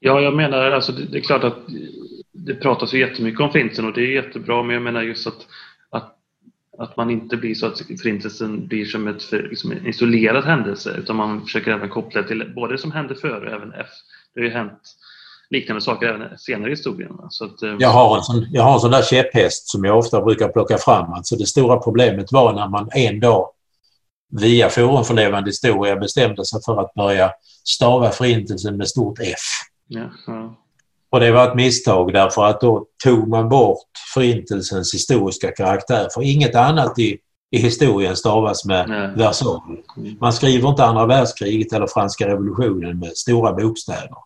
Ja, 0.00 0.20
jag 0.20 0.34
menar 0.34 0.70
alltså 0.70 0.92
det, 0.92 1.06
det 1.06 1.18
är 1.18 1.22
klart 1.22 1.44
att 1.44 1.58
det 2.32 2.54
pratas 2.54 2.94
ju 2.94 2.98
jättemycket 2.98 3.40
om 3.40 3.50
Förintelsen 3.50 3.84
och 3.84 3.92
det 3.92 4.00
är 4.00 4.24
jättebra 4.24 4.62
men 4.62 4.74
jag 4.74 4.82
menar 4.82 5.02
just 5.02 5.26
att, 5.26 5.46
att 6.78 6.96
man 6.96 7.10
inte 7.10 7.36
blir 7.36 7.54
så 7.54 7.66
att 7.66 7.82
Förintelsen 8.02 8.66
blir 8.66 8.84
som, 8.84 9.08
ett, 9.08 9.32
liksom 9.32 9.72
en 9.72 9.86
isolerad 9.86 10.44
händelse 10.44 10.96
utan 10.98 11.16
man 11.16 11.42
försöker 11.42 11.70
även 11.70 11.88
koppla 11.88 12.22
till 12.22 12.52
både 12.54 12.74
det 12.74 12.78
som 12.78 12.92
hände 12.92 13.14
före 13.14 13.46
och 13.46 13.52
även 13.52 13.72
efter. 13.72 13.96
Det 14.34 14.40
har 14.40 14.44
ju 14.44 14.52
hänt 14.52 14.80
liknande 15.50 15.80
saker 15.80 16.06
även 16.06 16.38
senare 16.38 16.68
i 16.68 16.72
historien. 16.72 17.12
Så 17.28 17.44
att, 17.44 17.62
eh, 17.62 17.76
jag, 17.78 17.88
har 17.88 18.16
en 18.16 18.22
sån, 18.22 18.46
jag 18.50 18.62
har 18.62 18.74
en 18.74 18.80
sån 18.80 18.90
där 18.90 19.02
käpphäst 19.02 19.68
som 19.68 19.84
jag 19.84 19.98
ofta 19.98 20.22
brukar 20.24 20.48
plocka 20.48 20.78
fram. 20.78 21.12
Alltså 21.12 21.36
det 21.36 21.46
stora 21.46 21.76
problemet 21.76 22.32
var 22.32 22.52
när 22.52 22.68
man 22.68 22.88
en 22.92 23.20
dag 23.20 23.48
via 24.40 24.68
Forum 24.68 25.04
för 25.04 25.14
levande 25.14 25.48
historia 25.48 25.96
bestämde 25.96 26.44
sig 26.44 26.60
för 26.66 26.80
att 26.80 26.94
börja 26.94 27.32
stava 27.64 28.10
Förintelsen 28.10 28.76
med 28.76 28.88
stort 28.88 29.18
F. 29.18 29.38
Ja, 29.88 30.10
ja. 30.26 30.63
Och 31.14 31.20
det 31.20 31.32
var 31.32 31.48
ett 31.48 31.54
misstag 31.54 32.12
därför 32.12 32.44
att 32.44 32.60
då 32.60 32.86
tog 33.04 33.28
man 33.28 33.48
bort 33.48 33.88
Förintelsens 34.14 34.94
historiska 34.94 35.50
karaktär. 35.52 36.08
För 36.14 36.22
inget 36.22 36.54
annat 36.54 36.98
i, 36.98 37.18
i 37.50 37.58
historien 37.58 38.16
stavas 38.16 38.64
med 38.64 38.88
Nej. 38.88 39.10
versal. 39.16 39.60
Mm. 39.96 40.16
Man 40.20 40.32
skriver 40.32 40.68
inte 40.68 40.84
andra 40.84 41.06
världskriget 41.06 41.72
eller 41.72 41.86
franska 41.86 42.28
revolutionen 42.28 42.98
med 42.98 43.16
stora 43.16 43.52
bokstäver. 43.52 44.16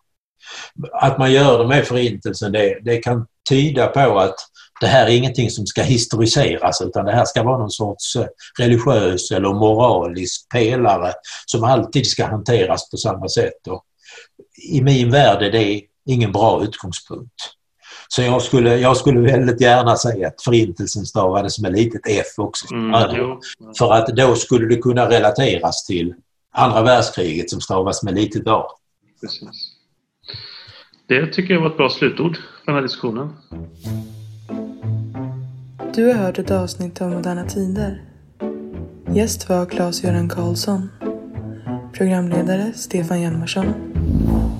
Att 0.91 1.17
man 1.17 1.31
gör 1.31 1.59
det 1.59 1.67
med 1.67 1.87
Förintelsen 1.87 2.51
det, 2.51 2.79
det 2.81 2.97
kan 2.97 3.25
tyda 3.49 3.87
på 3.87 4.19
att 4.19 4.35
det 4.81 4.87
här 4.87 5.07
är 5.07 5.15
ingenting 5.15 5.49
som 5.49 5.65
ska 5.65 5.81
historiseras 5.81 6.81
utan 6.81 7.05
det 7.05 7.11
här 7.11 7.25
ska 7.25 7.43
vara 7.43 7.57
någon 7.57 7.71
sorts 7.71 8.15
eh, 8.15 8.25
religiös 8.59 9.31
eller 9.31 9.53
moralisk 9.53 10.49
pelare 10.49 11.13
som 11.45 11.63
alltid 11.63 12.07
ska 12.07 12.25
hanteras 12.25 12.89
på 12.89 12.97
samma 12.97 13.27
sätt. 13.29 13.67
Och 13.67 13.83
I 14.71 14.81
min 14.81 15.11
värld 15.11 15.41
är 15.41 15.51
det 15.51 15.88
ingen 16.05 16.31
bra 16.31 16.63
utgångspunkt. 16.63 17.33
Så 18.07 18.21
jag 18.21 18.41
skulle, 18.41 18.77
jag 18.77 18.97
skulle 18.97 19.19
väldigt 19.19 19.61
gärna 19.61 19.95
säga 19.95 20.27
att 20.27 20.41
Förintelsen 20.41 21.05
stavades 21.05 21.59
med 21.59 21.71
litet 21.71 22.01
F 22.07 22.27
också. 22.37 22.73
Mm, 22.73 23.37
För 23.77 23.93
att 23.93 24.07
då 24.07 24.35
skulle 24.35 24.67
det 24.67 24.81
kunna 24.81 25.09
relateras 25.09 25.85
till 25.85 26.13
andra 26.53 26.81
världskriget 26.81 27.49
som 27.49 27.61
stavas 27.61 28.03
med 28.03 28.13
litet 28.15 28.47
A. 28.47 28.63
Precis. 29.21 29.75
Det 31.07 31.27
tycker 31.27 31.53
jag 31.53 31.61
var 31.61 31.69
ett 31.69 31.77
bra 31.77 31.89
slutord 31.89 32.35
för 32.35 32.65
den 32.65 32.75
här 32.75 32.81
diskussionen. 32.81 33.33
Du 35.95 36.05
har 36.07 36.13
hört 36.13 36.39
ett 36.39 36.51
avsnitt 36.51 37.01
av 37.01 37.09
Moderna 37.11 37.45
Tider. 37.45 38.01
Gäst 39.13 39.49
var 39.49 39.65
Claes-Göran 39.65 40.29
Karlsson. 40.29 40.89
Programledare 41.93 42.73
Stefan 42.73 43.21
Hjalmarsson. 43.21 43.88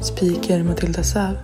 Speaker 0.01 0.63
Matilda 0.63 1.03
Säv. 1.03 1.37